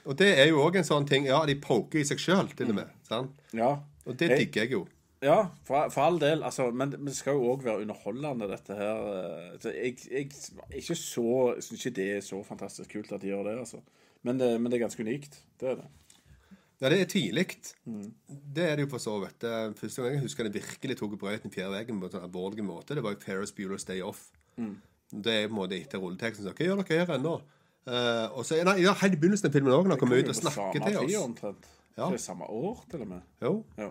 Og 0.04 0.16
det 0.18 0.30
er 0.38 0.48
jo 0.48 0.62
òg 0.64 0.76
en 0.80 0.86
sånn 0.88 1.06
ting 1.06 1.26
Ja, 1.28 1.42
de 1.46 1.54
poker 1.60 2.00
i 2.00 2.04
seg 2.08 2.18
sjøl, 2.18 2.48
til 2.56 2.70
og 2.72 2.80
med. 2.80 2.88
Sant? 3.08 3.30
ja. 3.54 3.76
Og 4.08 4.16
det 4.16 4.30
digger 4.32 4.62
jeg 4.64 4.72
jo. 4.72 4.86
Ja, 5.22 5.50
for, 5.68 5.90
for 5.92 6.00
all 6.08 6.16
del. 6.18 6.40
Altså, 6.42 6.70
men, 6.72 6.94
men 6.96 7.10
det 7.12 7.14
skal 7.18 7.36
jo 7.36 7.50
òg 7.52 7.62
være 7.66 7.82
underholdende, 7.82 8.46
dette 8.48 8.74
her. 8.74 9.02
eh, 9.60 9.74
jeg, 9.84 9.98
jeg, 10.10 10.30
ikke 10.80 10.96
så, 10.96 11.24
jeg 11.58 11.62
syns 11.66 11.84
ikke 11.84 11.94
det 11.98 12.06
er 12.16 12.20
så 12.24 12.40
fantastisk 12.48 12.94
kult 12.96 13.12
at 13.12 13.20
de 13.20 13.28
gjør 13.28 13.44
det, 13.50 13.58
altså. 13.60 13.82
Men 14.24 14.40
det, 14.40 14.48
men 14.60 14.72
det 14.72 14.78
er 14.80 14.86
ganske 14.86 15.04
unikt. 15.04 15.36
Det 15.60 15.68
er 15.74 15.76
det. 15.82 15.88
Ja, 16.80 16.88
det 16.88 17.00
er 17.02 17.10
tvilelig. 17.12 17.44
Det 18.56 18.64
er 18.64 18.76
det 18.80 18.86
jo 18.86 18.90
for 18.96 19.04
så 19.04 19.18
vidt. 19.20 19.36
Det 19.44 19.76
Første 19.76 20.02
gang 20.02 20.14
jeg 20.16 20.22
husker 20.24 20.48
det 20.48 20.54
virkelig 20.56 20.96
tok 20.96 21.18
brøyten 21.20 21.52
fjerde 21.52 21.74
veggen 21.76 22.00
på 22.00 22.08
en 22.08 22.14
sånn 22.16 22.24
alvorlig 22.24 22.64
måte, 22.64 22.96
det 22.96 23.04
var 23.04 23.12
jo 23.12 23.20
Ferris 23.20 23.52
Bueller's 23.52 23.84
Day 23.86 24.00
Off. 24.00 24.30
Det 25.10 25.32
er 25.34 25.48
på 25.48 25.54
en 25.54 25.58
måte 25.58 25.78
etter 25.80 25.98
rulleteksten. 25.98 26.44
Så, 26.46 26.52
Hva 26.54 26.66
gjør 26.68 26.82
dere 26.86 27.04
her 27.06 27.14
ennå? 27.18 27.34
Uh, 27.88 28.28
og 28.36 28.44
så, 28.46 28.58
nei, 28.64 28.76
ja, 28.84 28.92
Helt 29.00 29.16
i 29.16 29.18
begynnelsen 29.18 29.48
av 29.48 29.52
filmen 29.56 29.72
òg, 29.74 29.86
når 29.88 29.96
han 29.96 30.02
kommer 30.02 30.20
ut 30.20 30.28
og 30.30 30.36
snakker 30.36 30.84
til 30.84 30.98
oss. 31.00 31.16
omtrent. 31.24 31.66
Ja. 31.96 32.06
Det 32.12 32.20
er 32.20 32.22
samme 32.22 32.46
år, 32.46 32.84
til 32.90 33.02
og 33.02 33.08
med. 33.08 33.22
Jo, 33.42 33.64
Ja. 33.78 33.90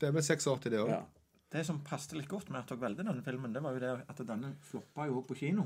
det 0.00 0.08
er 0.08 0.12
vel 0.12 0.22
seks 0.26 0.46
år 0.50 0.58
til 0.64 0.72
det 0.72 0.80
òg. 0.80 0.88
ja. 0.90 1.02
Det 1.50 1.62
som 1.64 1.78
passet 1.80 2.12
litt 2.18 2.28
godt 2.28 2.50
med 2.50 2.58
at 2.60 2.66
dere 2.68 2.76
valgte 2.82 3.04
denne 3.06 3.22
filmen, 3.24 3.52
det 3.54 3.62
var 3.64 3.72
jo 3.72 3.78
det 3.80 3.92
at 4.08 4.18
denne 4.26 4.50
floppa 4.68 5.06
jo 5.08 5.22
på 5.24 5.34
kino. 5.38 5.64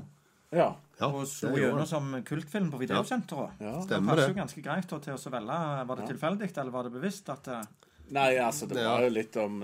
ja. 0.53 0.75
Ja, 0.99 1.07
Og 1.09 1.25
slo 1.27 1.49
det 1.49 1.57
gjorde 1.57 1.63
gjennom 1.65 1.79
det. 1.79 1.87
som 1.89 2.23
kultfilm 2.23 2.69
på 2.71 2.77
videosenteret. 2.79 3.51
Ja. 3.59 3.73
Det 3.79 3.83
Stemmer 3.89 4.13
passer 4.13 4.27
det. 4.27 4.35
jo 4.35 4.41
ganske 4.41 4.61
greit 4.63 4.87
til 4.87 5.13
å 5.13 5.31
velge. 5.33 5.87
Var 5.87 5.95
det 5.97 6.05
tilfeldig, 6.07 6.57
eller 6.57 6.71
var 6.71 6.83
det 6.83 6.93
bevisst 6.93 7.29
at 7.29 7.47
eh, 7.47 7.63
Nei, 8.11 8.35
altså, 8.37 8.65
det 8.67 8.83
var 8.83 9.01
jo 9.05 9.09
litt 9.09 9.35
om 9.37 9.61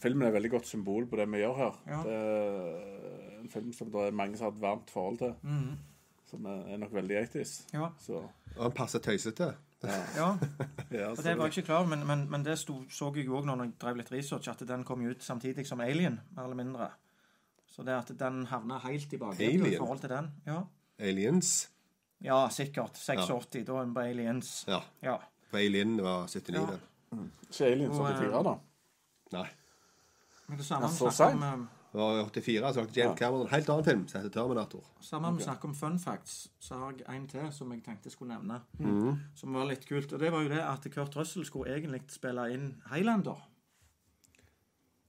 Filmen 0.00 0.22
er 0.22 0.30
et 0.30 0.34
veldig 0.38 0.50
godt 0.50 0.66
symbol 0.70 1.06
på 1.10 1.16
det 1.18 1.26
vi 1.32 1.40
gjør 1.42 1.56
her. 1.58 1.78
Ja. 1.90 2.02
Det 2.06 2.14
er 2.14 3.40
en 3.40 3.50
film 3.52 3.72
som 3.72 3.90
det 3.92 4.04
er 4.06 4.14
mange 4.16 4.36
som 4.38 4.46
har 4.46 4.52
et 4.54 4.62
varmt 4.62 4.90
forhold 4.90 5.18
til. 5.18 5.34
Som 6.30 6.46
er 6.46 6.76
nok 6.78 6.92
veldig 6.94 7.16
80s. 7.26 7.56
Ja. 7.74 7.88
Så 7.98 8.22
Og 8.56 8.62
han 8.62 8.72
passer 8.72 8.98
tøysete. 9.02 9.50
ja. 9.82 10.36
ja, 10.92 11.10
Og 11.10 11.16
det 11.24 11.36
var 11.38 11.46
jeg 11.48 11.56
ikke 11.58 11.66
klar 11.66 11.78
over, 11.82 11.88
men, 11.96 12.06
men, 12.06 12.26
men 12.30 12.44
det 12.44 12.58
sto, 12.58 12.82
så 12.90 13.10
jeg 13.16 13.26
jo 13.26 13.38
òg 13.40 13.46
når 13.48 13.64
jeg 13.64 13.72
drev 13.80 13.96
litt 13.96 14.12
research, 14.12 14.48
at 14.48 14.62
den 14.68 14.84
kom 14.84 15.02
ut 15.06 15.22
samtidig 15.24 15.66
som 15.66 15.80
Alien, 15.80 16.20
mer 16.36 16.44
eller 16.44 16.56
mindre. 16.56 16.90
Så 17.70 17.82
det 17.86 17.94
at 17.96 18.12
den 18.18 18.44
havna 18.50 18.78
helt 18.84 19.12
i 19.12 19.18
bakgrunnen 19.20 19.66
i 19.66 19.76
forhold 19.76 20.00
til 20.02 20.10
den 20.10 20.30
Ja, 20.46 20.62
Aliens. 20.98 21.70
ja 22.20 22.48
sikkert. 22.50 22.96
86, 22.98 23.64
da 23.66 23.72
er 23.78 23.84
den 23.84 23.94
på 23.94 24.00
Aliens. 24.00 24.64
Ja. 24.68 24.80
Ja. 25.02 25.16
For 25.50 25.58
Alien 25.58 25.96
var 26.02 26.26
79, 26.28 26.54
Ja. 26.56 26.66
den. 26.70 26.80
Ikke 27.12 27.66
Alien 27.66 27.90
Og, 27.90 28.06
74, 28.06 28.42
da. 28.46 28.54
Nei. 29.32 29.48
Men 30.46 30.58
det 30.58 30.66
samme 30.66 30.86
Ja, 30.86 30.90
vi 30.90 31.10
snakker 31.10 31.34
om, 31.34 31.42
eh, 31.42 31.66
Det 31.92 32.00
var 32.00 32.18
i 32.20 32.24
84, 32.24 32.72
så 32.72 32.80
lagde 32.80 33.00
James 33.00 33.18
Cameron 33.18 33.40
en 33.40 33.50
helt 33.50 33.68
annen 33.68 33.84
film 33.84 34.08
som 34.08 34.20
heter 34.20 34.30
Terminator. 34.30 34.84
Samme 35.00 35.28
om 35.28 35.36
vi 35.36 35.42
snakker 35.42 35.68
om 35.68 35.74
fun 35.74 35.98
facts, 35.98 36.50
så 36.60 36.74
har 36.74 36.92
jeg 36.92 37.16
en 37.16 37.26
til 37.28 37.52
som 37.52 37.72
jeg 37.72 37.82
tenkte 37.82 38.06
jeg 38.06 38.12
skulle 38.12 38.34
nevne. 38.34 38.60
Mm. 38.78 39.18
Som 39.34 39.54
var 39.54 39.64
litt 39.66 39.88
kult. 39.88 40.12
Og 40.12 40.20
det 40.20 40.32
var 40.32 40.42
jo 40.42 40.48
det 40.48 40.60
at 40.60 40.86
Kurt 40.94 41.16
Russell 41.16 41.44
skulle 41.44 41.74
egentlig 41.74 42.02
spille 42.08 42.52
inn 42.54 42.82
Highlander. 42.92 43.42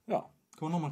Ja. 0.08 0.20
Conor 0.58 0.90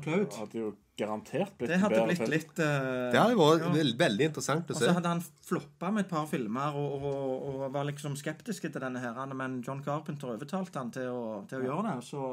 jo 0.55 0.75
garantert 1.01 1.57
blitt 1.59 1.73
Det 1.73 1.79
hadde 1.83 1.97
bedre 1.99 2.13
blitt 2.13 2.33
litt 2.35 2.61
uh, 2.63 3.09
Det 3.11 3.19
hadde 3.21 3.39
vært 3.41 3.65
ja. 3.67 3.73
vel- 3.75 3.93
veldig 4.05 4.29
interessant 4.31 4.71
å 4.71 4.77
Og 4.77 4.79
se. 4.79 4.87
så 4.87 4.95
hadde 4.99 5.13
han 5.17 5.25
floppa 5.49 5.91
med 5.97 6.05
et 6.07 6.13
par 6.13 6.29
filmer 6.31 6.79
og, 6.79 7.05
og, 7.11 7.51
og 7.51 7.67
var 7.75 7.89
liksom 7.89 8.15
skeptisk 8.21 8.69
til 8.69 8.77
denne 8.85 9.03
her, 9.03 9.21
men 9.43 9.59
John 9.67 9.83
Carpenter 9.85 10.35
overtalte 10.37 10.79
han 10.83 10.95
til 10.95 11.11
å, 11.11 11.23
til 11.51 11.61
å 11.65 11.69
gjøre 11.71 11.87
det. 11.91 11.99
Så 12.13 12.25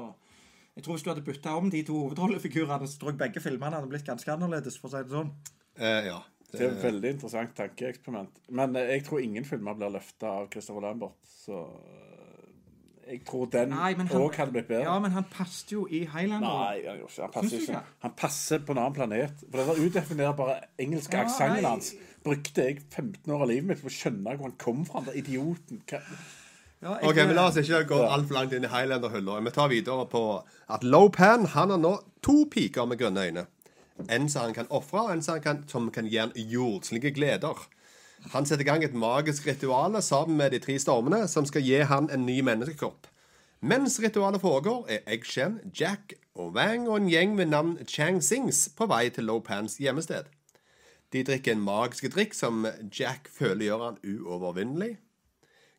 jeg 0.78 0.86
tror 0.86 0.94
hvis 0.98 1.04
du 1.08 1.12
hadde 1.14 1.26
bytta 1.26 1.54
om 1.58 1.70
de 1.74 1.84
to 1.88 1.96
hovedrollefigurene, 2.04 2.86
så 2.88 3.00
tror 3.02 3.16
jeg 3.16 3.22
begge 3.24 3.42
filmene 3.42 3.80
hadde 3.80 3.90
blitt 3.90 4.06
ganske 4.06 4.30
annerledes, 4.30 4.76
for 4.78 4.92
å 4.92 4.94
si 4.94 5.06
det 5.08 5.16
sånn. 5.16 5.32
Eh, 5.80 6.12
ja. 6.12 6.20
Det 6.52 6.62
er 6.64 6.70
et 6.76 6.84
veldig 6.86 7.10
interessant 7.16 7.56
tankeeksperiment. 7.58 8.38
Men 8.56 8.78
eh, 8.80 8.92
jeg 8.94 9.08
tror 9.08 9.20
ingen 9.26 9.44
filmer 9.48 9.76
blir 9.76 9.90
løfta 9.98 10.30
av 10.44 10.46
Christopher 10.54 10.86
Lambert. 10.86 11.18
Så 11.28 11.64
jeg 13.10 13.22
tror 13.26 13.46
den 13.52 13.72
òg 13.74 14.36
hadde 14.36 14.52
blitt 14.52 14.68
bedre. 14.68 14.84
Ja, 14.84 15.00
men 15.00 15.12
han 15.12 15.24
passet 15.32 15.72
jo 15.72 15.86
i 15.90 16.04
Highlander. 16.06 16.48
Nei, 16.48 16.82
han, 16.88 17.00
han, 17.20 17.32
passer 17.34 17.58
ikke. 17.62 17.82
han 18.04 18.12
passer 18.18 18.60
på 18.60 18.72
en 18.76 18.82
annen 18.84 18.94
planet. 18.98 19.46
For 19.52 19.58
den 19.62 19.68
der 19.72 19.82
udefinerbare 19.86 20.58
engelske 20.80 21.18
Ja, 21.18 21.24
aksenten 21.26 21.66
hans 21.66 21.94
brukte 22.24 22.66
jeg 22.68 22.82
15 22.92 23.32
år 23.32 23.42
av 23.46 23.48
livet 23.54 23.70
mitt 23.72 23.82
på 23.86 23.88
å 23.88 23.96
skjønne 23.98 24.36
hvor 24.36 24.50
han 24.50 24.58
kom 24.60 24.84
fra. 24.86 25.04
Den 25.08 25.18
idioten. 25.24 25.82
Hva? 25.88 26.02
Ja, 26.82 26.98
jeg- 27.00 27.10
Ok, 27.10 27.16
men 27.26 27.36
La 27.36 27.48
oss 27.48 27.56
ikke 27.58 27.84
gå 27.90 27.98
Ja. 28.04 28.10
altfor 28.18 28.34
langt 28.36 28.54
inn 28.54 28.64
i 28.64 28.68
Highlander-hylla. 28.68 29.40
Vi 29.44 29.52
tar 29.52 29.68
videre 29.70 30.06
på 30.06 30.44
at 30.70 30.84
Lopan 30.84 31.46
han 31.46 31.70
har 31.70 31.78
nå 31.78 31.96
to 32.22 32.46
piker 32.46 32.86
med 32.86 33.00
grønne 33.00 33.24
øyne. 33.32 33.46
En 34.10 34.30
som 34.30 34.42
han 34.44 34.54
kan 34.54 34.68
ofre, 34.70 35.00
og 35.08 35.12
en 35.12 35.22
som, 35.22 35.34
han 35.34 35.42
kan, 35.42 35.64
som 35.68 35.90
kan 35.90 36.06
gi 36.06 36.18
han 36.18 36.32
jordslige 36.36 37.12
gleder. 37.16 37.58
Han 38.34 38.46
setter 38.46 38.66
i 38.66 38.68
gang 38.68 38.84
et 38.84 38.94
magisk 38.98 39.48
ritual 39.48 40.02
sammen 40.04 40.38
med 40.38 40.52
de 40.52 40.60
tre 40.60 40.78
stormene, 40.80 41.28
som 41.28 41.46
skal 41.46 41.64
gi 41.64 41.84
han 41.86 42.10
en 42.12 42.26
ny 42.26 42.42
menneskekropp. 42.42 43.08
Mens 43.62 44.00
ritualet 44.04 44.42
foregår, 44.42 44.86
er 44.90 45.06
Eggshen, 45.08 45.60
Jack 45.80 46.14
og 46.36 46.54
Wang 46.54 46.88
og 46.90 46.98
en 46.98 47.10
gjeng 47.10 47.38
ved 47.38 47.50
navn 47.50 47.78
Chang 47.88 48.22
Sings 48.24 48.68
på 48.78 48.86
vei 48.86 49.10
til 49.10 49.26
Lopans 49.26 49.80
hjemmested. 49.82 50.30
De 51.14 51.24
drikker 51.24 51.56
en 51.56 51.64
magisk 51.64 52.10
drikk 52.14 52.36
som 52.36 52.68
Jack 52.92 53.30
føler 53.32 53.70
gjør 53.70 53.86
han 53.86 54.00
uovervinnelig. 54.04 54.98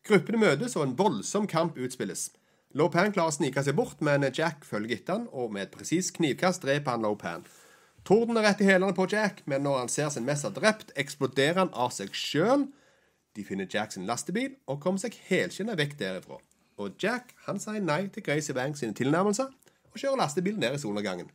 Gruppene 0.07 0.41
møtes, 0.41 0.75
og 0.75 0.87
en 0.87 0.97
voldsom 0.97 1.47
kamp 1.47 1.77
utspilles. 1.77 2.29
Lopan 2.73 3.13
klarer 3.13 3.31
å 3.31 3.35
snike 3.35 3.63
seg 3.65 3.77
bort, 3.77 4.01
men 4.05 4.25
Jack 4.33 4.65
følger 4.65 4.97
etter 4.97 5.19
han, 5.19 5.27
og 5.31 5.53
med 5.53 5.67
et 5.67 5.73
presist 5.73 6.15
knivkast 6.17 6.65
dreper 6.65 6.95
han 6.97 7.05
Lopan. 7.05 7.45
Torden 8.07 8.37
er 8.39 8.47
rett 8.47 8.61
i 8.63 8.67
hælene 8.67 8.95
på 8.95 9.07
Jack, 9.11 9.41
men 9.45 9.65
når 9.65 9.77
han 9.83 9.91
ser 9.91 10.09
sin 10.13 10.25
mester 10.25 10.53
drept, 10.53 10.93
eksploderer 10.99 11.59
han 11.63 11.73
av 11.73 11.91
seg 11.95 12.13
sjøl. 12.15 12.67
De 13.35 13.45
finner 13.45 13.69
Jack 13.69 13.93
sin 13.93 14.07
lastebil 14.09 14.55
og 14.67 14.79
kommer 14.83 15.01
seg 15.01 15.17
helskinna 15.29 15.75
vekk 15.79 15.97
derifra. 15.99 16.39
Og 16.79 16.95
Jack 17.03 17.35
han 17.45 17.59
sier 17.61 17.83
nei 17.83 18.05
til 18.13 18.23
Gracie 18.25 18.55
Banks 18.55 18.81
sine 18.83 18.95
tilnærmelser 18.97 19.51
og 19.89 19.99
kjører 19.99 20.23
lastebilen 20.23 20.63
ned 20.63 20.77
i 20.77 20.81
solnedgangen. 20.81 21.29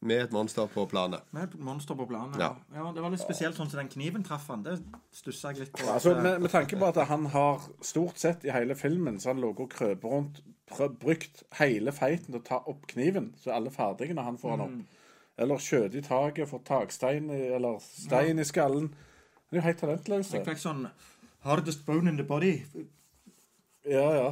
Med 0.00 0.22
et 0.24 0.32
monster 0.32 0.68
på 0.72 0.86
planet. 0.88 1.26
Med 1.36 1.50
et 1.50 1.54
monster 1.60 1.94
på 1.94 2.06
planen. 2.08 2.38
Ja. 2.40 2.54
Ja. 2.72 2.86
Det 2.96 3.02
var 3.04 3.12
litt 3.12 3.20
spesielt 3.20 3.58
sånn 3.58 3.68
som 3.68 3.82
den 3.82 3.90
kniven 3.92 4.22
traff 4.24 4.46
han. 4.48 4.62
Det 4.64 4.78
stussa 5.12 5.52
jeg 5.52 5.66
litt 5.66 5.74
på. 5.76 5.84
Altså, 5.92 6.14
med, 6.16 6.38
med 6.40 6.52
tanke 6.52 6.78
på 6.80 6.88
at 6.88 7.02
han 7.10 7.26
har 7.34 7.66
stort 7.84 8.16
sett 8.22 8.46
i 8.48 8.54
hele 8.54 8.76
filmen 8.80 9.20
så 9.20 9.34
han 9.34 9.42
ligget 9.42 9.66
og 9.66 9.74
krøpet 9.74 10.14
rundt, 10.14 10.40
brukt 11.02 11.42
hele 11.58 11.92
feiten 11.92 12.30
til 12.30 12.40
å 12.40 12.46
ta 12.46 12.60
opp 12.70 12.86
kniven, 12.90 13.32
så 13.40 13.50
er 13.50 13.58
alle 13.58 13.72
ferdige 13.74 14.16
når 14.16 14.28
han 14.28 14.40
får 14.40 14.54
han 14.54 14.64
opp. 14.66 14.98
Eller 15.40 15.62
skjøt 15.62 15.96
i 15.96 16.02
taket, 16.04 16.48
får 16.50 16.62
takstein 16.68 17.30
eller 17.30 17.80
stein 17.84 18.38
i 18.38 18.44
skallen. 18.44 18.90
Han 18.92 19.56
er 19.56 19.62
jo 19.62 19.66
helt 19.66 19.80
talentløs. 19.82 20.34
Fikk 20.36 20.60
sånn 20.60 20.84
Hardest 21.40 21.86
bone 21.86 22.10
in 22.10 22.18
the 22.18 22.24
body. 22.28 22.58
Ja, 23.88 24.08
ja. 24.12 24.26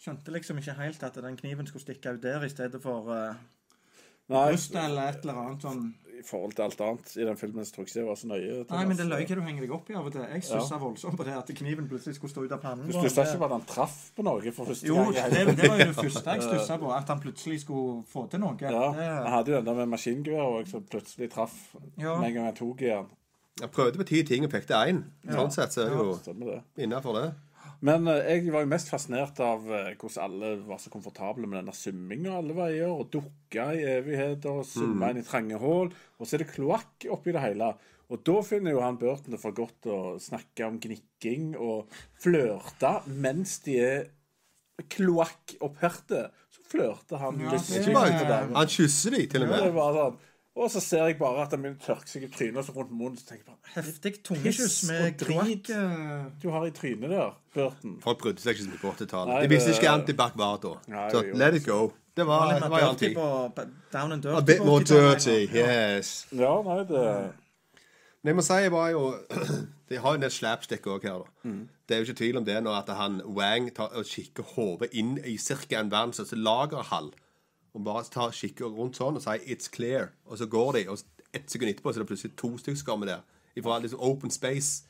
Skjønte 0.00 0.32
liksom 0.32 0.60
ikke 0.62 0.76
helt 0.78 1.02
at 1.04 1.18
den 1.20 1.36
kniven 1.36 1.68
skulle 1.68 1.84
stikke 1.84 2.14
ut 2.16 2.22
der 2.22 2.44
i 2.46 2.48
stedet 2.48 2.80
for 2.80 3.10
uh, 3.12 3.36
Nei, 4.32 4.56
eller 4.56 5.10
et 5.10 5.22
eller 5.22 5.40
annet 5.42 5.62
sånn. 5.62 5.82
I 6.18 6.22
forhold 6.24 6.54
til 6.56 6.64
alt 6.66 6.80
annet 6.80 7.12
i 7.16 7.24
den 7.28 7.36
filmen 7.40 7.64
så 7.66 7.74
tror 7.74 7.84
jeg 7.84 7.90
ikke 7.90 7.98
det 8.00 8.04
var 8.08 8.18
så 8.20 8.28
nøye. 8.30 8.56
Nei, 8.70 8.84
men 8.90 8.96
det 8.98 9.06
løy 9.08 9.22
hva 9.26 9.36
du 9.38 9.42
henger 9.46 9.66
deg 9.66 9.74
opp 9.76 9.90
i 9.90 9.96
av 9.98 10.06
og 10.08 10.12
til. 10.14 10.24
Jeg 10.32 10.44
stussa 10.48 10.78
voldsomt 10.82 11.16
på 11.20 11.26
det 11.28 11.34
at 11.36 11.52
kniven 11.60 11.88
plutselig 11.90 12.16
skulle 12.18 12.32
stå 12.34 12.44
ut 12.46 12.54
av 12.56 12.62
pannen. 12.64 12.86
Du 12.88 12.96
stussa 12.96 13.26
ikke 13.26 13.42
på 13.42 13.48
at 13.48 13.54
han 13.56 13.66
traff 13.68 13.96
på 14.16 14.26
noe 14.26 14.52
for 14.56 14.70
første 14.72 14.88
Jo, 14.88 14.96
gang? 14.96 15.12
Jo, 15.16 15.28
det, 15.34 15.56
det 15.60 15.68
var 15.70 15.82
jo 15.82 15.88
det 15.92 15.98
første 16.00 16.36
jeg 16.36 16.46
stussa 16.48 16.78
på. 16.82 16.90
At 16.96 17.12
han 17.14 17.22
plutselig 17.22 17.60
skulle 17.66 18.02
få 18.10 18.26
til 18.32 18.42
noe. 18.42 18.56
Ja, 18.62 18.88
Han 18.96 19.32
hadde 19.36 19.52
jo 19.54 19.60
den 19.60 19.70
der 19.70 19.78
med 19.82 19.92
maskingevær 19.94 20.58
òg, 20.60 20.68
som 20.72 20.84
plutselig 20.88 21.30
traff 21.36 21.54
Ja. 22.00 22.16
med 22.20 22.28
en 22.30 22.34
gang 22.40 22.50
han 22.50 22.58
tok 22.58 22.82
i 22.82 22.90
den. 22.92 23.06
Jeg 23.60 23.70
prøvde 23.72 23.96
på 23.96 24.04
ti 24.04 24.22
ting 24.28 24.44
og 24.44 24.50
fikk 24.52 24.66
til 24.68 24.76
én. 24.76 24.98
Sånn 25.32 25.50
sett 25.54 25.72
så 25.72 25.86
er 25.86 25.94
det 25.94 26.40
jo 26.44 26.60
innafor 26.84 27.16
det. 27.16 27.28
Men 27.84 28.08
eh, 28.08 28.22
jeg 28.36 28.52
var 28.54 28.64
jo 28.64 28.70
mest 28.70 28.88
fascinert 28.92 29.40
av 29.44 29.66
eh, 29.68 29.92
hvordan 29.98 30.22
alle 30.24 30.52
var 30.68 30.80
så 30.80 30.92
komfortable 30.92 31.48
med 31.48 31.60
denne 31.60 31.74
summinga 31.76 32.38
alle 32.38 32.56
veier, 32.56 32.92
og 32.92 33.10
dukka 33.12 33.68
i 33.76 33.84
evigheter, 33.96 34.62
og 34.62 34.68
summa 34.68 35.10
inn 35.12 35.20
i 35.20 35.26
trange 35.26 35.60
hull. 35.60 35.92
Og 36.16 36.24
så 36.24 36.36
er 36.38 36.44
det 36.44 36.52
kloakk 36.54 37.08
oppi 37.12 37.34
det 37.36 37.44
hele. 37.44 37.74
Og 38.06 38.22
da 38.22 38.36
finner 38.46 38.76
jo 38.76 38.82
han 38.84 38.98
Burton 39.00 39.34
det 39.34 39.42
for 39.42 39.56
godt 39.56 39.88
å 39.90 39.98
snakke 40.22 40.68
om 40.68 40.76
gnikking 40.78 41.56
og 41.58 41.90
flørte 42.22 42.92
mens 43.10 43.58
de 43.64 43.80
er 43.82 44.04
kloakkopphørte. 44.92 46.28
Så 46.52 46.64
flørter 46.70 47.20
han 47.22 47.40
Ja, 47.42 47.54
litt 47.56 47.66
skikkelig 47.66 47.96
Bare, 47.96 48.40
han 48.54 48.70
kysser 48.70 49.16
de, 49.16 49.26
til 49.32 49.46
og 49.46 49.50
med. 49.50 49.58
Ja, 49.58 49.66
det 49.66 49.76
var 49.76 49.98
sånn. 49.98 50.18
Og 50.56 50.70
så 50.72 50.80
ser 50.80 51.04
jeg 51.10 51.18
bare 51.20 51.42
at 51.44 51.50
han 51.52 51.60
begynner 51.62 51.76
å 51.82 51.84
tørke 51.84 52.08
seg 52.08 52.22
i 52.24 52.28
trynet 52.32 52.56
og 52.56 52.64
så 52.64 52.72
rundt 52.72 52.92
munnen. 52.96 53.18
Så 53.20 53.26
tenker 53.28 53.44
jeg 53.44 53.50
bare 53.52 53.74
heftig 53.74 54.12
tungekyss 54.24 54.76
med 54.88 55.18
kloakk. 55.20 55.68
eh, 55.76 56.24
Du 56.42 56.48
har 56.54 56.64
i 56.66 56.70
trynet 56.72 57.10
der, 57.12 57.34
Burton. 57.54 57.98
Folk 58.04 58.22
brydde 58.22 58.40
seg 58.40 58.54
ikke 58.56 58.64
så 58.64 58.70
mye 58.72 58.80
på 58.80 58.92
80-tallet. 58.94 59.42
De 59.44 59.50
visste 59.52 59.74
ikke 59.74 59.84
hva 59.90 59.94
antibac 60.00 60.38
var 60.40 60.56
da. 60.62 60.72
Nei, 60.88 61.10
Så 61.12 61.22
let 61.36 61.54
it 61.60 61.66
go. 61.66 61.92
Det 62.16 62.24
var, 62.26 62.54
det 62.54 62.62
var 62.62 62.70
mer 62.72 62.86
en 62.86 62.94
dirty 62.96 63.06
tid. 63.08 63.14
på 63.14 63.66
Down 63.92 64.12
and 64.12 64.22
dirty. 64.22 64.36
A 64.38 64.40
bit 64.40 64.64
more 64.64 64.80
dirty, 64.84 65.36
yes. 65.52 66.26
Ja, 66.32 66.54
nei, 66.64 66.78
det 66.88 67.02
Men 68.24 68.32
jeg 68.32 68.36
må 68.36 68.42
si 68.42 68.52
jeg 68.64 68.72
var 68.72 68.88
jo 68.90 69.02
De 69.90 69.98
har 70.02 70.10
jo 70.10 70.14
en 70.18 70.22
del 70.24 70.32
slapstick 70.34 70.86
òg 70.90 71.04
her, 71.06 71.20
da. 71.20 71.28
Mm. 71.44 71.68
Det 71.86 71.94
er 71.94 72.00
jo 72.00 72.06
ikke 72.08 72.18
tvil 72.18 72.36
om 72.40 72.44
det 72.48 72.56
når 72.64 72.78
at 72.80 72.88
han 72.96 73.20
Wang 73.36 73.68
tar 73.76 73.92
og 73.94 74.08
kikker 74.08 74.42
hodet 74.56 74.88
inn 74.98 75.18
i 75.22 75.36
ca. 75.38 75.78
en 75.78 75.90
verdens 75.92 76.32
lagerhall. 76.32 77.12
Og 77.76 77.84
bare 77.84 78.06
tar 78.08 78.32
kikker 78.32 78.72
rundt 78.72 78.96
sånn 78.96 79.18
og 79.18 79.22
sier 79.22 79.42
'it's 79.44 79.68
clear', 79.68 80.08
og 80.26 80.38
så 80.40 80.46
går 80.48 80.72
de, 80.72 80.88
og 80.88 80.98
ett 81.34 81.50
sekund 81.50 81.68
etterpå 81.70 81.92
så 81.92 82.00
er 82.00 82.04
det 82.04 82.08
plutselig 82.08 82.36
to 82.36 82.56
stykker 82.58 82.78
som 82.80 82.86
kommer 82.86 83.06
der. 83.06 83.20
Ifra 83.56 83.78
liksom 83.82 84.00
open 84.00 84.30
space. 84.30 84.84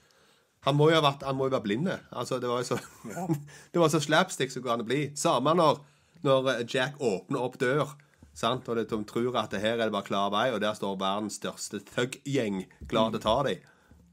Han 0.66 0.76
må 0.76 0.88
jo 0.90 1.00
ha 1.00 1.02
vært, 1.02 1.22
han 1.26 1.36
må 1.36 1.44
jo 1.46 1.50
være 1.56 1.62
blinde. 1.62 1.98
Altså, 2.12 2.38
det 2.40 2.48
var 2.48 2.62
jo 2.62 2.64
så 2.64 2.78
Det 3.72 3.80
var 3.80 3.88
så 3.88 4.00
slapstick 4.00 4.50
som 4.50 4.62
går 4.62 4.72
an 4.72 4.80
å 4.84 4.86
bli. 4.86 5.10
Samme 5.16 5.54
når, 5.54 5.80
når 6.22 6.64
Jack 6.74 6.94
åpner 7.00 7.40
opp 7.42 7.58
dør. 7.58 7.94
Sant? 8.34 8.68
Og 8.68 8.76
de 8.76 8.84
tror 9.04 9.36
at 9.36 9.50
det 9.50 9.60
her 9.60 9.78
er 9.78 9.84
det 9.88 9.92
bare 9.92 10.04
klar 10.06 10.30
vei, 10.30 10.52
og 10.52 10.60
der 10.60 10.74
står 10.74 10.98
verdens 10.98 11.38
største 11.40 11.80
thug-gjeng 11.80 12.66
klar 12.88 13.10
til 13.10 13.18
å 13.20 13.22
ta 13.22 13.42
dem. 13.42 13.58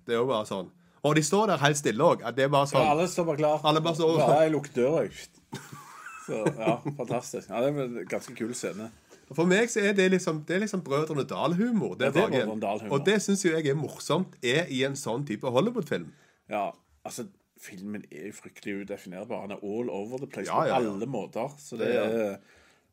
Det 0.05 0.13
er 0.15 0.19
jo 0.21 0.27
bare 0.29 0.45
sånn. 0.45 0.69
Og 1.03 1.15
de 1.15 1.21
står 1.21 1.47
der 1.47 1.57
helt 1.57 1.77
stille 1.77 1.99
òg. 2.03 2.21
Sånn 2.23 2.79
Ja, 2.79 2.91
alle 2.91 3.07
står 3.07 3.25
bare 3.25 3.37
klar. 3.37 3.61
Alle 3.63 3.81
bare 3.81 3.95
står- 3.95 4.17
bare 4.17 4.43
jeg 4.43 4.51
lukker 4.53 4.73
døra. 4.73 5.09
Så 6.23 6.43
ja, 6.47 6.77
fantastisk. 6.97 7.49
Ja, 7.49 7.61
det 7.63 7.71
er 7.73 7.83
en 7.83 8.07
ganske 8.09 8.35
kul 8.37 8.53
scene. 8.57 8.89
For 9.33 9.49
meg 9.49 9.71
så 9.71 9.81
er 9.83 9.95
det 9.97 10.09
liksom, 10.13 10.43
det 10.47 10.57
er 10.57 10.65
liksom 10.65 10.83
Brødrene 10.85 11.25
Dal-humor. 11.27 11.95
Ja, 11.99 12.11
Dal-humor. 12.13 12.89
Og 12.91 13.05
det 13.07 13.19
syns 13.23 13.45
jeg 13.45 13.67
er 13.67 13.77
morsomt 13.79 14.35
er 14.43 14.67
i 14.71 14.83
en 14.87 14.97
sånn 14.99 15.25
type 15.27 15.49
Hollywood-film. 15.49 16.11
Ja, 16.51 16.69
altså 17.05 17.27
Filmen 17.63 18.03
er 18.11 18.33
fryktelig 18.35 18.81
udefinerbar. 18.83 19.45
Han 19.45 19.53
er 19.55 19.61
all 19.63 19.87
over 19.93 20.19
the 20.19 20.27
place 20.27 20.51
Ja, 20.51 20.65
på 20.67 20.81
alle 20.81 21.07
måter. 21.07 21.53
Så 21.61 21.79
det 21.79 21.93
er 21.95 22.41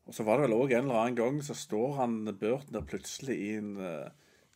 Og 0.07 0.15
så 0.15 0.23
var 0.23 0.39
det 0.39 0.47
vel 0.47 0.55
òg 0.57 0.71
en 0.71 0.87
eller 0.87 0.97
annen 0.97 1.17
gang 1.19 1.35
så 1.45 1.53
står 1.55 1.91
han 1.99 2.15
Burton 2.39 2.73
der 2.73 2.85
plutselig 2.87 3.35
i 3.37 3.49
en 3.59 3.75
uh, 3.77 4.07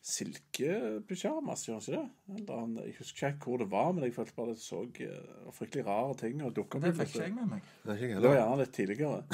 silkepysjamas, 0.06 1.64
gjør 1.66 1.80
han 1.80 1.82
ikke 1.82 1.96
det? 1.96 2.36
Eller 2.36 2.60
han, 2.60 2.76
jeg 2.84 2.94
husker 3.00 3.32
ikke 3.32 3.48
hvor 3.50 3.62
det 3.62 3.66
var, 3.72 3.88
men 3.94 4.06
jeg 4.06 4.14
følte 4.14 4.36
bare 4.36 4.52
det 4.52 4.62
så 4.62 4.84
uh, 4.86 5.48
fryktelig 5.56 5.86
rare 5.88 6.14
ting 6.20 6.44
og 6.46 6.52
dukka 6.54 6.82
Det 6.84 6.92
fikk 7.00 7.16
ikke 7.16 7.24
jeg 7.24 7.34
med 7.34 7.48
meg. 7.56 7.72
Det 7.82 7.96
er 7.96 8.04
ikke 8.06 8.20
Det 8.20 8.30
var 8.30 8.38
gjerne 8.38 8.60
litt 8.60 8.76
tidligere. 8.76 9.24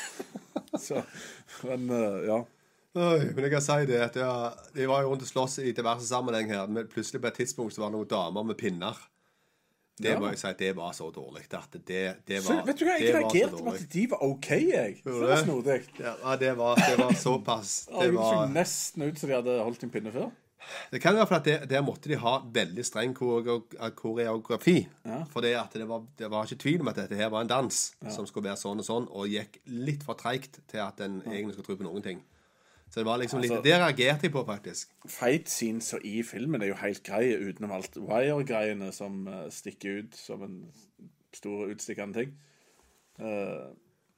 så, 0.86 1.04
men 1.68 1.86
uh, 1.94 2.18
ja. 2.26 2.40
Øy, 2.92 3.30
men 3.30 3.46
jeg 3.46 3.52
kan 3.54 3.64
si 3.64 3.78
det 3.88 4.00
at 4.04 4.18
De 4.74 4.84
var 4.90 5.00
jo 5.00 5.12
rundt 5.12 5.22
og 5.24 5.30
slåss 5.30 5.62
i 5.62 5.70
diverse 5.72 6.04
sammenheng 6.08 6.50
her, 6.50 6.66
men 6.66 6.90
plutselig 6.90 7.22
på 7.22 7.30
et 7.30 7.38
tidspunkt 7.40 7.76
så 7.76 7.84
var 7.84 7.92
det 7.92 8.00
noen 8.00 8.10
damer 8.10 8.50
med 8.50 8.58
pinner. 8.60 8.98
Det 10.00 10.08
Ja. 10.14 10.18
må 10.18 10.28
jeg 10.32 10.38
si 10.40 10.52
det 10.58 10.70
var 10.76 10.92
så 10.96 11.10
dårlig 11.12 11.42
at 11.52 11.74
det, 11.86 12.16
det 12.26 12.38
Så, 12.42 12.54
var 12.54 12.64
vet 12.66 12.78
du 12.78 12.84
hva, 12.86 12.94
jeg 12.98 13.14
reagerte 13.14 13.62
med 13.62 13.74
at 13.74 13.88
de 13.92 14.04
var 14.10 14.22
OK, 14.24 14.48
jeg. 14.50 14.94
Det 15.04 15.12
var 15.20 15.36
snodig. 15.44 15.80
Ja, 16.00 16.36
det 16.40 16.52
var, 16.56 16.76
det 16.80 16.96
var 16.98 17.12
såpass 17.12 17.74
Det 17.92 18.08
så 18.08 18.14
var, 18.16 18.46
nesten 18.48 19.02
ut 19.02 19.18
som 19.20 19.28
de 19.28 19.36
hadde 19.36 19.58
holdt 19.62 19.84
en 19.84 19.90
pinne 19.92 20.12
før. 20.14 20.30
det 20.92 21.00
kan 21.02 21.14
være 21.14 21.26
for 21.26 21.34
at 21.36 21.44
det, 21.44 21.56
der 21.70 21.82
måtte 21.82 22.08
de 22.08 22.16
ha 22.16 22.38
veldig 22.54 22.84
streng 22.86 23.12
koreografi. 23.14 24.86
Ja. 25.04 25.24
For 25.32 25.40
det, 25.44 25.54
var, 25.88 26.04
det 26.18 26.30
var 26.30 26.44
ikke 26.46 26.62
tvil 26.62 26.80
om 26.84 26.88
at 26.92 26.96
dette 27.02 27.16
her 27.18 27.28
var 27.32 27.42
en 27.44 27.50
dans 27.50 27.80
som 28.08 28.26
skulle 28.26 28.48
være 28.48 28.60
sånn 28.60 28.78
og 28.82 28.86
sånn, 28.86 29.08
og 29.10 29.28
gikk 29.28 29.60
litt 29.66 30.04
for 30.06 30.14
treigt 30.18 30.60
til 30.70 30.82
at 30.84 31.00
en 31.04 31.20
egentlig 31.26 31.56
skulle 31.56 31.66
tro 31.66 31.76
på 31.82 31.88
noen 31.88 32.02
ting. 32.04 32.22
Så 32.92 33.00
det 33.00 33.06
var 33.08 33.18
liksom 33.22 33.40
litt, 33.40 33.50
Altså- 33.50 33.64
Det 33.64 33.72
reagerte 33.80 34.26
jeg 34.28 34.32
på, 34.32 34.44
faktisk. 34.44 34.90
Fight 35.08 35.48
scenes 35.48 35.94
i 36.04 36.22
filmen 36.22 36.62
er 36.62 36.66
jo 36.68 36.74
helt 36.74 37.02
greie, 37.02 37.38
utenom 37.40 37.72
alt 37.72 37.96
wire-greiene 37.96 38.92
som 38.92 39.26
uh, 39.28 39.48
stikker 39.50 40.02
ut 40.02 40.14
som 40.16 40.42
en 40.42 40.58
stor 41.32 41.70
utstikkende 41.72 42.14
ting. 42.20 42.34
Uh, 43.20 43.72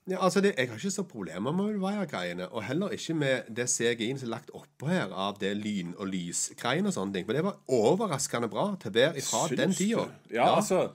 Ja, 0.06 0.18
altså 0.20 0.40
det, 0.42 0.52
Jeg 0.58 0.68
har 0.68 0.76
ikke 0.76 0.90
så 0.90 1.02
problemer 1.08 1.52
med 1.52 1.78
wire-greiene, 1.80 2.48
og 2.52 2.64
heller 2.64 2.88
ikke 2.92 3.14
med 3.14 3.46
det 3.56 3.70
CGI-en 3.70 4.18
som 4.18 4.26
er 4.28 4.34
lagt 4.34 4.50
oppå 4.52 4.86
her 4.90 5.08
av 5.14 5.38
det 5.40 5.54
lyn- 5.56 5.94
og 5.96 6.06
lysgreiene 6.12 6.90
og 6.90 6.92
sånne 6.92 7.14
ting. 7.14 7.24
For 7.24 7.32
det 7.32 7.44
var 7.44 7.56
overraskende 7.68 8.50
bra 8.50 8.76
til 8.76 8.90
å 8.90 8.94
være 8.94 9.16
ifra 9.16 9.48
den 9.56 9.72
Syns 9.72 9.78
tida. 9.78 10.04
Ja, 10.30 10.56
altså 10.56 10.90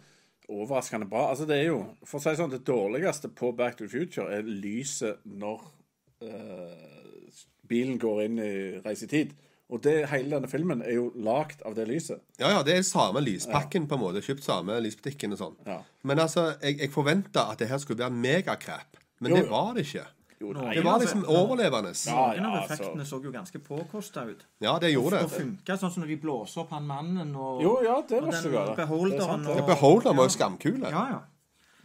Overraskende 0.50 1.06
bra. 1.10 1.30
Altså, 1.30 1.46
det 1.46 1.58
er 1.60 1.68
jo 1.68 1.96
For 2.06 2.18
å 2.18 2.22
si 2.22 2.30
det 2.30 2.38
sånn, 2.40 2.50
det 2.52 2.64
dårligste 2.66 3.30
på 3.34 3.52
Back 3.56 3.78
to 3.78 3.86
the 3.86 3.90
Future 3.90 4.30
er 4.34 4.42
lyset 4.42 5.18
når 5.26 5.62
eh, 6.22 6.99
bilen 7.70 8.00
går 8.02 8.26
inn 8.26 8.42
i 8.42 8.52
reisetid. 8.86 9.36
Og 9.70 9.84
det, 9.86 10.08
hele 10.10 10.32
denne 10.34 10.50
filmen 10.50 10.80
er 10.82 10.96
jo 10.98 11.12
lagd 11.22 11.60
av 11.62 11.76
det 11.78 11.86
lyset. 11.88 12.24
Ja, 12.42 12.50
ja, 12.56 12.64
det 12.66 12.74
er 12.80 12.86
samme 12.88 13.22
lyspakken, 13.22 13.86
på 13.88 14.00
en 14.00 14.02
måte. 14.02 14.24
Kjøpt 14.26 14.48
samme 14.48 14.80
lysbutikken 14.82 15.36
og 15.36 15.42
sånn. 15.44 15.58
Ja. 15.70 15.76
Men 16.10 16.22
altså, 16.24 16.48
jeg, 16.64 16.80
jeg 16.82 16.90
forventa 16.94 17.46
at 17.54 17.62
det 17.62 17.70
her 17.70 17.78
skulle 17.78 18.02
være 18.02 18.18
megakrap, 18.18 18.98
Men 19.20 19.36
Jo, 19.36 19.38
det 19.38 19.50
var 19.52 19.74
det 19.76 19.84
ikke. 19.86 20.06
Jo, 20.40 20.54
nei, 20.56 20.74
Det 20.78 20.84
var 20.86 21.02
liksom 21.04 21.26
overlevende. 21.28 21.92
Ja, 22.08 22.22
Noen 22.40 22.46
av 22.48 22.58
effektene 22.64 23.04
altså. 23.04 23.18
så 23.18 23.26
jo 23.26 23.32
ganske 23.34 23.60
påkosta 23.60 24.24
ut. 24.30 24.46
Ja, 24.64 24.78
det 24.80 24.94
gjorde 24.94 25.20
Og 25.20 25.28
det. 25.28 25.42
funka 25.42 25.76
sånn 25.82 25.92
som 25.92 26.06
når 26.06 26.14
de 26.14 26.18
blåser 26.24 26.62
opp 26.64 26.72
han 26.72 26.88
mannen 26.88 27.34
og 27.36 27.60
Jo, 27.62 27.74
ja, 27.84 27.98
det 28.08 28.22
og 28.22 28.30
var 28.30 28.38
så 28.40 28.54
den 28.54 28.78
beholderen 28.80 29.18
Det 29.20 29.26
er 29.26 29.34
sant, 29.34 29.50
og 29.52 29.68
Beholder 29.68 30.16
var 30.16 30.30
jo 30.30 30.34
skamkule. 30.38 30.94
Ja, 30.96 31.04
ja. 31.12 31.20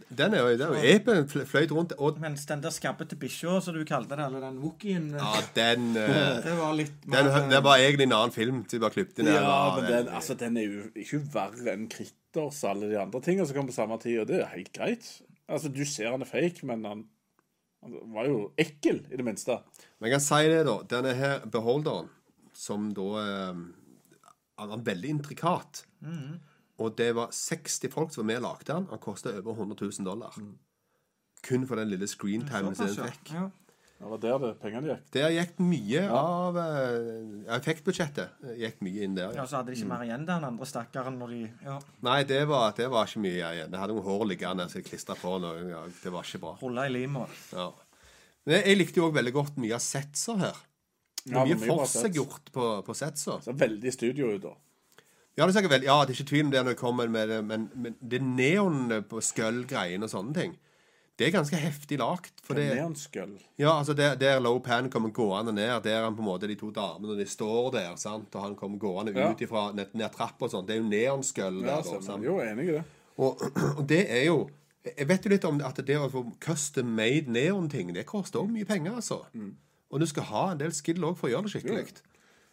Den 0.09 0.35
er 0.37 0.43
jo, 0.43 0.57
det 0.59 0.67
er 0.67 0.75
jo 0.75 0.91
Epen 0.95 1.29
fløyt 1.49 1.73
rundt 1.75 1.95
og 1.97 2.19
Mens 2.23 2.45
den 2.49 2.63
der 2.65 2.73
skabbete 2.75 3.17
bikkja, 3.21 3.57
som 3.65 3.77
du 3.77 3.85
kalte 3.89 4.19
det, 4.19 4.27
eller 4.27 4.43
den 4.45 4.59
wookien 4.63 5.09
Ja, 5.17 5.31
den 5.57 5.95
eh, 6.01 6.43
Det 6.45 6.57
var 6.59 6.75
litt 6.77 7.07
mer, 7.11 7.31
den 7.51 7.65
var 7.65 7.81
egentlig 7.81 8.09
en 8.09 8.17
annen 8.19 8.35
film. 8.35 8.61
De 8.71 8.81
bare 8.83 8.95
klippet 8.95 9.23
inn. 9.23 9.31
Ja, 9.33 9.55
men 9.77 9.89
den, 9.91 10.11
altså, 10.13 10.37
den 10.39 10.59
er 10.61 10.69
jo 10.69 10.85
ikke 11.05 11.23
verre 11.35 11.75
enn 11.75 11.89
Critters 11.93 12.61
og 12.65 12.71
alle 12.75 12.91
de 12.93 13.01
andre 13.01 13.23
tingene 13.25 13.49
som 13.49 13.59
kom 13.59 13.71
på 13.71 13.77
samme 13.77 13.99
tid, 14.03 14.21
og 14.25 14.29
det 14.31 14.43
er 14.43 14.53
helt 14.53 14.73
greit. 14.77 15.09
Altså, 15.49 15.73
Du 15.73 15.85
ser 15.89 16.11
han 16.13 16.25
er 16.25 16.31
fake, 16.31 16.67
men 16.69 16.85
han, 16.89 17.05
han 17.85 17.97
var 18.15 18.29
jo 18.29 18.39
ekkel, 18.61 19.03
i 19.11 19.21
det 19.21 19.27
minste. 19.27 19.59
Men 19.99 20.11
jeg 20.11 20.19
kan 20.19 20.27
si 20.29 20.43
det, 20.53 20.63
da. 20.69 20.77
Denne 20.91 21.17
her 21.19 21.45
beholderen, 21.49 22.13
som 22.55 22.93
da 22.95 23.09
eh, 23.25 23.65
Han 24.63 24.71
er 24.77 24.85
veldig 24.87 25.09
intrikat. 25.17 25.85
Og 26.83 26.95
det 26.99 27.13
var 27.15 27.31
60 27.31 27.91
folk 27.93 28.11
som 28.15 28.25
var 28.25 28.33
med 28.33 28.41
og 28.43 28.47
lagde 28.49 28.73
den. 28.73 28.87
Han 28.91 29.03
kosta 29.03 29.31
over 29.39 29.53
100 29.55 29.77
000 29.85 30.07
dollar. 30.07 30.35
Kun 31.45 31.67
for 31.69 31.79
den 31.79 31.93
lille 31.93 32.09
screentimen 32.11 32.75
som 32.75 32.89
den 32.89 32.97
ja. 32.99 33.11
fikk. 33.13 33.35
Ja. 33.37 33.51
Det 33.95 34.11
var 34.11 34.19
der 34.21 34.39
det 34.43 34.49
pengene 34.61 34.89
gikk. 34.91 35.05
Der 35.15 35.31
gikk 35.33 35.61
mye 35.63 36.01
av 36.13 36.57
uh, 36.59 37.45
effektbudsjettet. 37.57 38.35
eh, 38.43 38.57
gikk 38.65 38.83
mye 38.85 39.07
inn 39.07 39.15
der. 39.17 39.31
ja, 39.31 39.39
Ja. 39.39 39.47
så 39.47 39.61
hadde 39.61 39.71
de 39.71 39.79
ikke 39.79 39.89
mer 39.93 40.03
igjen 40.05 40.27
den 40.27 40.45
andre 40.45 40.67
stakkaren 40.67 41.17
når 41.17 41.29
de 41.31 41.39
ja, 41.63 41.79
Nei, 42.03 42.19
det 42.29 42.43
var, 42.51 42.75
det 42.77 42.91
var 42.91 43.07
ikke 43.07 43.23
mye 43.23 43.53
igjen. 43.55 43.71
Det 43.71 43.81
hadde 43.81 43.95
noen 43.95 44.05
hår 44.05 44.27
liggende 44.33 44.67
som 44.69 44.81
jeg 44.81 44.89
klistra 44.91 45.15
på. 45.17 45.39
Noe. 45.41 45.63
Ja, 45.71 45.85
det 46.03 46.13
var 46.13 46.27
ikke 46.27 46.43
bra. 46.43 46.57
rulla 46.61 46.89
i 46.91 46.93
limet. 46.93 47.39
Ja. 47.55 47.71
Men 48.45 48.61
jeg 48.67 48.77
likte 48.83 49.01
jo 49.01 49.07
òg 49.09 49.15
veldig 49.15 49.33
godt 49.39 49.57
mye 49.63 49.79
av 49.79 49.81
setsa 49.87 50.37
her. 50.43 50.59
Det 51.25 51.33
Ja, 51.33 51.45
mye 51.47 51.57
mye 51.57 51.71
forseggjort 51.71 52.51
på, 52.53 52.67
på 52.85 52.95
setsa. 52.99 53.39
Så 53.41 53.55
veldig 53.57 53.93
studio 53.95 54.35
ut, 54.35 54.43
da. 54.43 54.53
Ja, 55.37 55.47
det 55.51 55.57
er 55.59 55.69
vel, 55.69 55.83
ja, 55.83 55.97
det 56.07 56.13
er 56.15 56.19
ikke 56.21 56.29
tvil 56.31 56.45
om 56.47 56.51
det 56.53 56.61
når 56.63 56.75
det 56.77 56.79
kommer 56.79 57.09
med 57.11 57.29
det, 57.29 57.41
men, 57.45 57.65
men 57.75 57.97
det 58.01 58.21
neon 58.23 58.93
på 59.11 59.19
skull-greiene 59.25 60.07
og 60.07 60.11
sånne 60.13 60.35
ting, 60.37 60.53
det 61.19 61.27
er 61.29 61.33
ganske 61.35 61.59
heftig 61.59 61.99
lagt. 61.99 62.41
For 62.43 62.55
det, 62.59 62.69
ja, 63.59 63.73
altså 63.79 63.95
der, 63.95 64.15
der 64.19 64.41
Low 64.43 64.59
Pan 64.63 64.89
kommer 64.91 65.11
gående 65.15 65.53
ned, 65.55 65.73
der 65.85 65.97
er 66.01 66.05
han 66.09 66.15
på 66.17 66.23
en 66.23 66.29
måte 66.29 66.47
de 66.51 66.55
to 66.59 66.71
damene, 66.75 67.15
de 67.19 67.27
står 67.27 67.71
der, 67.75 67.93
sant, 67.99 68.35
og 68.35 68.43
han 68.43 68.55
kommer 68.59 68.79
gående 68.83 69.15
Ja. 69.15 69.31
ut 69.31 69.43
ifra 69.43 69.69
ned, 69.75 69.91
ned 69.95 70.11
trappa 70.15 70.47
og 70.47 70.51
sånt. 70.55 70.67
Det 70.71 70.77
er 70.77 70.83
jo 70.83 70.89
neonskull 70.91 71.61
Ja, 71.63 71.77
der, 71.77 71.83
da. 71.91 72.01
sant? 72.03 72.25
Jo, 72.27 72.39
enig 72.43 72.69
i 72.69 72.73
det. 72.79 72.85
Og, 73.19 73.39
og 73.79 73.85
det 73.89 74.05
er 74.11 74.25
jo 74.27 74.49
Jeg 74.85 75.07
vet 75.09 75.25
jo 75.25 75.31
litt 75.33 75.45
om 75.49 75.61
at 75.65 75.79
det 75.87 75.95
å 75.97 76.11
få 76.13 76.21
custom 76.45 76.91
made 76.95 77.31
neon-ting, 77.33 77.95
det 77.97 78.03
koster 78.07 78.43
òg 78.43 78.51
mye 78.53 78.67
penger, 78.69 78.99
altså. 78.99 79.23
Og 79.91 80.01
du 80.03 80.05
skal 80.07 80.27
ha 80.29 80.43
en 80.53 80.59
del 80.61 80.75
skill 80.77 81.01
òg 81.09 81.17
for 81.17 81.31
å 81.31 81.31
gjøre 81.33 81.47
det 81.49 81.53
skikkelig. 81.55 82.03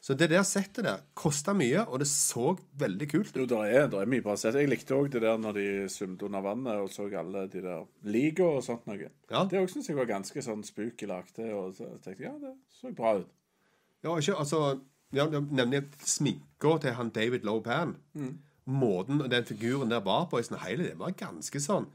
Så 0.02 0.16
det 0.18 0.32
der 0.32 0.42
settet 0.48 0.86
der 0.88 1.02
kosta 1.14 1.54
mye, 1.54 1.84
og 1.86 2.02
det 2.02 2.08
så 2.10 2.56
veldig 2.82 3.08
kult 3.12 3.36
ut. 3.36 3.44
Jo, 3.44 3.46
det 3.52 3.60
er, 3.70 3.84
der 3.92 4.02
er 4.02 4.10
mye 4.10 4.24
bra 4.26 4.34
sett. 4.40 4.58
Jeg 4.58 4.72
likte 4.72 4.98
òg 4.98 5.12
det 5.14 5.22
der 5.22 5.38
når 5.38 5.60
de 5.60 5.66
svømte 5.94 6.26
under 6.26 6.42
vannet 6.42 6.82
og 6.82 6.90
så 6.90 7.06
alle 7.20 7.44
de 7.54 7.62
der 7.62 7.84
liga 8.10 8.48
og 8.48 8.64
sånt 8.66 8.88
noe. 8.90 9.12
Ja. 9.30 9.44
Det 9.46 9.62
òg 9.62 9.70
syns 9.70 9.92
jeg 9.92 10.00
var 10.00 10.10
ganske 10.10 10.42
sånn 10.42 10.66
spooky 10.66 11.06
lagt 11.10 11.36
til, 11.38 11.54
og 11.54 11.76
så 11.78 11.92
tenkte 12.02 12.26
jeg 12.26 12.32
ja, 12.32 12.34
det 12.42 12.56
så 12.80 12.90
bra 12.98 13.20
ut. 13.22 13.30
Ja, 14.02 14.16
ikke, 14.18 14.40
altså 14.42 14.64
ja, 15.14 15.28
nevner 15.30 15.86
sminka 16.02 16.80
til 16.82 16.98
han 16.98 17.14
David 17.14 17.46
Lopan. 17.46 17.94
Måten 18.66 19.22
den 19.30 19.46
figuren 19.46 19.94
der 19.94 20.02
var 20.06 20.26
på 20.32 20.42
i 20.42 20.48
sin 20.48 20.58
hele, 20.66 20.90
det 20.90 20.98
var 20.98 21.14
ganske 21.18 21.62
sånn 21.62 21.90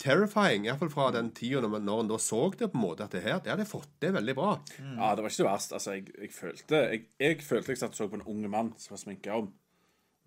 terrifying. 0.00 0.64
Iallfall 0.66 0.90
fra 0.92 1.10
den 1.14 1.30
tida 1.36 1.60
når, 1.62 1.82
når 1.84 2.02
en 2.04 2.10
da 2.10 2.18
så 2.22 2.42
det 2.54 2.70
på 2.72 2.78
en 2.80 2.84
måte 2.86 3.04
at 3.06 3.12
det 3.14 3.22
her, 3.24 3.38
det 3.44 3.52
hadde 3.52 3.64
jeg 3.66 3.70
fått 3.72 3.90
det 4.02 4.12
veldig 4.16 4.34
bra. 4.38 4.54
Ja, 4.80 5.12
det 5.14 5.24
var 5.24 5.30
ikke 5.30 5.42
det 5.42 5.48
verste. 5.50 5.78
Altså, 5.78 5.96
jeg, 5.98 6.06
jeg 6.16 6.32
følte 6.36 6.82
jeg, 6.86 7.04
jeg 7.20 7.40
følte 7.46 7.74
jeg 7.74 7.82
satt 7.82 7.94
og 7.94 8.00
så 8.00 8.08
på 8.12 8.18
en 8.20 8.26
unge 8.34 8.50
mann 8.52 8.72
som 8.80 8.96
var 8.96 9.02
sminka 9.04 9.36
om. 9.36 9.50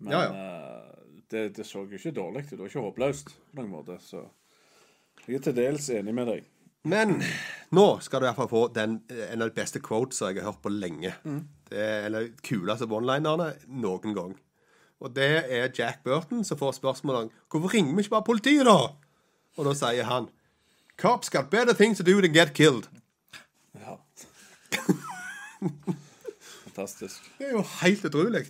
Men 0.04 0.14
Ja, 0.14 0.22
eh, 0.30 1.20
det, 1.30 1.44
det 1.58 1.66
så 1.66 1.84
jo 1.84 1.98
ikke 1.98 2.14
dårlig 2.14 2.44
ut. 2.44 2.50
Det 2.54 2.58
var 2.62 2.70
ikke 2.72 2.86
håpløst 2.88 3.34
på 3.54 3.60
noen 3.62 3.72
måte. 3.74 3.98
Så 4.04 4.24
jeg 5.26 5.38
er 5.40 5.46
til 5.48 5.56
dels 5.58 5.90
enig 5.94 6.14
med 6.16 6.30
deg. 6.30 6.50
Men 6.84 7.14
nå 7.72 7.84
skal 8.04 8.20
du 8.20 8.26
i 8.26 8.28
hvert 8.28 8.40
fall 8.42 8.50
få 8.50 8.64
den, 8.76 8.98
en 9.08 9.40
av 9.40 9.48
de 9.48 9.56
beste 9.56 9.80
quotesa 9.80 10.28
jeg 10.30 10.42
har 10.42 10.50
hørt 10.52 10.60
på 10.66 10.72
lenge. 10.74 11.14
Det 11.70 11.80
er 11.80 12.10
en 12.10 12.18
av 12.18 12.26
de 12.26 12.34
kuleste 12.44 12.84
one-linerne 12.90 13.54
noen 13.72 14.12
gang. 14.18 14.34
Og 15.00 15.14
det 15.16 15.30
er 15.48 15.72
Jack 15.74 16.02
Burton 16.04 16.44
som 16.46 16.60
får 16.60 16.76
spørsmålet 16.76 17.32
Hvorfor 17.50 17.72
ringer 17.72 17.96
vi 17.96 18.04
ikke 18.04 18.14
bare 18.14 18.28
politiet, 18.28 18.68
da? 18.68 18.76
Og 19.56 19.64
da 19.68 19.74
sier 19.78 20.04
han 20.08 20.28
Cops 20.98 21.30
got 21.30 21.50
better 21.50 21.74
things 21.74 21.98
to 21.98 22.04
do 22.06 22.20
than 22.20 22.32
get 22.34 22.52
killed. 22.54 22.86
Ja. 23.74 23.96
Fantastisk. 26.64 27.22
Det 27.38 27.48
er 27.48 27.56
jo 27.56 27.64
helt 27.82 28.04
utrolig. 28.08 28.44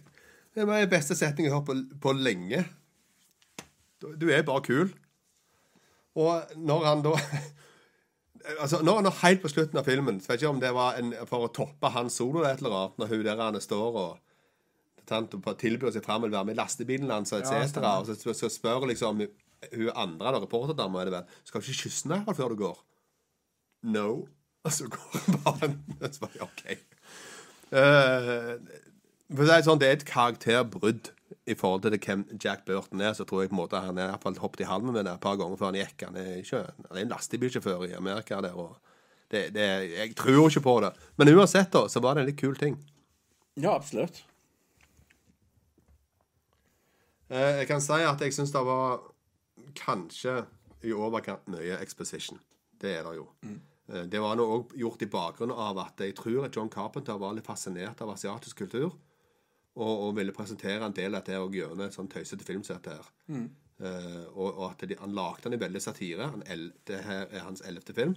Det 0.54 0.62
er 0.62 0.68
den 0.70 0.90
beste 0.92 1.16
setningen 1.16 1.50
jeg 1.50 1.56
har 1.56 1.64
på, 1.66 1.74
på 2.00 2.12
lenge. 2.16 2.64
Du- 4.02 4.28
er 4.30 4.42
bare 4.44 4.62
kul. 4.62 4.92
Og 6.14 6.42
når 6.56 6.84
han 6.86 7.02
da 7.04 7.14
Altså, 8.60 8.82
Når 8.84 8.94
han 8.98 9.06
er 9.08 9.14
helt 9.22 9.40
på 9.42 9.48
slutten 9.48 9.78
av 9.80 9.86
filmen 9.88 10.18
så 10.20 10.28
vet 10.28 10.42
jeg 10.42 10.44
ikke 10.44 10.50
om 10.52 10.58
det 10.60 10.72
var 10.76 10.98
en, 11.00 11.14
for 11.26 11.46
å 11.46 11.52
toppe 11.56 11.88
hans 11.94 12.12
solo 12.20 12.42
eller 12.42 12.50
et 12.52 12.60
eller 12.60 12.74
annet, 12.76 12.98
når 13.00 13.06
hun 13.14 13.22
der 13.24 13.40
han 13.40 13.56
står 13.64 13.96
og 14.02 14.18
tilbyr 15.62 15.94
seg 15.94 16.04
fram 16.04 16.26
å 16.26 16.26
vil 16.26 16.34
være 16.36 16.44
med 16.50 16.54
i 16.54 16.58
lastebilen 16.60 17.08
hans, 17.10 17.32
Ja, 17.32 17.38
etc. 17.40 17.70
stemmer. 17.72 18.02
og 18.02 18.06
så, 18.10 18.14
så, 18.20 18.34
så 18.36 18.50
spør 18.52 18.84
liksom 18.90 19.22
hun 19.72 19.90
andre, 19.94 20.32
da, 20.34 20.40
reporterdama, 20.42 21.00
er 21.00 21.10
det 21.10 21.16
vel, 21.16 21.36
skal 21.48 21.60
du 21.62 21.68
ikke 21.68 21.82
kysse 21.86 22.10
henne 22.10 22.36
før 22.36 22.54
du 22.54 22.60
går? 22.60 22.80
No. 23.94 24.08
Og 24.64 24.72
så 24.72 24.88
går 24.88 25.20
hun 25.26 25.40
bare 25.44 25.70
Så 26.14 26.24
bare, 26.24 26.46
OK. 26.46 26.64
Uh, 27.74 28.54
å 29.34 29.46
si 29.48 29.60
sånn, 29.66 29.80
det 29.80 29.88
er 29.88 29.98
et 29.98 30.06
karakterbrudd 30.08 31.10
i 31.50 31.56
forhold 31.58 31.84
til 31.84 31.94
det, 31.94 32.00
hvem 32.04 32.24
Jack 32.40 32.64
Burton 32.68 33.02
er. 33.02 33.14
Så 33.16 33.26
tror 33.28 33.44
jeg 33.44 33.52
på 33.52 33.56
en 33.56 33.62
måte 33.62 33.80
han 33.80 33.98
er 33.98 34.08
i 34.08 34.14
hvert 34.14 34.24
fall 34.24 34.40
hoppet 34.40 34.64
i 34.64 34.68
halmen 34.68 34.94
med 34.94 35.06
det 35.08 35.16
et 35.16 35.24
par 35.24 35.38
ganger 35.40 35.60
før 35.60 35.72
han 35.72 35.80
gikk. 35.80 36.06
Han 36.06 36.18
er, 36.20 36.34
ikke, 36.40 36.62
han 36.88 36.98
er 36.98 37.02
en 37.02 37.14
lastebilsjåfør 37.14 37.88
i 37.88 37.96
Amerika 37.98 38.40
der. 38.44 38.56
og 38.56 38.76
det, 39.32 39.48
det, 39.56 39.66
Jeg 39.94 40.14
tror 40.20 40.48
ikke 40.48 40.64
på 40.68 40.76
det. 40.84 40.92
Men 41.16 41.32
uansett, 41.34 41.72
da, 41.74 41.86
så 41.88 42.02
var 42.04 42.14
det 42.14 42.24
en 42.24 42.30
litt 42.30 42.40
kul 42.40 42.56
ting. 42.60 42.78
Ja, 43.60 43.74
absolutt. 43.74 44.22
Eh, 47.32 47.60
jeg 47.62 47.68
kan 47.70 47.82
si 47.82 48.00
at 48.04 48.20
jeg 48.20 48.34
syns 48.36 48.52
det 48.54 48.62
var 48.66 49.00
kanskje 49.78 50.42
i 50.84 50.92
overkant 50.92 51.48
mye 51.52 51.78
exposition. 51.80 52.40
Det 52.80 52.98
er 52.98 53.06
det 53.06 53.16
jo. 53.16 53.28
Mm. 53.46 53.60
Det 54.10 54.20
var 54.20 54.36
nå 54.36 54.44
òg 54.48 54.72
gjort 54.80 55.02
i 55.04 55.10
bakgrunn 55.12 55.52
av 55.52 55.78
at 55.82 56.00
jeg 56.00 56.14
tror 56.16 56.46
at 56.46 56.56
John 56.56 56.70
Carpenter 56.72 57.18
var 57.20 57.34
litt 57.36 57.48
fascinert 57.48 58.00
av 58.00 58.14
asiatisk 58.14 58.62
kultur. 58.64 58.94
Og, 59.74 59.92
og 60.06 60.14
ville 60.16 60.32
presentere 60.32 60.86
en 60.86 60.94
del 60.94 61.16
av 61.16 61.24
dette 61.24 61.40
også 61.40 61.58
gjennom 61.58 61.80
et 61.82 61.96
sånn 61.96 62.08
tøysete 62.08 62.46
filmsett 62.46 62.86
her. 62.92 63.08
Eh, 63.82 64.26
og, 64.30 64.52
og 64.52 64.66
at 64.68 64.84
de, 64.86 64.94
han 65.00 65.16
lagde 65.16 65.48
den 65.48 65.56
i 65.56 65.60
veldig 65.64 65.82
satire. 65.82 66.28
Han 66.30 66.44
el, 66.46 66.68
det 66.86 67.00
her 67.02 67.26
er 67.26 67.42
hans 67.42 67.64
ellevte 67.66 67.96
film. 67.96 68.14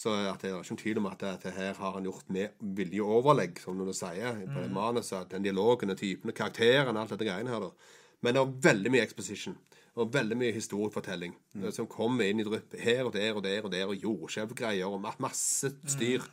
Så 0.00 0.14
at 0.14 0.40
det 0.40 0.52
er 0.52 0.60
ikke 0.60 0.72
noen 0.72 0.80
tvil 0.80 1.00
om 1.02 1.08
at 1.10 1.24
dette 1.24 1.50
her 1.52 1.74
har 1.76 1.96
han 1.96 2.06
gjort 2.06 2.30
med 2.32 2.62
vilje 2.78 3.02
og 3.04 3.18
overlegg, 3.18 3.58
som 3.60 3.76
du 3.76 3.90
sier, 3.92 4.38
på 4.46 4.62
det 4.62 4.70
manuset. 4.72 5.26
Den 5.32 5.44
dialogen, 5.44 5.90
den 5.90 5.98
typen, 6.00 6.32
karakterene, 6.32 6.94
alt 7.02 7.12
dette 7.12 7.26
greiene 7.26 7.52
her, 7.52 7.66
da. 7.66 7.98
Men 8.24 8.36
det 8.36 8.40
er 8.40 8.54
veldig 8.70 8.94
mye 8.94 9.04
exposition. 9.04 9.58
Og 10.00 10.12
veldig 10.14 10.38
mye 10.40 10.54
historiefortelling 10.56 11.34
mm. 11.54 11.66
som 11.76 11.88
kommer 11.90 12.30
inn 12.30 12.40
i 12.40 12.46
drypp 12.46 12.76
her 12.80 13.02
og 13.04 13.12
der 13.16 13.34
og 13.36 13.42
der 13.44 13.66
og 13.66 13.74
der, 13.74 13.90
og 13.90 14.06
jordskjelvgreier 14.06 14.88
og 14.88 15.02
masse 15.20 15.74
styr. 15.92 16.24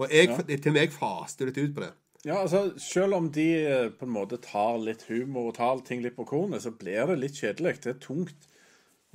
Og 0.00 0.12
jeg, 0.14 0.36
til 0.62 0.76
meg 0.76 0.94
faste 0.94 1.48
litt 1.48 1.58
ut 1.58 1.74
på 1.76 1.84
det. 1.84 1.90
Ja, 2.24 2.42
altså, 2.42 2.70
Selv 2.78 3.16
om 3.16 3.30
de 3.32 3.48
eh, 3.64 3.88
på 3.96 4.04
en 4.04 4.12
måte 4.12 4.38
tar 4.44 4.78
litt 4.80 5.06
humor 5.08 5.50
og 5.50 5.56
tar 5.56 5.80
ting 5.86 6.04
litt 6.04 6.16
på 6.16 6.26
kornet, 6.28 6.62
så 6.64 6.72
blir 6.76 7.08
det 7.08 7.18
litt 7.20 7.40
kjedelig. 7.40 7.78
Det 7.84 7.94
er 7.94 8.00
tungt. 8.02 8.48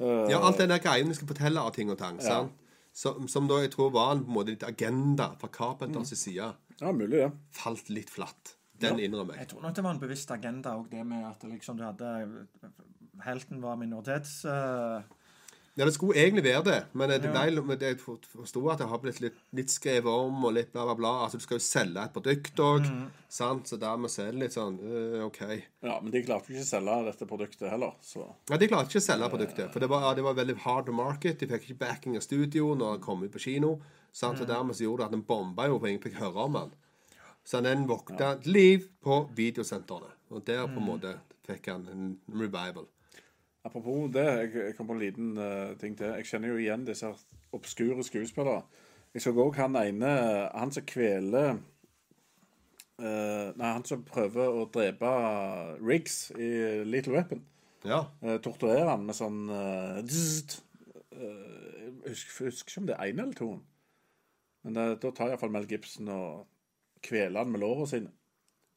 Uh... 0.02 0.26
Ja, 0.32 0.42
alt 0.42 0.60
det 0.60 0.70
der 0.74 0.82
greiene 0.84 1.14
vi 1.14 1.20
skal 1.20 1.30
fortelle 1.30 1.62
av 1.62 1.74
ting 1.76 1.94
og 1.94 2.00
tang. 2.02 2.20
sant? 2.24 2.54
Som, 2.96 3.28
som 3.28 3.48
da 3.48 3.60
jeg 3.60 3.74
tror 3.74 3.92
var 3.92 4.14
en 4.14 4.24
på 4.24 4.32
en 4.32 4.38
måte 4.38 4.54
litt 4.54 4.64
agenda 4.64 5.34
fra 5.40 5.50
Carpenters 5.52 6.14
side, 6.16 6.54
Ja, 6.80 6.92
mulig 6.96 7.20
ja. 7.26 7.32
falt 7.52 7.90
litt 7.92 8.12
flatt. 8.12 8.56
Den 8.80 9.00
innrømmer 9.00 9.36
jeg. 9.36 9.46
Jeg 9.46 9.50
tror 9.54 9.64
nok 9.64 9.76
det 9.76 9.84
var 9.86 9.96
en 9.96 10.00
bevisst 10.00 10.32
agenda 10.32 10.74
òg, 10.80 10.88
det 10.92 11.04
med 11.08 11.28
at 11.28 11.44
liksom 11.48 11.78
du 11.80 11.84
hadde 11.86 12.10
Helten 13.24 13.62
var 13.64 13.78
minoritets... 13.80 14.44
eh, 14.46 15.02
Ja, 15.76 15.84
det 15.84 15.92
skulle 15.92 16.16
egentlig 16.16 16.46
være 16.46 16.64
det, 16.64 16.76
men 16.96 17.10
det 17.10 17.18
ble, 17.28 17.76
det- 17.76 17.88
jeg 17.90 17.98
forsto 18.00 18.62
at 18.72 18.80
det 18.80 18.88
har 18.88 19.00
blitt 19.04 19.20
litt, 19.20 19.36
litt 19.52 19.68
skrevet 19.68 20.08
om 20.08 20.46
og 20.46 20.54
litt 20.56 20.72
bla, 20.72 20.86
bla, 20.86 20.96
bla. 20.96 21.10
Altså, 21.26 21.36
du 21.36 21.44
skal 21.44 21.58
jo 21.58 21.66
selge 21.66 22.00
et 22.06 22.14
produkt 22.16 22.62
òg, 22.64 22.88
sant? 23.28 23.68
så 23.68 23.76
dermed 23.76 24.10
så 24.10 24.24
er 24.24 24.32
det 24.32 24.40
litt 24.40 24.56
sånn 24.56 24.78
øh, 24.80 25.26
OK. 25.26 25.42
Ja, 25.84 26.00
Men 26.00 26.14
de 26.14 26.22
klarte 26.24 26.54
ikke 26.54 26.64
å 26.64 26.70
selge 26.70 26.96
dette 27.10 27.28
produktet 27.28 27.68
heller, 27.70 27.92
så 28.00 28.24
Ja, 28.50 28.56
De 28.56 28.70
klarte 28.72 28.88
ikke 28.88 29.04
å 29.04 29.08
selge 29.10 29.30
produktet, 29.36 29.74
for 29.74 29.84
det 29.84 29.90
var, 29.92 30.08
det 30.16 30.24
var 30.24 30.40
veldig 30.40 30.58
hard 30.64 30.88
to 30.88 30.96
market. 30.96 31.40
De 31.40 31.52
fikk 31.52 31.68
ikke 31.68 31.82
backing 31.84 32.16
av 32.16 32.24
studio 32.24 32.72
når 32.74 32.96
den 32.96 33.04
kom 33.04 33.24
ut 33.28 33.36
på 33.36 33.44
kino. 33.50 33.82
Sant? 34.16 34.40
Så 34.40 34.48
dermed 34.48 34.80
så 34.80 34.88
gjorde 34.88 35.04
det 35.04 35.12
at 35.12 35.18
den 35.18 35.28
bomba 35.28 35.68
jo, 35.68 35.76
for 35.78 35.92
ingen 35.92 36.00
fikk 36.08 36.22
høre 36.24 36.48
om 36.48 36.56
den. 36.56 36.72
Så 37.44 37.60
den 37.62 37.84
våkna 37.88 38.18
ja. 38.32 38.36
liv 38.48 38.88
på 39.04 39.26
videosentrene. 39.36 40.08
Og 40.32 40.48
der 40.48 40.64
på 40.72 40.80
en 40.80 40.88
måte 40.88 41.18
fikk 41.46 41.68
han 41.70 41.84
en 41.92 42.14
revival. 42.32 42.88
Apropos 43.66 44.10
det, 44.14 44.26
jeg, 44.26 44.52
jeg 44.56 44.76
kom 44.78 44.88
på 44.88 44.94
en 44.94 45.02
liten 45.02 45.38
uh, 45.42 45.74
ting 45.82 45.96
til. 45.98 46.12
Jeg 46.20 46.28
kjenner 46.30 46.54
jo 46.54 46.60
igjen 46.62 46.86
disse 46.86 47.10
obskure 47.56 48.04
skuespillere. 48.06 48.62
Jeg 49.16 49.24
så 49.24 49.32
òg 49.32 49.56
han 49.58 49.78
ene 49.80 50.12
Han 50.54 50.74
som 50.76 50.86
kveler 50.86 51.56
Uh, 52.96 53.52
Nei, 53.60 53.74
han 53.76 53.84
som 53.84 54.06
prøver 54.08 54.54
å 54.56 54.68
drepe 54.72 55.10
Riggs 55.84 56.30
i 56.32 56.48
Little 56.88 57.18
Weapon. 57.18 57.42
Ja. 57.84 58.06
Uh, 58.24 58.38
torturerer 58.40 58.88
han 58.94 59.04
med 59.04 59.18
sånn 59.18 59.50
uh, 59.52 60.00
dzzt. 60.06 60.62
Eh, 61.12 61.82
Jeg 62.06 62.14
husker, 62.14 62.48
husker 62.48 62.72
ikke 62.72 62.82
om 62.84 62.88
det 62.88 62.96
er 62.96 63.12
én 63.12 63.20
eller 63.20 63.36
to. 63.36 63.50
Men 64.64 64.78
det, 64.78 64.86
da 65.04 65.12
tar 65.12 65.34
iallfall 65.34 65.52
Mel 65.54 65.68
Gibson 65.70 66.08
og 66.12 66.46
kveler 67.06 67.44
han 67.44 67.52
med 67.52 67.62
lårene 67.66 67.90
sine 67.92 68.14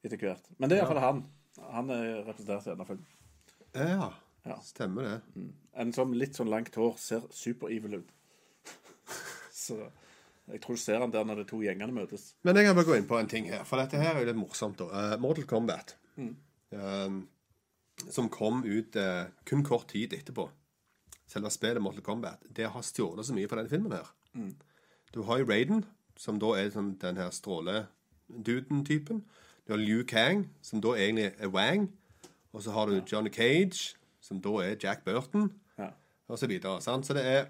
etter 0.04 0.20
hvert. 0.20 0.50
Men 0.58 0.70
det 0.70 0.78
er 0.78 0.82
iallfall 0.82 1.04
han. 1.04 1.22
Han 1.76 1.94
er 1.94 2.24
representert 2.26 2.66
i 2.66 2.72
denne 2.72 2.88
filmen. 2.88 3.06
ja. 3.78 4.10
Ja. 4.48 4.58
Stemmer 4.64 5.06
det. 5.08 5.46
En 5.78 5.92
som 5.94 6.14
litt 6.16 6.38
sånn 6.38 6.50
langt 6.50 6.76
hår 6.78 6.94
ser 7.00 7.26
super-evil 7.34 8.00
ut. 8.00 8.12
Så 9.64 9.76
jeg 10.48 10.62
tror 10.64 10.78
du 10.78 10.80
ser 10.80 11.02
han 11.02 11.12
der 11.12 11.26
når 11.28 11.42
de 11.42 11.48
to 11.50 11.60
gjengene 11.60 11.92
møtes. 11.92 12.30
Men 12.46 12.56
jeg 12.56 12.68
kan 12.68 12.78
bare 12.78 12.88
gå 12.88 12.96
inn 12.96 13.08
på 13.08 13.18
en 13.20 13.28
ting 13.28 13.50
her, 13.50 13.66
for 13.68 13.80
dette 13.80 14.00
her 14.00 14.14
er 14.14 14.22
jo 14.22 14.30
litt 14.30 14.40
morsomt. 14.40 14.80
da. 14.80 14.88
Uh, 14.88 15.16
Mortal 15.20 15.44
Kombat, 15.50 15.96
eh, 16.16 17.18
som 18.08 18.30
kom 18.32 18.62
ut 18.64 18.96
uh, 18.96 19.28
kun 19.48 19.64
kort 19.66 19.90
tid 19.92 20.16
etterpå, 20.16 20.46
selve 21.28 21.52
spillet 21.52 21.84
Mortal 21.84 22.06
Kombat, 22.06 22.48
det 22.48 22.70
har 22.72 22.86
stjålet 22.86 23.28
så 23.28 23.36
mye 23.36 23.50
fra 23.50 23.60
denne 23.60 23.72
filmen 23.74 23.98
her. 23.98 24.08
Du 25.12 25.22
har 25.28 25.42
jo 25.42 25.48
Raiden, 25.48 25.84
som 26.16 26.40
da 26.40 26.54
er 26.56 26.72
sånn, 26.72 26.94
den 27.00 27.20
her 27.20 27.30
stråleduden-typen. 27.34 29.22
Du 29.66 29.74
har 29.74 29.80
Liu 29.80 30.04
Kang, 30.08 30.46
som 30.64 30.80
da 30.84 30.94
egentlig 30.96 31.32
er 31.36 31.52
Wang. 31.52 31.90
Og 32.56 32.64
så 32.64 32.72
har 32.72 32.88
du 32.88 33.02
Johnny 33.04 33.30
Cage, 33.32 33.98
som 34.28 34.40
da 34.44 34.52
er 34.66 34.76
Jack 34.82 35.04
Burton, 35.06 35.48
Ja. 35.78 35.90
og 36.28 36.38
så. 36.38 36.48
Sant? 36.84 37.06
Så 37.08 37.16
det 37.16 37.24
er 37.26 37.48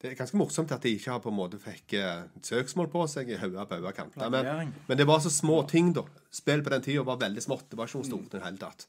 det 0.00 0.14
er 0.14 0.14
ganske 0.16 0.38
morsomt 0.40 0.70
at 0.72 0.80
de 0.80 0.94
ikke 0.96 1.10
har 1.12 1.18
på 1.20 1.28
en 1.28 1.36
måte 1.36 1.58
fikk 1.60 1.92
eh, 1.98 2.22
søksmål 2.40 2.86
på 2.88 3.02
seg 3.12 3.28
i 3.28 3.36
hoder, 3.36 3.66
bauger, 3.68 3.92
kanter. 3.92 4.30
Men, 4.32 4.70
men 4.88 4.96
det 4.96 5.04
var 5.06 5.20
så 5.20 5.28
små 5.28 5.58
ting, 5.68 5.90
da. 5.92 6.06
Spill 6.32 6.62
på 6.64 6.72
den 6.72 6.80
tida 6.86 7.02
var 7.04 7.18
veldig 7.20 7.42
smått. 7.44 7.66
Det 7.68 7.76
var 7.76 7.90
ikke 7.90 8.00
noe 8.00 8.08
stort 8.08 8.30
i 8.32 8.38
det 8.38 8.40
hele 8.46 8.62
tatt. 8.62 8.86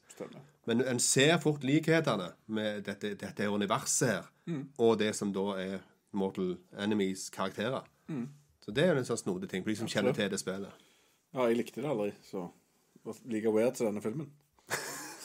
Men 0.70 0.80
en 0.88 1.02
ser 1.04 1.34
fort 1.42 1.66
likhetene 1.68 2.30
med 2.56 2.80
dette, 2.88 3.12
dette 3.20 3.48
universet 3.52 4.08
her, 4.08 4.30
og 4.80 4.94
det 5.04 5.10
som 5.18 5.34
da 5.36 5.44
er 5.60 5.76
Mortal 6.16 6.54
Enemies 6.80 7.26
karakterer. 7.34 7.84
Så 8.64 8.72
det 8.72 8.86
er 8.88 8.94
jo 8.94 9.02
en 9.02 9.10
sånn 9.12 9.20
snodig 9.20 9.50
ting 9.52 9.66
for 9.66 9.74
de 9.74 9.76
som 9.82 9.92
kjenner 9.92 10.16
til 10.16 10.32
det 10.32 10.40
spillet. 10.40 10.72
Ja, 11.34 11.44
jeg 11.50 11.60
likte 11.60 11.84
det 11.84 11.92
aldri, 11.92 12.14
så 12.24 12.46
det 12.94 13.04
var 13.10 13.20
like 13.36 13.52
weird 13.52 13.76
som 13.76 13.90
denne 13.90 14.00
filmen. 14.04 14.32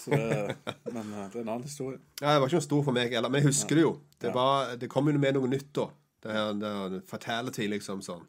Det, 0.08 0.56
men 0.94 1.12
eh, 1.14 1.28
det 1.32 1.40
er 1.40 1.44
en 1.44 1.52
annen 1.54 1.68
historie. 1.68 2.00
Ja, 2.22 2.34
Det 2.34 2.42
var 2.42 2.48
ikke 2.50 2.60
noe 2.60 2.68
stor 2.68 2.84
for 2.88 2.98
meg 2.98 3.14
heller, 3.16 3.34
men 3.34 3.42
jeg 3.44 3.50
husker 3.52 3.80
det 3.80 3.86
jo. 3.86 3.94
Det, 4.24 4.34
var, 4.36 4.74
det 4.82 4.90
kom 4.92 5.10
jo 5.12 5.16
med 5.20 5.38
noe 5.38 5.52
nytt 5.52 5.70
da. 5.78 5.88
Det 6.24 6.34
her, 6.34 6.52
det 6.58 6.74
her 6.80 6.98
fatality, 7.10 7.68
liksom 7.72 8.02
sånn. 8.06 8.26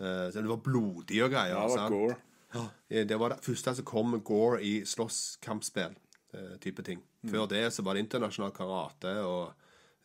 Eh, 0.00 0.26
så 0.32 0.40
det 0.40 0.50
var 0.50 0.62
blodig 0.64 1.22
og 1.26 1.32
greier. 1.32 1.54
Ja, 1.56 1.66
det 1.68 1.80
var 1.84 1.94
gore. 1.96 2.18
Ja, 2.54 2.64
eh, 2.90 3.06
det 3.06 3.18
var 3.22 3.34
det 3.34 3.40
første 3.46 3.76
som 3.78 3.86
kom 3.86 4.16
Gore 4.26 4.62
i 4.66 4.80
slåsskampspill. 4.84 5.96
type 6.62 6.82
ting. 6.86 7.00
Før 7.26 7.48
det 7.50 7.64
så 7.74 7.82
var 7.82 7.94
det 7.98 8.04
internasjonal 8.04 8.52
karate 8.54 9.16
og 9.26 9.50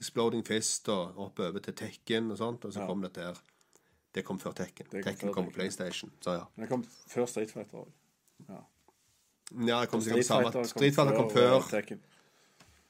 Exploding 0.01 0.41
Fist 0.45 0.89
og 0.89 1.19
oppover 1.21 1.61
til 1.61 1.75
Tekken 1.77 2.31
og 2.33 2.39
sånt. 2.39 2.65
Og 2.65 2.73
så 2.73 2.87
kom 2.87 3.03
dette 3.05 3.21
her. 3.21 3.37
Det 4.15 4.23
kom 4.25 4.39
før 4.39 4.55
Tekken. 4.57 4.87
Det 4.89 5.03
kom 5.03 5.11
Tekken 5.11 5.29
før 5.29 5.35
kom 5.35 5.49
på 5.49 5.55
PlayStation. 5.59 6.11
Så 6.23 6.37
ja. 6.37 6.45
Men 6.55 6.65
det 6.65 6.71
kom 6.71 6.83
før 7.11 7.27
Street 7.29 7.51
Fighter 7.53 7.83
òg. 7.83 7.91
Ja. 8.49 8.61
Ja, 9.53 9.81
det 9.81 9.89
kom 9.89 10.01
sikkert 10.01 10.25
Street 10.25 10.25
samme. 10.25 10.51
Fighter 10.51 10.63
Street 10.71 10.95
Fighter 10.95 11.15
kom 11.15 11.29
før. 11.29 11.55
eh, 11.57 11.69
Tekken. 11.69 11.99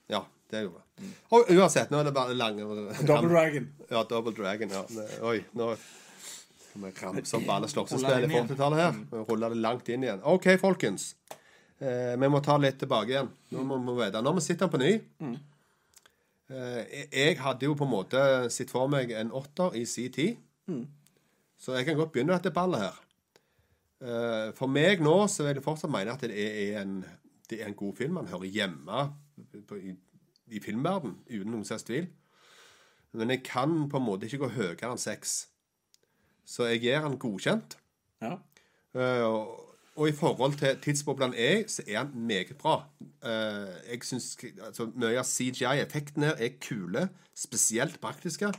Ja, 0.10 0.22
det 0.52 0.62
gjorde 0.64 0.82
det. 0.82 1.10
Og 1.32 1.50
uansett, 1.52 1.90
nå 1.92 2.00
er 2.00 2.04
det 2.08 2.14
bare 2.16 2.34
lange 2.34 2.64
Double 3.06 3.30
Dragon. 3.30 3.68
Ja, 3.92 4.04
Double 4.04 4.34
Dragon. 4.34 4.70
ja. 4.70 4.84
Oi, 5.28 5.44
nå 5.54 5.76
må 6.76 6.88
jeg 6.92 6.96
ramse 7.04 7.26
som 7.28 7.50
alle 7.50 7.68
slåssespill 7.72 8.24
i 8.26 8.28
40-tallet 8.48 8.80
her. 8.80 9.26
Rulle 9.30 9.50
det 9.50 9.58
langt 9.64 9.90
inn 9.90 10.04
igjen. 10.04 10.22
OK, 10.24 10.48
folkens. 10.60 11.16
Eh, 11.80 12.16
vi 12.16 12.28
må 12.32 12.42
ta 12.44 12.56
litt 12.58 12.78
tilbake 12.80 13.10
igjen. 13.12 13.30
Nå 13.52 13.64
må 13.68 13.78
vi 13.96 13.98
vite. 14.06 14.22
Når 14.24 14.36
vi 14.40 14.42
sitter 14.42 14.68
på 14.72 14.80
ny 14.80 14.94
eh, 16.50 16.86
jeg- 16.92 17.10
Jeg 17.12 17.38
hadde 17.40 17.64
jo 17.66 17.76
på 17.76 17.84
en 17.86 17.92
måte 17.92 18.52
sett 18.52 18.70
for 18.70 18.88
meg 18.88 19.12
en 19.12 19.32
åtter 19.32 19.76
i 19.76 19.86
sin 19.86 20.12
tid. 20.12 20.38
Så 21.60 21.76
jeg 21.76 21.86
kan 21.86 21.96
godt 21.98 22.12
begynne 22.12 22.34
dette 22.34 22.52
ballet 22.54 22.80
her. 22.82 22.94
Eh, 24.04 24.50
for 24.58 24.68
meg 24.68 25.00
nå 25.04 25.16
så 25.32 25.46
vil 25.46 25.56
jeg 25.56 25.66
fortsatt 25.66 25.94
mene 25.94 26.14
at 26.16 26.26
det 26.26 26.36
er 26.36 26.82
en, 26.82 27.00
det 27.50 27.62
er 27.62 27.70
en 27.70 27.78
god 27.80 27.96
film. 27.98 28.20
Han 28.20 28.32
hører 28.34 28.52
hjemme 28.52 29.08
på, 29.70 29.80
i, 29.80 29.96
i 30.52 30.62
filmverden 30.64 31.18
uten 31.30 31.52
noen 31.52 31.68
slags 31.68 31.88
tvil. 31.88 32.10
Men 33.16 33.32
jeg 33.32 33.46
kan 33.48 33.86
på 33.90 34.00
en 34.00 34.06
måte 34.06 34.28
ikke 34.28 34.44
gå 34.44 34.56
høyere 34.58 34.92
enn 34.92 35.02
seks. 35.02 35.46
Så 36.46 36.68
jeg 36.70 36.84
gir 36.84 37.06
han 37.06 37.18
godkjent. 37.22 37.78
Ja. 38.22 38.36
Uh, 38.96 39.24
og, 39.24 39.72
og 39.96 40.10
i 40.10 40.16
forhold 40.16 40.58
til 40.60 40.78
tidsboblen 40.84 41.34
er, 41.34 41.64
så 41.72 41.84
er 41.88 42.04
han 42.04 42.12
meget 42.14 42.54
bra. 42.60 42.84
Uh, 43.24 43.72
jeg 43.88 44.04
synes 44.04 44.36
altså, 44.62 44.90
Mye 44.94 45.18
av 45.20 45.28
CGI-effektene 45.28 46.36
er 46.36 46.60
kule, 46.62 47.08
spesielt 47.36 47.98
praktiske. 48.04 48.52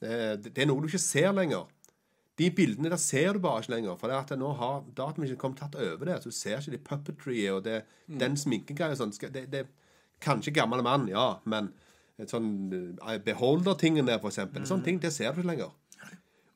Uh, 0.00 0.38
det, 0.38 0.54
det 0.54 0.64
er 0.64 0.70
noe 0.70 0.82
du 0.82 0.88
ikke 0.88 1.02
ser 1.02 1.34
lenger. 1.36 1.66
De 2.36 2.50
bildene 2.52 2.90
der 2.92 3.00
ser 3.00 3.32
du 3.32 3.38
bare 3.40 3.62
ikke 3.62 3.72
lenger. 3.72 3.96
For 3.96 4.12
det 4.12 4.16
at 4.18 4.38
nå 4.38 4.50
har 4.58 4.82
datamaskinen 4.98 5.38
kommet 5.40 5.58
tatt 5.62 5.74
over 5.80 6.04
det. 6.10 6.18
Så 6.22 6.28
du 6.32 6.36
ser 6.36 6.58
ikke 6.60 6.74
de 6.74 6.82
puppetryene, 6.90 7.54
og 7.56 7.62
det, 7.64 7.78
den 8.20 8.36
sminkegreia 8.36 8.92
og 8.92 9.00
sånn. 9.00 9.14
Det, 9.32 9.46
det, 9.52 9.62
kanskje 10.20 10.52
gammel 10.56 10.82
mann, 10.84 11.08
ja, 11.08 11.38
men 11.44 11.70
sånn 12.28 12.46
eh, 13.00 13.18
beholder-tingen 13.24 14.06
der, 14.08 14.20
for 14.20 14.28
eksempel. 14.32 14.64
Sånne 14.68 14.84
ting, 14.84 15.00
det 15.02 15.12
ser 15.12 15.32
du 15.36 15.40
ikke 15.42 15.50
lenger. 15.54 15.72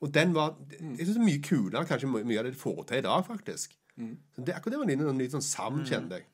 Og 0.01 0.09
den 0.16 0.31
var 0.33 0.55
Jeg 0.70 1.05
synes 1.05 1.16
det 1.16 1.20
er 1.20 1.26
mye 1.26 1.43
kulere 1.45 1.85
kanskje 1.89 2.09
my- 2.09 2.22
mye 2.24 2.39
av 2.41 2.47
det 2.49 2.55
de 2.55 2.61
får 2.61 2.85
til 2.89 2.99
i 3.03 3.05
dag, 3.05 3.24
faktisk. 3.26 3.74
Så 4.01 4.45
det, 4.47 4.55
akkurat 4.57 4.72
det 4.72 4.78
var 4.81 5.09
en 5.11 5.18
ny 5.18 5.26
sånn 5.28 5.45
savn, 5.45 5.83
kjente 5.85 6.16
jeg. 6.16 6.24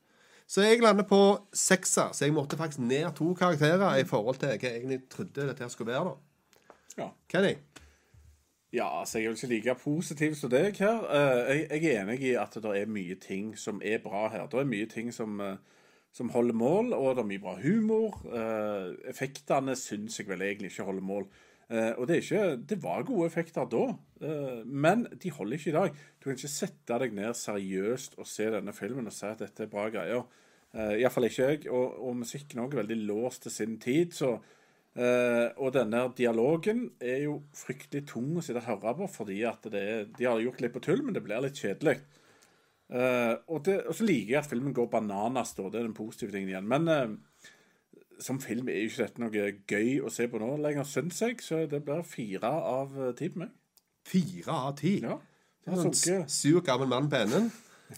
Så 0.47 0.63
jeg 0.63 0.79
lander 0.79 1.03
på 1.03 1.17
sekser, 1.51 2.13
så 2.15 2.23
jeg 2.23 2.31
måtte 2.35 2.55
faktisk 2.55 2.79
ned 2.79 3.09
to 3.17 3.33
karakterer 3.35 3.99
i 3.99 4.05
forhold 4.07 4.39
til 4.39 4.53
hva 4.53 4.55
jeg 4.71 4.77
egentlig 4.81 5.01
trodde 5.11 5.47
dette 5.49 5.67
skulle 5.73 5.91
være. 5.91 6.13
da. 6.13 6.15
ja. 7.01 7.09
Kenny? 7.27 7.57
Ja, 8.73 8.99
altså 8.99 9.19
jeg 9.19 9.25
er 9.25 9.29
vel 9.29 9.37
ikke 9.37 9.53
like 9.53 9.75
positiv 9.79 10.33
som 10.35 10.51
deg 10.51 10.75
her. 10.81 11.05
Eh, 11.07 11.67
jeg, 11.71 11.83
er 11.87 12.01
enig 12.01 12.19
i 12.27 12.33
at 12.35 12.55
det 12.59 12.73
er 12.75 12.89
mye 12.91 13.15
ting 13.15 13.53
som 13.55 13.79
er 13.79 14.01
bra 14.03 14.25
her. 14.33 14.49
Det 14.51 14.59
er 14.59 14.67
mye 14.67 14.87
ting 14.91 15.13
som, 15.15 15.39
eh, 15.39 15.55
som 16.11 16.29
holder 16.29 16.53
mål, 16.53 16.91
og 16.93 17.15
det 17.15 17.23
er 17.23 17.29
mye 17.29 17.43
bra 17.45 17.53
humor. 17.61 18.17
Eh, 18.27 18.89
effektene 19.07 19.75
syns 19.79 20.19
jeg 20.19 20.27
vel 20.27 20.43
egentlig 20.43 20.73
ikke 20.73 20.87
holder 20.89 21.01
mål. 21.13 21.29
Og 21.69 22.05
det, 22.07 22.21
ikke, 22.23 22.55
det 22.63 22.77
var 22.79 23.01
gode 23.03 23.25
effekter 23.27 23.65
da, 23.67 23.97
men 24.63 25.01
de 25.19 25.31
holder 25.35 25.57
ikke 25.57 25.69
i 25.69 25.73
dag. 25.73 25.89
Du 26.15 26.29
kan 26.29 26.37
ikke 26.37 26.47
sette 26.47 26.99
deg 27.01 27.11
ned 27.11 27.35
seriøst 27.35 28.15
og 28.15 28.27
se 28.31 28.47
denne 28.53 28.71
filmen 28.71 29.09
og 29.09 29.11
si 29.11 29.25
at 29.27 29.41
dette 29.43 29.65
er 29.65 29.73
bra 29.73 29.89
greier. 29.91 30.23
Iallfall 30.71 31.27
ikke 31.27 31.49
jeg. 31.49 31.65
Og, 31.67 31.97
og 32.07 32.15
musikken 32.21 32.63
òg 32.63 32.71
er 32.71 32.85
veldig 32.85 32.97
låst 33.09 33.43
til 33.43 33.51
sin 33.51 33.75
tid. 33.83 34.15
så 34.15 34.37
Eh, 34.97 35.47
og 35.61 35.75
denne 35.75 36.07
dialogen 36.17 36.87
er 36.97 37.27
jo 37.27 37.41
fryktelig 37.53 38.07
tung 38.09 38.31
å 38.39 38.41
sitte 38.41 38.63
og 38.63 38.69
høre 38.71 38.95
på, 38.97 39.09
fordi 39.19 39.43
at 39.45 39.67
det 39.69 39.81
er, 39.81 40.07
de 40.17 40.25
har 40.25 40.41
gjort 40.41 40.63
litt 40.63 40.73
på 40.73 40.81
tull, 40.87 41.03
men 41.05 41.13
det 41.13 41.21
blir 41.25 41.43
litt 41.43 41.59
kjedelig. 41.59 41.99
Uh, 42.87 43.35
og, 43.51 43.67
og 43.67 43.91
så 43.91 44.05
liker 44.07 44.31
jeg 44.31 44.39
at 44.39 44.47
filmen 44.47 44.71
går 44.73 44.87
bananas, 44.87 45.51
da. 45.57 45.65
Det 45.67 45.81
er 45.81 45.89
den 45.89 45.97
positive 45.97 46.31
tingen 46.31 46.53
igjen. 46.53 46.69
Men 46.71 46.87
uh, 46.87 47.41
som 48.23 48.39
film 48.41 48.71
er 48.71 48.79
jo 48.79 48.87
ikke 48.87 49.03
dette 49.03 49.21
noe 49.21 49.49
gøy 49.67 49.89
å 50.07 50.11
se 50.13 50.29
på 50.31 50.39
nå 50.41 50.53
lenger, 50.63 50.87
syns 50.87 51.19
jeg. 51.21 51.41
Så 51.43 51.65
det 51.69 51.83
blir 51.85 52.07
fire 52.07 52.53
av 52.71 52.95
ti 53.19 53.27
på 53.33 53.43
meg. 53.43 53.51
Fire 54.07 54.55
av 54.55 54.71
ti. 54.79 54.95
Ja. 55.03 55.19
Det 55.67 55.75
er 55.75 56.15
en 56.15 56.29
sur 56.31 56.61
gammel 56.63 56.87
mann 56.87 57.11
på 57.11 57.19
enden. 57.19 57.51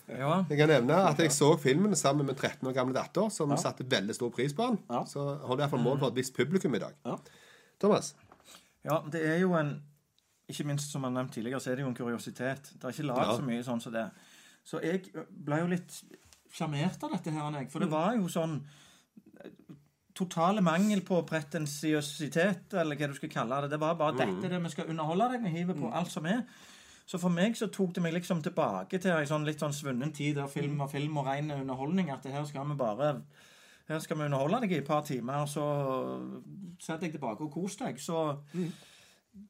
Ja. 0.08 0.44
Jeg 0.50 0.58
kan 0.60 0.70
nevne 0.70 0.98
at 1.10 1.18
jeg 1.18 1.32
så 1.34 1.48
filmen 1.58 1.96
sammen 1.98 2.26
med 2.30 2.36
13 2.38 2.68
år 2.70 2.74
gamle 2.78 2.94
datter, 2.94 3.30
som 3.34 3.50
satte 3.58 3.86
veldig 3.90 4.14
stor 4.16 4.30
pris 4.30 4.54
på 4.54 4.68
den. 4.70 4.78
Ja. 4.90 5.04
Så 5.10 5.24
holder 5.24 5.64
jeg 5.64 5.70
iallfall 5.72 5.82
mål 5.86 6.00
for 6.00 6.12
et 6.14 6.20
visst 6.20 6.36
publikum 6.38 6.76
i 6.78 6.82
dag. 6.84 6.94
Ja. 7.06 7.16
Thomas? 7.82 8.16
ja, 8.86 9.00
det 9.12 9.22
er 9.28 9.40
jo 9.42 9.54
en 9.60 9.82
Ikke 10.50 10.64
minst 10.66 10.90
som 10.92 11.04
jeg 11.06 11.14
nevnt 11.14 11.34
tidligere, 11.34 11.60
så 11.62 11.70
er 11.72 11.76
det 11.78 11.84
jo 11.84 11.90
en 11.92 11.96
kuriositet. 11.96 12.72
Det 12.74 12.84
er 12.84 12.90
ikke 12.96 13.04
lagd 13.06 13.20
Ja. 13.22 13.36
så 13.38 13.44
mye 13.46 13.64
sånn 13.64 13.82
som 13.82 13.94
det. 13.94 14.08
Så 14.66 14.80
jeg 14.82 15.04
ble 15.30 15.60
jo 15.60 15.68
litt 15.68 16.00
sjarmert 16.52 17.04
av 17.04 17.12
dette 17.14 17.30
her, 17.32 17.52
jeg. 17.60 17.68
For 17.70 17.80
det 17.80 17.90
var 17.92 18.16
jo 18.16 18.26
sånn 18.28 18.56
totale 20.18 20.62
mangel 20.66 21.02
på 21.06 21.22
pretensiøsitet, 21.30 22.74
eller 22.74 22.98
hva 22.98 23.08
du 23.12 23.14
skal 23.20 23.30
kalle 23.30 23.62
det. 23.62 23.70
Det 23.76 23.80
var 23.80 23.94
bare 24.00 24.18
dette 24.18 24.48
er 24.50 24.56
det 24.56 24.62
vi 24.64 24.72
skal 24.74 24.90
underholde 24.92 25.30
deg. 25.36 25.44
Vi 25.46 25.54
hive 25.60 25.76
på 25.78 25.92
alt 25.96 26.12
som 26.12 26.26
er. 26.26 26.42
Så 27.10 27.18
for 27.18 27.34
meg 27.34 27.56
så 27.58 27.66
tok 27.74 27.96
det 27.96 28.04
meg 28.06 28.14
liksom 28.14 28.44
tilbake 28.46 29.00
til 29.02 29.16
en 29.16 29.26
sånn 29.30 29.48
litt 29.48 29.62
sånn 29.64 29.74
svunnen 29.74 30.12
tid 30.14 30.36
der 30.38 30.50
film 30.52 30.82
og 30.86 30.92
film 30.92 31.18
og 31.18 31.26
ren 31.26 31.50
underholdning. 31.56 32.12
At 32.14 32.28
her 32.30 32.44
skal 32.46 32.68
vi 32.70 32.76
bare 32.78 33.16
her 33.90 34.00
skal 34.04 34.20
vi 34.20 34.28
underholde 34.28 34.60
deg 34.62 34.76
i 34.76 34.78
et 34.84 34.86
par 34.86 35.02
timer, 35.08 35.42
og 35.42 35.50
så 35.50 35.64
setter 36.78 37.08
jeg 37.08 37.16
tilbake 37.16 37.42
og 37.48 37.50
kos 37.56 37.80
deg. 37.82 37.98
Så 37.98 38.20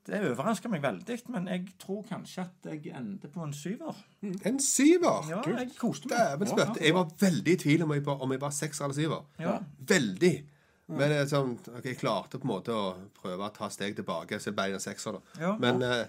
det 0.07 0.21
overrasker 0.29 0.71
meg 0.71 0.83
veldig, 0.83 1.17
men 1.33 1.49
jeg 1.51 1.65
tror 1.81 2.05
kanskje 2.07 2.45
at 2.45 2.69
jeg 2.71 2.93
ender 2.95 3.31
på 3.33 3.43
en 3.43 3.51
syver. 3.55 3.99
En 4.47 4.59
syver! 4.63 5.27
Ja, 5.31 5.41
jeg 5.57 5.73
koste 5.79 6.07
meg. 6.13 6.47
Jeg 6.79 6.95
var 6.95 7.11
veldig 7.19 7.55
i 7.57 7.59
tvil 7.65 7.83
om 7.83 7.91
jeg, 7.95 8.05
var- 8.05 8.23
om 8.23 8.31
jeg 8.35 8.41
var 8.41 8.55
sekser 8.55 8.85
eller 8.87 8.95
syver. 8.95 9.25
Ja. 9.39 9.57
Veldig. 9.91 10.33
Men 10.89 11.11
det 11.11 11.19
er 11.19 11.27
sånn, 11.29 11.51
okay, 11.75 11.91
jeg 11.91 11.99
klarte 12.01 12.39
på 12.39 12.47
en 12.47 12.53
måte 12.53 12.73
å 12.73 12.87
prøve 13.19 13.45
å 13.45 13.53
ta 13.53 13.67
steg 13.69 13.95
tilbake, 13.99 14.39
så 14.39 14.49
det 14.49 14.55
ble 14.57 14.71
en 14.79 14.79
sekser. 14.87 15.19
da. 15.19 15.41
Ja. 15.43 15.51
Men 15.61 15.83
uh, 15.83 16.05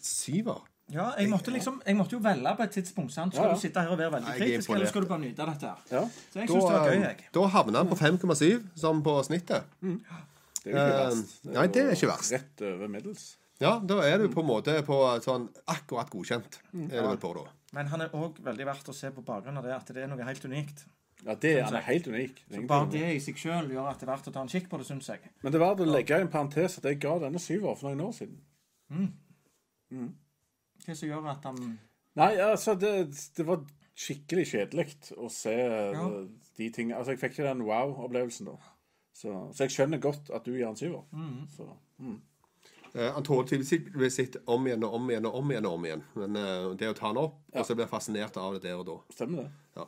syver 0.00 0.62
Ja, 0.94 1.08
jeg 1.18 1.28
måtte 1.28 1.50
liksom 1.50 1.80
Jeg 1.86 1.96
måtte 1.98 2.12
jo 2.14 2.18
velge 2.22 2.52
på 2.56 2.62
et 2.62 2.70
tidspunkt. 2.70 3.10
sant? 3.12 3.32
Skal 3.34 3.44
Ja, 3.44 3.48
ja. 3.50 3.54
du 3.54 3.60
sitte 3.60 3.80
her 3.82 3.88
og 3.90 3.98
være 3.98 4.12
veldig 4.12 4.28
Jeg 4.28 4.40
er 4.40 4.44
kritisk, 4.44 4.70
eller 4.70 4.86
skal 4.86 5.02
du 5.02 5.08
bare 5.08 5.18
nyte 5.20 5.46
dette 5.46 5.66
her? 5.66 5.80
Ja. 5.90 6.02
Så 6.32 6.38
jeg 6.38 6.48
syns 6.48 6.62
det 6.62 6.62
var 6.62 6.78
Da, 6.78 6.84
gøy, 6.90 6.96
eh, 6.96 7.02
jeg. 7.02 7.24
da 7.34 7.46
havna 7.56 7.78
han 7.78 7.88
på 7.88 7.96
5,7, 7.96 8.62
som 8.76 9.02
på 9.02 9.16
snittet. 9.26 9.64
Det 9.82 9.90
er 9.90 10.70
jo 10.70 10.76
ikke 10.76 10.76
Eh, 10.76 11.08
verst. 11.10 11.44
nei, 11.44 11.66
det 11.66 11.82
er 11.82 11.90
ikke 11.96 12.08
verst. 12.12 12.32
Rett 12.32 12.62
over 12.62 12.88
middels. 12.88 13.36
Ja, 13.60 13.78
da 13.80 14.00
er 14.02 14.18
du 14.18 14.28
på 14.28 14.40
en 14.40 14.46
måte 14.46 14.82
på 14.84 14.96
sånn 15.24 15.48
akkurat 15.66 16.10
godkjent. 16.10 16.58
Er 16.74 17.02
du 17.02 17.08
vel 17.08 17.16
på 17.16 17.34
da. 17.34 17.50
Men 17.72 17.86
han 17.88 18.00
er 18.02 18.08
òg 18.10 18.38
veldig 18.38 18.64
verdt 18.66 18.88
å 18.88 18.94
se 18.94 19.10
på 19.10 19.24
bakgrunn 19.24 19.56
av 19.58 19.64
det 19.64 19.72
at 19.74 19.86
det 19.86 20.02
er 20.04 20.06
noe 20.08 20.22
helt 20.22 20.44
unikt. 20.44 20.84
Ja, 21.24 21.34
det 21.34 21.56
er, 21.58 21.62
han 21.64 21.74
er 21.74 21.80
helt 21.80 22.06
unik. 22.06 22.34
Det 22.46 22.52
er 22.52 22.56
ingen 22.58 22.66
Bare 22.68 22.86
tvil 22.86 22.86
om 22.86 22.90
det. 22.90 23.00
det 23.00 23.16
i 23.16 23.18
seg 23.20 23.34
sjøl 23.36 23.70
gjør 23.72 23.88
at 23.90 23.98
det 23.98 24.08
er 24.08 24.12
verdt 24.12 24.28
å 24.28 24.32
ta 24.32 24.40
en 24.42 24.48
kikk 24.48 24.68
på 24.68 24.78
det, 24.78 24.86
syns 24.86 25.06
jeg. 25.08 25.20
Men 25.42 25.52
det 25.52 25.60
var 25.60 25.74
verdt 25.74 25.88
å 25.88 25.92
legge 25.92 26.10
i 26.18 26.20
en 26.20 26.28
parentes 26.28 26.78
at 26.78 26.84
jeg 26.84 27.00
ga 27.00 27.18
denne 27.18 27.38
syver 27.40 27.74
for 27.76 27.88
noen 27.88 28.06
år 28.06 28.12
siden. 28.14 28.38
Hva 30.86 30.94
som 30.96 31.10
gjør 31.10 31.32
at 31.32 31.50
han 31.50 31.60
Nei, 32.16 32.30
altså, 32.40 32.72
det, 32.80 32.92
det 33.36 33.44
var 33.44 33.60
skikkelig 33.96 34.46
kjedelig 34.48 34.86
å 35.20 35.28
se 35.32 35.52
ja. 35.52 36.06
de 36.56 36.68
tingene 36.72 36.96
Altså, 36.96 37.12
jeg 37.12 37.20
fikk 37.20 37.36
ikke 37.36 37.48
den 37.50 37.66
wow-opplevelsen 37.68 38.48
da. 38.48 38.56
Så, 39.16 39.34
så 39.56 39.66
jeg 39.66 39.74
skjønner 39.74 40.00
godt 40.00 40.30
at 40.32 40.48
du 40.48 40.54
gir 40.54 40.68
en 40.68 40.78
syver. 40.78 41.04
Så, 41.52 41.68
mm. 42.00 42.16
Eh, 42.96 43.12
han 43.12 43.24
tåler 43.24 43.48
tydeligvis 43.48 44.14
sitt 44.16 44.36
om 44.48 44.64
igjen 44.68 44.84
og 44.86 44.94
om 44.96 45.10
igjen 45.10 45.26
og 45.28 45.34
om 45.40 45.50
igjen. 45.52 45.66
og 45.68 45.76
om 45.76 45.84
igjen. 45.84 46.04
Men 46.16 46.38
uh, 46.40 46.70
det 46.80 46.88
å 46.88 46.96
ta 46.96 47.10
han 47.10 47.20
opp, 47.20 47.42
og 47.52 47.68
så 47.68 47.76
bli 47.76 47.88
fascinert 47.90 48.38
av 48.40 48.56
det 48.56 48.62
der 48.64 48.80
og 48.80 48.86
da. 48.88 48.96
Stemmer 49.12 49.44
det. 49.44 49.84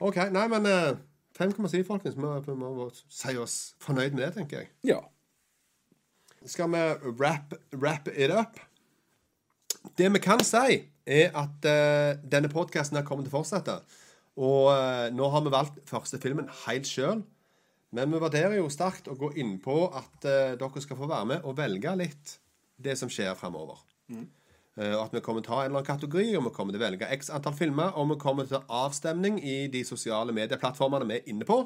OK. 0.00 0.16
Nei, 0.32 0.46
men 0.48 0.66
eh, 0.66 0.98
5,7, 1.38 1.82
folkens. 1.86 2.16
Vi 2.16 2.56
må, 2.56 2.72
må 2.74 2.88
si 2.96 3.36
oss 3.38 3.58
fornøyd 3.84 4.16
med 4.16 4.24
det, 4.24 4.32
tenker 4.38 4.62
jeg. 4.62 4.72
Ja. 4.94 4.98
Skal 6.48 6.72
vi 6.72 6.82
wrap, 7.20 7.54
wrap 7.76 8.08
it 8.08 8.32
up? 8.32 8.58
Det 9.96 10.08
vi 10.12 10.20
kan 10.22 10.42
si, 10.44 10.80
er 11.10 11.36
at 11.36 11.66
uh, 11.66 12.20
denne 12.30 12.50
podkasten 12.52 13.00
kommer 13.06 13.24
til 13.24 13.32
å 13.32 13.38
fortsette. 13.40 13.76
Og 14.40 14.70
uh, 14.70 15.08
nå 15.14 15.28
har 15.32 15.44
vi 15.44 15.52
valgt 15.52 15.80
første 15.88 16.20
filmen 16.22 16.50
helt 16.64 16.88
sjøl. 16.88 17.22
Men 17.96 18.12
vi 18.12 18.20
vurderer 18.22 18.58
jo 18.60 18.68
sterkt 18.70 19.08
å 19.10 19.16
gå 19.18 19.32
inn 19.40 19.56
på 19.62 19.82
at 19.88 20.26
uh, 20.28 20.52
dere 20.60 20.84
skal 20.84 20.98
få 20.98 21.08
være 21.10 21.30
med 21.32 21.48
og 21.48 21.56
velge 21.58 21.96
litt 21.98 22.36
det 22.80 22.96
som 23.00 23.10
skjer 23.12 23.34
fremover. 23.38 23.80
Mm. 24.10 24.24
og 24.80 25.02
at 25.04 25.12
vi 25.14 25.20
kommer 25.22 25.42
til 25.44 25.52
å 25.52 25.54
ta 25.54 25.56
en 25.60 25.68
eller 25.68 25.82
annen 25.82 25.86
kategori, 25.86 26.30
og 26.38 26.44
vi 26.46 26.52
kommer 26.54 26.74
til 26.74 26.80
å 26.80 26.82
velge 26.82 27.08
x 27.14 27.28
antall 27.34 27.54
filmer, 27.54 27.92
og 27.94 28.08
vi 28.10 28.16
kommer 28.22 28.46
til 28.46 28.56
å 28.56 28.60
ta 28.62 28.78
avstemning 28.86 29.36
i 29.38 29.68
de 29.70 29.82
sosiale 29.86 30.34
medieplattformene 30.34 31.06
vi 31.06 31.18
er 31.18 31.28
inne 31.30 31.46
på. 31.46 31.58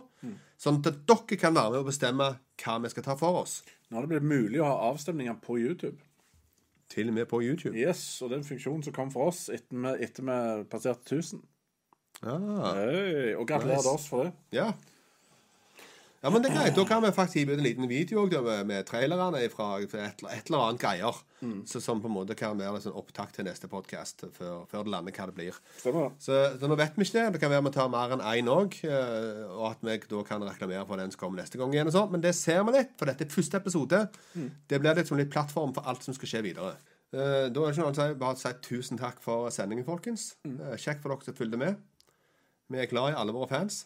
Sånn 0.61 0.81
at 0.83 0.99
dere 1.09 1.39
kan 1.41 1.55
være 1.57 1.73
med 1.73 1.85
og 1.85 1.89
bestemme 1.89 2.27
hva 2.61 2.75
vi 2.83 2.91
skal 2.93 3.07
ta 3.07 3.17
for 3.21 3.39
oss. 3.45 3.61
Nå 3.89 3.97
har 3.97 4.05
det 4.05 4.17
blitt 4.17 4.29
mulig 4.29 4.61
å 4.61 4.67
ha 4.67 4.91
avstemninger 4.91 5.39
på 5.45 5.57
YouTube. 5.63 5.97
Til 6.95 7.11
og 7.11 7.15
med 7.17 7.27
på 7.27 7.41
YouTube. 7.43 7.75
Yes, 7.75 8.23
og 8.23 8.31
det 8.31 8.37
er 8.39 8.43
en 8.45 8.47
funksjon 8.49 8.83
som 8.87 8.95
kom 8.95 9.11
for 9.11 9.33
oss 9.33 9.49
etter 9.51 9.75
vi, 9.83 9.95
etter 10.07 10.27
vi 10.29 10.37
passerte 10.71 11.17
1000. 11.19 11.43
Ah. 12.23 12.77
Hey, 12.79 13.33
og 13.35 13.49
gratulerer 13.51 13.83
Nice. 13.83 13.91
oss 13.97 14.07
for 14.09 14.29
det. 14.29 14.33
Ja. 14.55 14.69
Ja, 16.25 16.31
men 16.33 16.41
det 16.41 16.49
er 16.51 16.55
greit. 16.57 16.73
Da 16.79 16.85
kan 16.89 17.03
vi 17.05 17.11
faktisk 17.13 17.37
gi 17.37 17.43
ut 17.51 17.59
en 17.59 17.65
liten 17.67 17.85
video 17.91 18.23
med, 18.25 18.63
med 18.67 18.87
trailerne 18.89 19.43
fra 19.53 19.67
et, 19.83 19.93
eller- 19.93 20.33
et 20.33 20.47
eller 20.49 20.63
annet 20.71 20.81
greier. 20.81 21.19
Så, 21.69 21.83
som 21.85 22.01
på 22.01 22.09
en 22.09 22.15
måte 22.17 22.33
kan 22.35 22.57
være 22.57 22.81
sånn 22.81 22.95
opptak 22.97 23.35
til 23.37 23.45
neste 23.45 23.69
podkast 23.69 24.25
før, 24.33 24.63
før 24.71 24.87
det 24.87 24.93
lander 24.95 25.13
hva 25.13 25.27
det 25.29 25.35
blir. 25.37 25.59
Stemmer. 25.83 26.15
Så, 26.19 26.39
så 26.59 26.71
nå 26.71 26.79
vet 26.81 26.97
vi 26.97 27.05
ikke 27.05 27.19
det. 27.19 27.27
Det 27.35 27.41
kan 27.43 27.53
være 27.53 27.67
vi 27.67 27.73
tar 27.77 27.91
mer 27.93 28.15
enn 28.17 28.25
én 28.25 28.49
òg. 28.49 28.79
Og 29.53 29.67
at 29.69 29.85
vi 29.85 29.99
da 30.15 30.23
kan 30.25 30.47
reklamere 30.49 30.87
for 30.89 30.97
den 30.97 31.13
som 31.13 31.21
kommer 31.21 31.43
neste 31.43 31.61
gang 31.61 31.77
igjen. 31.77 31.91
og 31.93 31.97
sånt. 31.99 32.11
Men 32.17 32.25
det 32.25 32.33
ser 32.41 32.65
vi 32.65 32.73
litt, 32.79 32.97
for 32.97 33.05
dette 33.13 33.27
er 33.29 33.35
første 33.37 33.61
episode. 33.61 34.01
Det 34.73 34.81
blir 34.81 34.97
litt 34.97 35.13
som 35.13 35.21
litt 35.21 35.31
plattform 35.35 35.77
for 35.77 35.85
alt 35.93 36.03
som 36.09 36.17
skal 36.17 36.33
skje 36.33 36.43
videre. 36.49 36.73
Eh, 37.13 37.21
Da 37.53 37.61
er 37.61 37.69
det 37.69 37.75
ikke 37.77 37.83
noe 37.85 37.91
annet 37.93 38.01
å 38.01 38.09
si, 38.09 38.21
bare 38.25 38.41
si 38.41 38.55
tusen 38.65 38.99
takk 38.99 39.21
for 39.21 39.51
sendingen, 39.53 39.85
folkens. 39.85 40.31
Mm. 40.49 40.57
Kjekt 40.81 41.05
for 41.05 41.13
dere 41.13 41.29
som 41.29 41.37
fulgte 41.37 41.61
med. 41.61 41.77
Vi 42.73 42.81
er 42.81 42.89
glad 42.89 43.13
i 43.13 43.21
alle 43.21 43.37
våre 43.37 43.53
fans. 43.53 43.85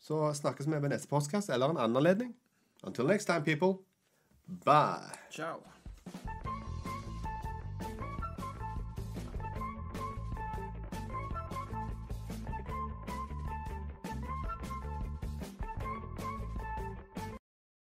Så 0.00 0.32
snakkes 0.34 0.66
vi 0.66 0.80
ved 0.82 0.88
neste 0.88 1.08
postkast 1.08 1.50
eller 1.50 1.70
en 1.70 1.76
annen 1.76 1.96
anledning. 1.96 2.34
Until 2.82 3.06
next 3.06 3.26
time, 3.26 3.44
people. 3.44 3.84
Bye. 4.64 5.12
Ciao. 5.30 5.79